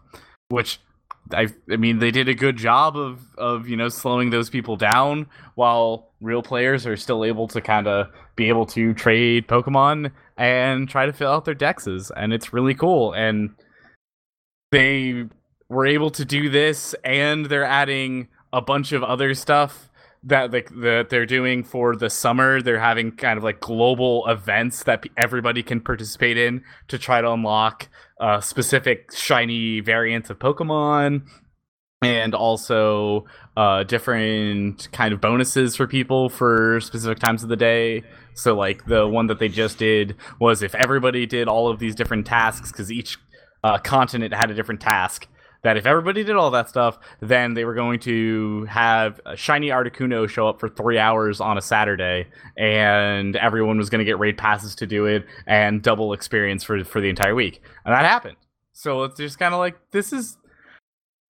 [0.48, 0.80] which
[1.32, 4.76] I I mean they did a good job of of you know slowing those people
[4.76, 10.12] down while real players are still able to kind of be able to trade Pokemon
[10.36, 13.12] and try to fill out their dexes and it's really cool.
[13.12, 13.50] And
[14.70, 15.26] they
[15.68, 19.90] were able to do this and they're adding a bunch of other stuff
[20.24, 22.60] that like that they're doing for the summer.
[22.60, 27.30] They're having kind of like global events that everybody can participate in to try to
[27.30, 27.88] unlock
[28.20, 31.22] uh, specific shiny variants of pokemon
[32.02, 33.24] and also
[33.56, 38.04] uh, different kind of bonuses for people for specific times of the day.
[38.34, 41.94] So like the one that they just did was if everybody did all of these
[41.94, 43.18] different tasks because each
[43.64, 45.26] uh, continent had a different task
[45.62, 49.68] that if everybody did all that stuff, then they were going to have a shiny
[49.68, 52.26] Articuno show up for three hours on a Saturday,
[52.56, 56.84] and everyone was going to get raid passes to do it and double experience for
[56.84, 58.36] for the entire week, and that happened.
[58.72, 60.36] So it's just kind of like this is.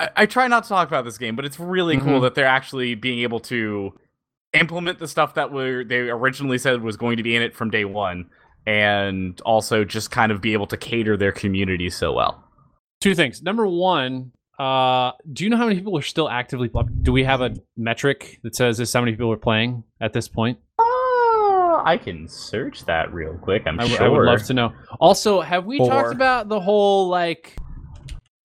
[0.01, 2.23] I, I try not to talk about this game, but it's really cool Mhm.
[2.23, 3.93] that they're actually being able to
[4.53, 7.71] implement the stuff that were they originally said was going to be in it from
[7.71, 8.27] day one,
[8.67, 12.45] and also just kind of be able to cater their community so well.
[13.01, 13.43] Two things.
[13.43, 16.69] Number one, uh, do you know how many people are still actively?
[16.69, 20.13] pl- Do we have a metric that says this how many people are playing at
[20.13, 20.59] this point?
[20.79, 20.83] Uh,
[21.85, 23.63] I can search that real quick.
[23.67, 24.07] I'm I, w- sure.
[24.07, 24.73] I would love to know.
[25.01, 25.89] Also, have we Four.
[25.89, 27.57] talked about the whole like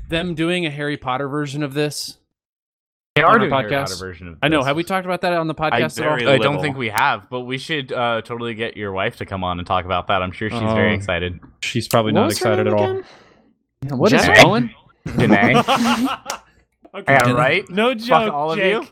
[0.10, 2.18] them doing a Harry Potter version of this?
[3.16, 3.70] They are our doing Harry?
[3.72, 4.62] Potter version of I know.
[4.64, 6.30] Have we talked about that on the I, podcast at all?
[6.30, 9.44] I don't think we have, but we should uh, totally get your wife to come
[9.44, 10.22] on and talk about that.
[10.22, 10.76] I'm sure she's Oh.
[10.76, 11.40] very excited.
[11.62, 13.02] She's probably What not excited at name all.
[13.84, 13.90] Again?
[13.92, 14.32] Yeah, what is Jen?
[14.32, 14.76] it, Owen?
[15.08, 16.42] Janae.
[16.96, 17.14] okay.
[17.14, 17.70] Yeah, right?
[17.70, 18.74] No joke, Fuck all of Jake.
[18.74, 18.88] you.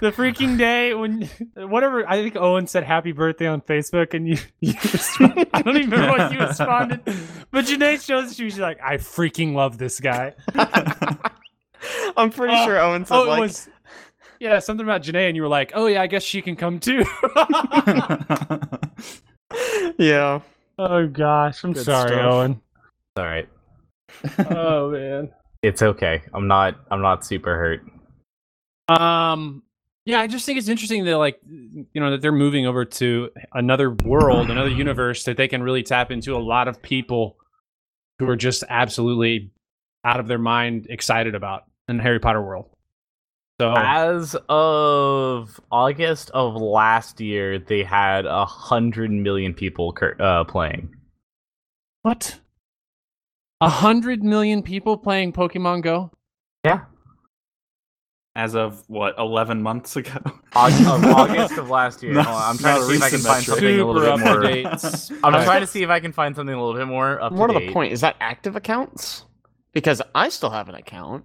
[0.00, 1.22] The freaking day when
[1.56, 5.76] whatever I think Owen said happy birthday on Facebook and you, you responded, I don't
[5.76, 7.00] even remember what you responded.
[7.50, 10.34] But Janae shows she was like, I freaking love this guy.
[12.16, 13.68] I'm pretty Oh, sure Owen said Oh, it like was
[14.38, 16.78] yeah, something about Janae, and you were like, "Oh yeah, I guess she can come
[16.78, 17.02] too."
[19.98, 20.40] yeah.
[20.78, 22.20] oh gosh, I'm Good sorry, stuff.
[22.32, 22.60] Owen.
[23.16, 23.48] All right.
[24.50, 25.30] Oh man.
[25.62, 26.22] It's okay.
[26.32, 29.00] I'm not I'm not super hurt.
[29.00, 29.62] Um,
[30.04, 33.30] yeah, I just think it's interesting that like you know that they're moving over to
[33.52, 37.36] another world, another universe that they can really tap into a lot of people
[38.18, 39.50] who are just absolutely
[40.04, 42.70] out of their mind excited about in Harry Potter world.
[43.60, 50.44] So As of August of last year, they had a hundred million people cur- uh,
[50.44, 50.94] playing.
[52.02, 52.38] what?
[53.60, 56.10] A hundred million people playing Pokemon Go?
[56.64, 56.82] Yeah.
[58.36, 60.12] As of what, 11 months ago?
[60.54, 62.12] August of, August of last year.
[62.12, 63.46] Not- Hold on, I'm trying to see if I can find metric.
[63.46, 64.44] something a little bit more.
[65.24, 65.44] I'm Okay.
[65.44, 67.54] trying to see if I can find something a little bit more up More to
[67.54, 69.24] to the point, is that active accounts?
[69.72, 71.24] Because I still have an account.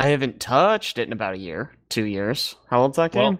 [0.00, 2.56] I haven't touched it in about a year, two years.
[2.68, 3.38] How old's that Well, game?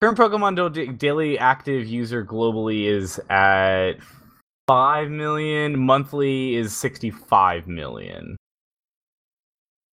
[0.00, 3.94] Current Pokemon Go daily active user globally is at
[4.70, 5.78] five million.
[5.78, 8.36] Monthly is sixty-five million.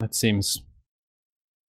[0.01, 0.61] That seems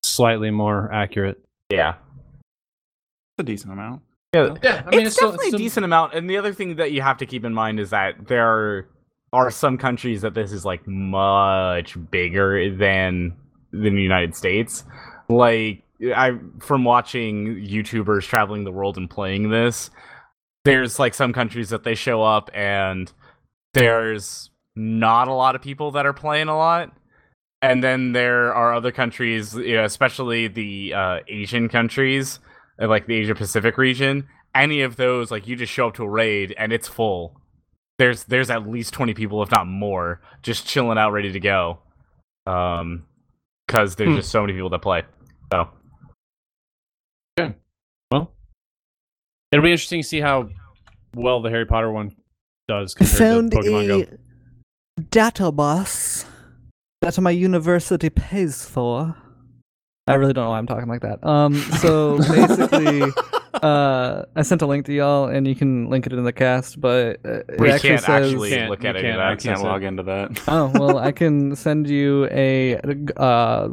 [0.03, 1.41] slightly more accurate.
[1.71, 1.95] Yeah.
[1.95, 4.03] it's a decent amount.
[4.35, 6.15] Yeah, Yeah, I it's, definitely a decent amount.
[6.15, 8.89] And the other thing that you have to keep in mind is that there
[9.33, 13.35] are some countries that this is like much bigger than
[13.71, 14.83] than the United States.
[15.29, 15.85] Like
[16.15, 19.91] I from watching YouTubers traveling the world and playing this,
[20.67, 23.11] there's like some countries that they show up and
[23.73, 26.93] there's not a lot of people that are playing a lot.
[27.63, 32.39] And then there are other countries, you know, especially the uh, Asian countries,
[32.81, 34.29] uh, like the Asia Pacific region.
[34.55, 37.41] Any of those, like you just show up to a raid and it's full.
[37.99, 41.79] There's there's at least twenty people, if not more, just chilling out, ready to go.
[42.47, 43.07] Um,
[43.67, 44.17] because there's Hmm.
[44.17, 45.03] just so many people that play.
[45.53, 45.69] So
[47.39, 47.55] Well,
[49.53, 50.49] it'll be interesting to see how
[51.15, 52.15] well the Harry Potter one
[52.69, 54.17] does compared found to Pokemon a Go.
[55.03, 56.27] database
[57.03, 59.15] that my university pays for.
[60.09, 61.25] I really don't know why I'm talking like that.
[61.27, 63.03] Um, so basically,
[63.55, 66.81] uh, I sent a link to y'all, and you can link it in the cast.
[66.81, 69.27] But uh, it we actually can't says, actually Can't- look at any of can't that.
[69.27, 69.65] I can't it.
[69.65, 70.43] log into that.
[70.49, 72.77] Oh well, I can send you a
[73.17, 73.69] uh,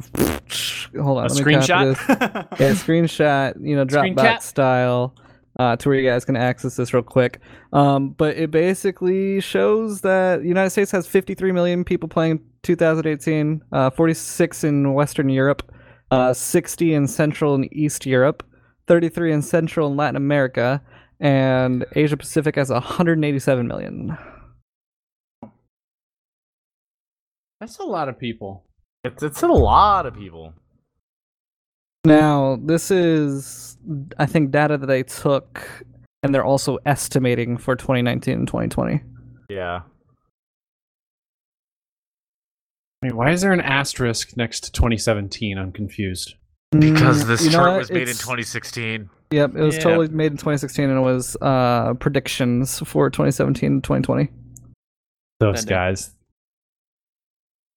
[0.99, 1.95] hold on, A let me screenshot?
[2.07, 2.59] this.
[2.59, 5.13] Yeah, screenshot, you know, Dropbox style,
[5.59, 7.39] uh, to where you guys can access this real quick.
[7.71, 13.61] Um, but it basically shows that the United States has 53 million people playing 2018,
[13.71, 15.71] uh, 46 in Western Europe,
[16.11, 18.43] uh, 60 in Central and East Europe,
[18.87, 20.81] 33 in Central and Latin America,
[21.19, 24.17] and Asia Pacific has 187 million.
[27.59, 28.65] That's a lot of people.
[29.05, 30.53] It's it's a lot of people.
[32.13, 33.77] Now, this is,
[34.19, 35.85] I think, data that they took,
[36.21, 39.01] and they're also estimating for 2019 and 2020.
[39.49, 39.81] Yeah.
[43.01, 45.57] Wait, why is there an asterisk next to 2017?
[45.57, 46.35] I'm confused.
[46.73, 46.83] Mm,
[47.43, 47.77] you know what?
[47.79, 49.09] Was made It's- 2016.
[49.31, 49.81] Yep, it was Yeah.
[49.81, 54.29] totally made in 2016, and it was uh, predictions for 2017 and 2020.
[55.39, 56.11] Those That- guys.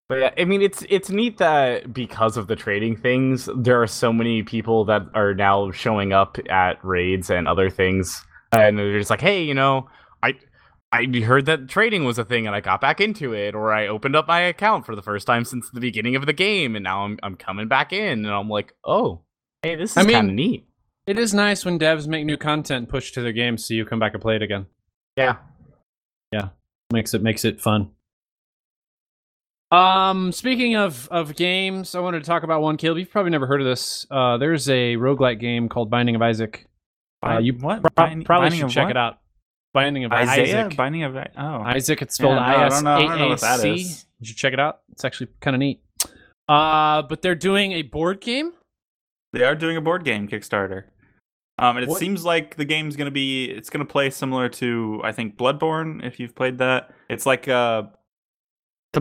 [0.08, 3.88] But yeah, I mean, it's it's neat that because of the trading things, there are
[3.88, 8.98] so many people that are now showing up at raids and other things, and they're
[8.98, 9.88] just like, hey, you know,
[10.22, 10.34] I
[10.92, 13.88] I heard that trading was a thing, and I got back into it, or I
[13.88, 16.84] opened up my account for the first time since the beginning of the game, and
[16.84, 19.22] now I'm I'm coming back in, and I'm like, oh,
[19.64, 20.68] hey, this is I mean- kind of neat.
[21.08, 24.00] It is nice when devs make new content push to their games so you come
[24.00, 24.66] back and play it again.
[25.16, 25.36] Yeah,
[26.32, 26.48] yeah.
[26.92, 27.90] Makes it makes it fun.
[29.72, 32.98] Um, speaking of of games, I wanted to talk about one kill.
[32.98, 34.06] You've probably never heard of this.
[34.10, 36.66] Uh, there's a roguelike game called Binding of Isaac.
[37.24, 37.80] Uh, you what?
[37.82, 38.90] Pro- Binding- probably Binding should check what?
[38.92, 39.18] it out.
[39.74, 40.66] Binding of Isaiah?
[40.66, 40.76] Isaac.
[40.76, 41.62] Binding of oh.
[41.64, 42.00] Isaac.
[42.00, 44.04] It's spelled Yeah, no, I S don't know- I A A C.
[44.20, 44.80] You should check it out.
[44.92, 45.82] It's actually kind of neat.
[46.48, 48.52] Uh, but they're doing a board game.
[49.32, 50.84] They are doing a board game Kickstarter.
[51.58, 55.00] Um, and it What- seems like the game's gonna be it's gonna play similar to
[55.02, 56.90] I think Bloodborne if you've played that.
[57.10, 57.90] It's like a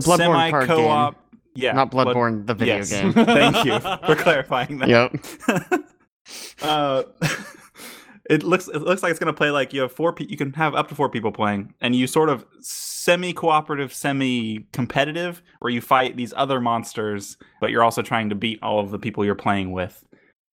[0.10, 1.14] Bloodborne semi card co-op.
[1.32, 2.90] game, Yeah, not Blood- Bloodborne, the video yes.
[2.90, 3.12] game.
[3.12, 4.88] Thank you for clarifying that.
[4.88, 5.82] Yep.
[6.62, 7.02] uh,
[8.30, 10.12] it looks it looks like it's gonna play like you have four.
[10.12, 13.92] Pe- you can have up to four people playing, and you sort of semi cooperative,
[13.92, 18.80] semi competitive, where you fight these other monsters, but you're also trying to beat all
[18.80, 20.04] of the people you're playing with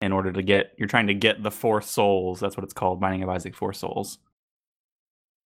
[0.02, 0.74] in order to get.
[0.78, 2.40] You're trying to get the four souls.
[2.40, 4.18] That's what it's called, Binding of Isaac Four Souls.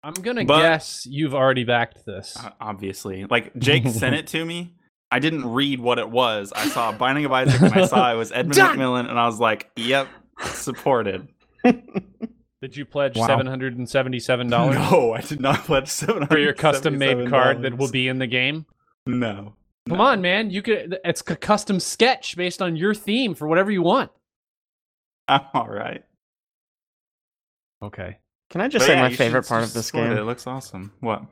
[0.03, 2.35] I'm gonna But- guess you've already backed this.
[2.37, 4.73] Uh, obviously, like Jake sent it to me.
[5.11, 6.51] I didn't read what it was.
[6.55, 8.77] I saw Binding of Isaac, and I saw it was Edmund Done.
[8.77, 10.07] McMillen, and I was like, "Yep,
[10.45, 11.27] supported."
[11.63, 13.27] Did you pledge Wow.
[13.27, 17.61] seven hundred and seventy-seven dollars No, I did not pledge seven for your custom-made card
[17.61, 18.65] that will be in the game?
[19.05, 19.55] no.
[19.89, 20.49] Come on, man!
[20.49, 20.97] You could.
[21.03, 24.11] It's a custom sketch based on your theme for whatever you want.
[25.27, 26.03] I'm all right.
[27.81, 28.17] Okay.
[28.53, 30.11] Can I just But say yeah, my you should favorite part of this game?
[30.11, 30.19] It.
[30.19, 30.91] it looks awesome.
[30.99, 31.23] What?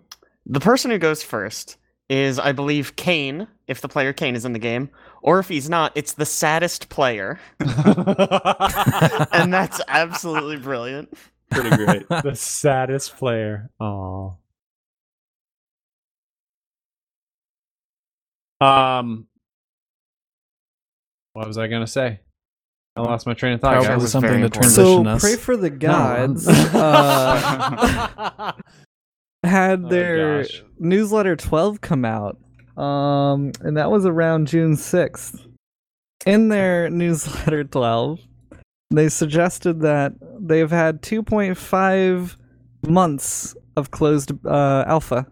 [0.48, 1.78] The person who goes first
[2.10, 4.90] is, I believe, Cain, if the player Cain is in the game,
[5.22, 11.14] or if he's not, it's the saddest player, and that's absolutely brilliant.
[11.52, 12.10] Pretty great.
[12.10, 13.70] the saddest player.
[13.80, 14.38] Oh.
[18.60, 19.28] Um.
[21.34, 22.22] What was I gonna say?
[22.96, 23.72] I lost my train of thought.
[23.72, 24.02] That Probably guys.
[24.02, 24.74] was something to important.
[24.76, 25.22] transition So us.
[25.22, 26.48] pray for the gods.
[26.48, 28.52] uh,
[29.44, 30.64] had Oh, their gosh.
[30.80, 32.38] newsletter 12 come out
[32.78, 35.42] um and that was around june 6th
[36.28, 38.20] in their newsletter 12
[38.92, 42.36] they suggested that they've had 2.5
[42.88, 45.26] months of closed uh, alpha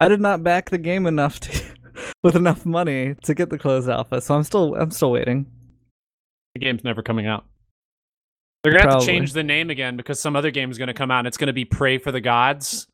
[0.00, 1.60] i did not back the game enough to
[2.22, 5.46] with enough money to get the closed alpha so i'm still i'm still waiting
[6.58, 7.44] the game's never coming out.
[8.62, 11.10] They're gonna have to change the name again because some other game is gonna come
[11.10, 12.88] out and it's gonna be Pray for the Gods.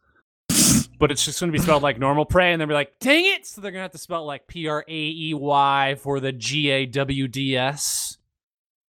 [0.99, 3.47] but it's just gonna be spelled like normal pray, and they'll be like, dang it!
[3.47, 6.71] So they're gonna have to spell like P R A E Y for the G
[6.71, 8.19] A W D S.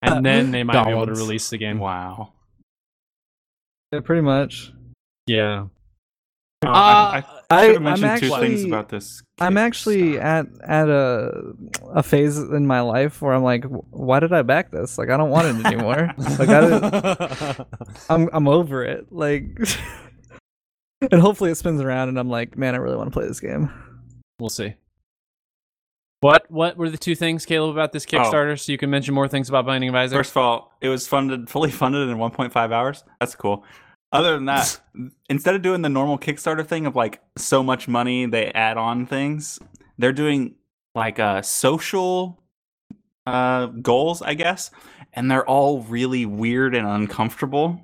[0.03, 1.79] And uh, then they might be able to release the game.
[1.79, 2.33] wow.
[3.93, 4.73] yeah, pretty much
[5.27, 5.67] Yeah.
[6.63, 9.23] Oh, Uh, I, I I- should have I'm mentioned two things about this.
[9.39, 11.53] I'm actually at at a
[11.93, 14.97] a phase in my life where I'm like, why did I back this?
[14.97, 16.15] Like, I don't want it anymore.
[16.39, 17.65] like, I
[18.09, 19.13] I'm I'm over it.
[19.13, 19.45] Like,
[21.11, 23.41] and hopefully it spins around, and I'm like, man, I really want to play this
[23.41, 23.71] game.
[24.39, 24.75] we'll see.
[26.21, 28.17] What what were the two things, Caleb, about this Oh.
[28.17, 28.59] Kickstarter?
[28.59, 30.17] So you can mention more things about Binding of Isaac.
[30.17, 33.05] First of all, it was funded fully funded in 1.5 hours.
[33.21, 33.65] That's cool.
[34.15, 34.81] Other than that,
[35.29, 39.07] instead of doing the normal Kickstarter thing of like so much money they add on
[39.07, 39.59] things,
[39.99, 40.55] they're doing
[40.95, 42.41] like uh social
[43.27, 44.71] uh goals, I guess,
[45.13, 47.81] and they're all really weird and uncomfortable.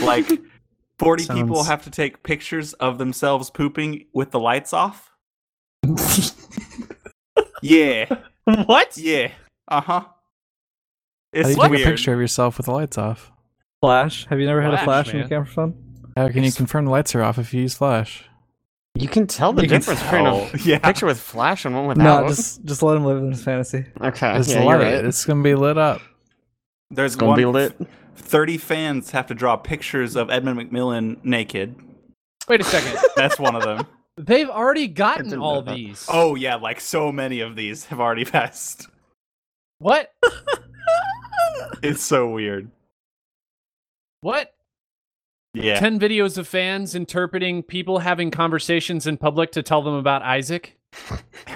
[0.00, 0.30] Like
[1.00, 5.10] 40 people have to take pictures of themselves pooping with the lights off.
[7.62, 8.06] yeah.
[8.44, 8.96] what?
[8.96, 9.32] Yeah.
[9.68, 10.04] Uh-huh.
[11.34, 13.32] How do you take a picture of yourself with the lights off?
[13.84, 14.26] Flash.
[14.28, 15.74] Have you never had a Flash, flash in your camera phone?
[16.16, 18.24] How can you confirm the lights are off if you use flash?
[18.94, 20.78] You can tell the You can difference between a yeah.
[20.78, 22.22] picture with flash and one without.
[22.22, 23.84] No, just just let him live in his fantasy.
[24.00, 24.38] okay.
[24.38, 24.64] It's yeah, light.
[24.64, 25.04] you're right.
[25.04, 26.00] It's gonna be lit up.
[26.90, 27.76] There's It's gonna one be lit.
[28.16, 31.74] 30 fans have to draw pictures of Edmund McMillen naked.
[32.48, 32.98] Wait a second.
[33.16, 33.86] That's one of them.
[34.16, 35.74] They've already gotten didn't all know that.
[35.74, 36.06] these.
[36.08, 38.88] Oh yeah, like so many of these have already passed.
[39.78, 40.10] What?
[41.82, 42.70] It's so weird.
[44.24, 44.54] What?
[45.52, 45.78] Yeah.
[45.78, 50.78] 10 videos of fans interpreting people having conversations in public to tell them about Isaac?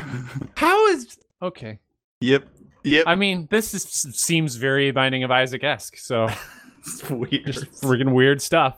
[0.54, 1.16] How is.
[1.40, 1.78] Okay.
[2.20, 2.46] Yep.
[2.84, 3.04] Yep.
[3.06, 6.28] I mean, this is, seems very Binding of Isaac esque, so
[6.80, 7.46] it's weird.
[7.46, 8.76] just freaking weird stuff.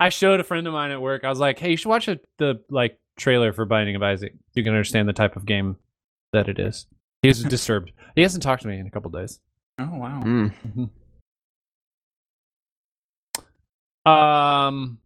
[0.00, 1.22] I showed a friend of mine at work.
[1.22, 4.34] I was like, "Hey, you should watch a, the like trailer for Binding of Isaac.
[4.54, 5.76] You can understand the type of game
[6.32, 6.86] that it is."
[7.22, 7.92] He was disturbed.
[8.16, 9.38] He hasn't talked to me in a couple days.
[9.78, 10.22] Oh wow.
[10.24, 10.90] Mm.
[14.04, 14.98] Um,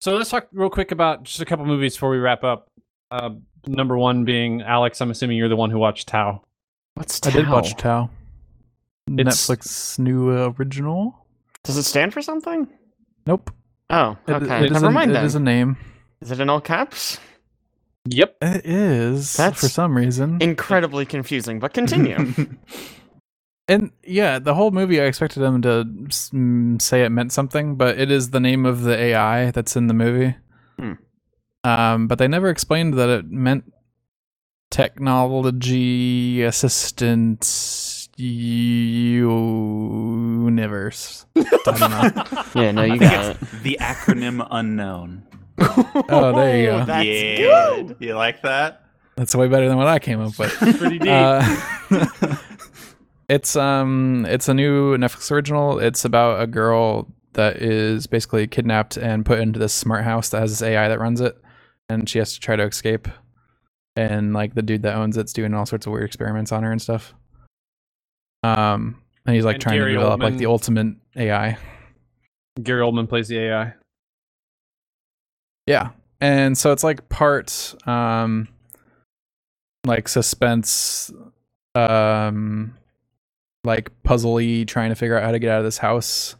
[0.00, 2.68] so let's talk real quick about just a couple movies before we wrap up.
[3.10, 3.30] Uh,
[3.66, 5.00] number one being Alex.
[5.00, 6.42] I'm assuming you're the one who watched TAU.
[6.94, 8.10] What's I did watch TAU.
[9.18, 11.26] It's- Netflix new uh, original.
[11.64, 12.68] Does it stand for something?
[13.26, 13.50] Nope.
[13.90, 14.68] Oh, It- okay.
[14.68, 15.24] Never a, mind It then.
[15.24, 15.76] is a name.
[16.20, 17.18] Is it in all caps?
[18.06, 18.36] Yep.
[18.40, 20.38] It is That's for some reason.
[20.40, 22.34] Incredibly confusing, but continue.
[23.70, 27.76] And yeah, the whole movie, I expected them to s- mm, say it meant something,
[27.76, 30.34] but it is the name of the AI that's in the movie.
[30.76, 30.94] Hmm.
[31.62, 33.72] Um, but they never explained that it meant
[34.72, 39.26] technology assistant universe.
[41.36, 42.10] I don't know.
[42.60, 43.38] yeah, no, you I think got it.
[43.62, 45.28] the acronym unknown.
[45.58, 46.84] Oh, there you go.
[46.86, 47.36] That's yeah.
[47.36, 47.96] good.
[48.00, 48.82] You like that?
[49.14, 50.50] That's way better than what I came up with.
[50.78, 51.08] Pretty deep.
[51.08, 52.36] Uh,
[53.30, 55.78] it's um it's a new Netflix original.
[55.78, 60.40] It's about a girl that is basically kidnapped and put into this smart house that
[60.40, 61.40] has this AI that runs it,
[61.88, 63.06] and she has to try to escape.
[63.94, 66.72] And like the dude that owns it's doing all sorts of weird experiments on her
[66.72, 67.14] and stuff.
[68.42, 71.56] Um, and he's like And trying Gary to develop like the ultimate AI.
[72.60, 73.74] Gary Oldman plays the AI.
[75.66, 75.90] Yeah.
[76.20, 78.48] And so it's like part um
[79.86, 81.12] like suspense
[81.76, 82.76] um
[83.64, 86.36] like puzzly trying to figure out how to get out of this house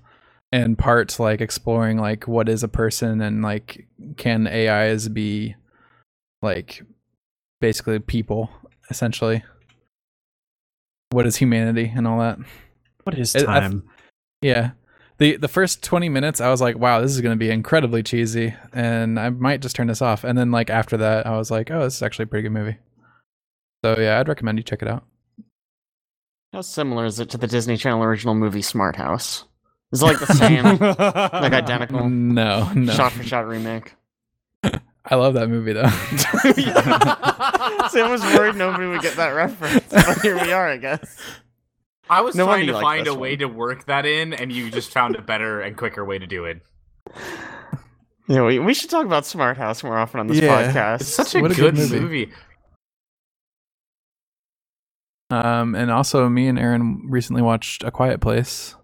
[0.52, 3.86] and part like exploring like what is a person and like
[4.16, 5.55] can AIs be
[6.42, 6.82] like
[7.60, 8.51] basically people
[8.90, 9.42] essentially
[11.10, 12.38] what is humanity and all that
[13.05, 13.84] What is It- time?
[14.42, 14.70] yeah.
[15.18, 18.02] The the first 20 minutes I was like, wow, this is going to be incredibly
[18.02, 20.24] cheesy and I might just turn this off.
[20.24, 22.52] And then like after that I was like, oh, this is actually a pretty good
[22.52, 22.78] movie.
[23.84, 25.05] So yeah, I'd recommend you check it out.
[26.52, 29.44] How similar is it to the Disney Channel original movie Smart House?
[29.93, 30.64] Is it like the same,
[31.43, 32.93] like identical, No, no.
[32.93, 33.94] shot for shot remake?
[35.05, 35.89] I love that movie though.
[37.89, 41.16] See, I was worried nobody would get that reference, but here we are, I guess.
[42.09, 44.70] I was No trying to find this a way to work that in, and you
[44.70, 46.60] just found a better and quicker way to do it.
[48.28, 50.72] Yeah, we, we should talk about Smart House more often on this Yeah.
[50.72, 51.01] podcast.
[51.01, 52.01] It's such a What a good, good movie.
[52.01, 52.32] movie.
[55.31, 58.74] Um and also me and Aaron recently watched A Quiet Place.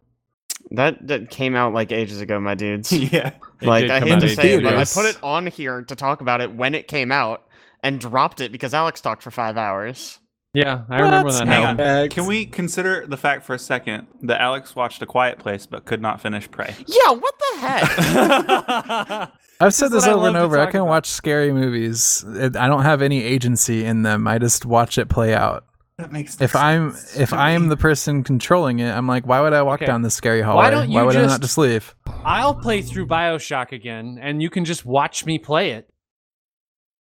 [0.73, 2.93] that that came out like ages ago, my dudes.
[3.13, 3.33] yeah.
[3.63, 6.41] Like I hate to say it, but I put it on here to talk about
[6.41, 7.43] it when it came out
[7.83, 10.19] and dropped it because Alex talked for five hours.
[10.55, 12.09] Yeah, I remember that Hang on.
[12.09, 15.85] Can we consider the fact for a second that Alex watched A Quiet Place but
[15.85, 16.75] could not finish Prey?
[16.87, 17.83] Yeah, what the heck?
[19.61, 20.59] I've said That's this over and over.
[20.59, 20.89] I can about.
[20.89, 22.25] watch scary movies.
[22.27, 24.27] I don't have any agency in them.
[24.27, 25.65] I just watch it play out.
[25.99, 29.55] That makes if I'm if I am the person controlling it, I'm like, why would
[29.55, 29.87] I walk Okay.
[29.87, 30.65] down this scary hallway?
[30.65, 31.95] Why don't why you would I just- not just leave?
[32.23, 35.89] I'll play through Bioshock again, and you can just watch me play it,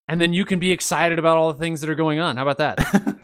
[0.09, 2.37] and then you can be excited about all the things that are going on.
[2.39, 2.79] How about that?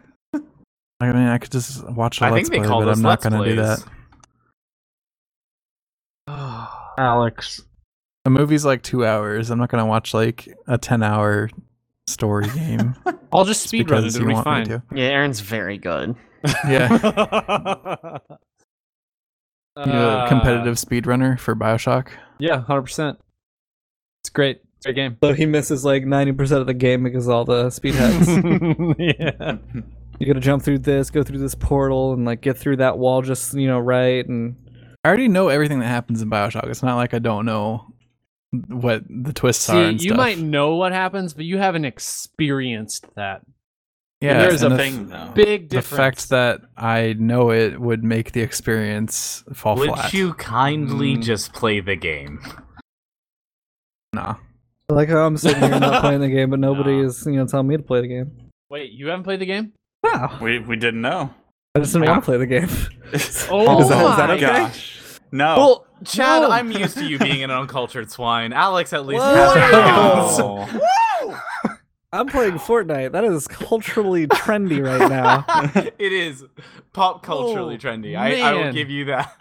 [0.99, 2.97] I mean, I could just watch a I let's think they play, call but this
[2.97, 3.83] I'm not gonna do that.
[6.99, 7.61] Alex.
[8.25, 9.49] A movie's like two hours.
[9.49, 11.49] I'm not gonna watch like a ten hour
[12.07, 12.95] story game.
[13.33, 14.05] I'll just speedrun speed it.
[14.15, 14.65] It'll you be want me fine.
[14.65, 14.83] to.
[14.93, 16.15] yeah, Aaron's very good.
[16.67, 18.19] Yeah, uh,
[19.85, 22.09] you a competitive speedrunner for Bioshock.
[22.37, 23.17] Yeah, hundred percent.
[24.21, 24.59] It's great.
[24.75, 25.17] It's a great game.
[25.23, 28.27] So he misses like 90% of the game because of all the speed hacks.
[28.27, 29.55] yeah.
[30.19, 33.21] you gotta jump through this, go through this portal, and like get through that wall
[33.21, 34.27] just, you know, right.
[34.27, 34.57] And
[35.05, 36.67] I already know everything that happens in Bioshock.
[36.67, 37.92] It's not like I don't know
[38.67, 39.73] what the twists are.
[39.73, 40.17] See, And you stuff.
[40.17, 43.41] might know what happens, but you haven't experienced that.
[44.21, 45.31] Yeah, there's a the, thing though.
[45.35, 45.97] Big the difference.
[45.97, 50.05] fact that I know it would make the experience fall Would flat.
[50.05, 51.23] Would you kindly Mm.
[51.23, 52.39] just play the game?
[54.13, 54.35] Nah.
[54.89, 57.05] like how I'm sitting here not playing the game, but nobody No.
[57.07, 58.31] is, you know, telling me to play the game.
[58.69, 59.73] Wait, you haven't played the game?
[60.03, 60.37] Wow.
[60.41, 61.33] We we didn't know.
[61.75, 62.69] I just didn't want to play the game.
[62.69, 62.73] Oh,
[63.13, 64.39] Is that- is that my okay?
[64.39, 64.99] Gosh.
[65.33, 65.55] No.
[65.57, 66.51] Well, Chad, No.
[66.51, 68.53] I'm used to you being an uncultured swine.
[68.53, 70.65] Alex at least Whoa.
[70.67, 71.39] has.
[72.13, 73.13] I'm playing Fortnite.
[73.13, 75.43] That is culturally trendy right now.
[75.97, 76.45] it is
[76.93, 78.15] pop culturally Oh, trendy.
[78.15, 79.35] I, I will give you that.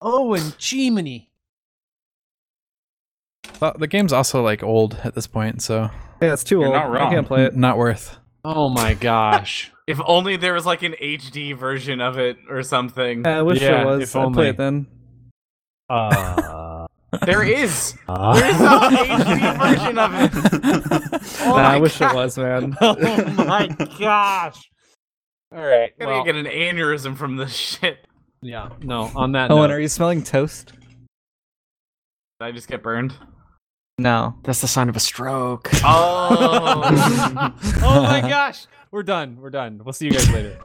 [0.00, 1.30] Oh, and Jiminy.
[3.60, 5.90] Well, the game's also like old at this point, so
[6.22, 6.74] Yeah, it's too You're old.
[6.92, 7.54] not I can't play it.
[7.54, 8.16] not worth.
[8.44, 9.70] Oh my gosh.
[9.86, 13.26] If only there was like an HD version of it or something.
[13.26, 14.02] I wish Yeah, there was.
[14.04, 14.34] if I'd only.
[14.34, 14.86] play it then.
[15.94, 16.86] Uh,
[17.26, 17.94] There is.
[18.08, 21.20] There's no HD version of it.
[21.46, 22.12] Oh nah, I wish God.
[22.12, 22.76] it was, man.
[22.80, 22.96] oh
[23.44, 23.66] my
[23.98, 24.70] gosh.
[25.54, 25.92] All right.
[26.00, 28.06] I'm gonna get an aneurysm from this shit.
[28.42, 28.70] yeah.
[28.80, 29.10] No.
[29.14, 29.50] On that.
[29.50, 30.72] Owen, note, are you smelling toast?
[32.40, 33.14] Did I just get burned?
[33.98, 34.34] No.
[34.42, 35.70] That's the sign of a stroke.
[35.84, 36.82] Oh.
[37.82, 38.66] oh my gosh.
[38.90, 39.38] We're done.
[39.40, 39.80] We're done.
[39.84, 40.58] We'll see you guys later.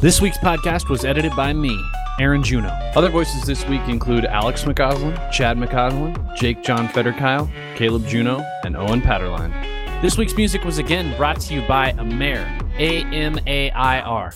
[0.00, 1.76] This week's podcast was edited by me,
[2.20, 2.68] Aaron Juno.
[2.94, 8.76] Other voices this week include Alex McCausland, Chad McCausland, Jake John Fetterkyle, Caleb Juno, and
[8.76, 9.50] Owen Patterline.
[10.00, 12.46] This week's music was again brought to you by Amair,
[12.78, 14.32] A M A I R.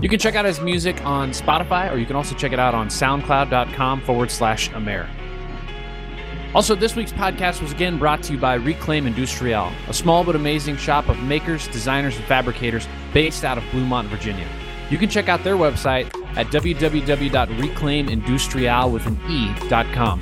[0.00, 2.74] You can check out his music on Spotify, or you can also check it out
[2.74, 5.06] on soundcloud.com forward slash Amair.
[6.54, 10.34] Also, this week's podcast was again brought to you by Reclaim Industrial, a small but
[10.34, 14.48] amazing shop of makers, designers, and fabricators based out of Bluemont, Virginia.
[14.90, 16.06] You can check out their website
[16.36, 20.20] at www.reclaimindustrial with an e.com.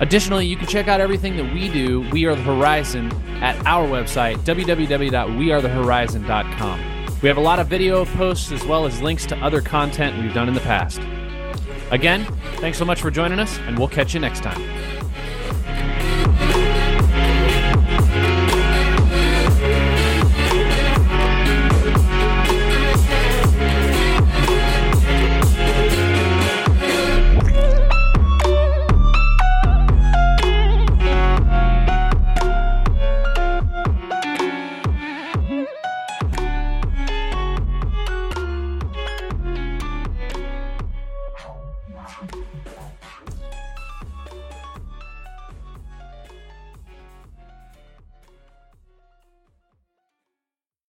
[0.00, 3.12] Additionally, you can check out everything that we do, We Are the Horizon,
[3.42, 6.80] at our website, www.wearethehorizon.com.
[7.22, 10.34] We have a lot of video posts as well as links to other content we've
[10.34, 11.00] done in the past.
[11.90, 14.60] Again, thanks so much for joining us, and we'll catch you next time.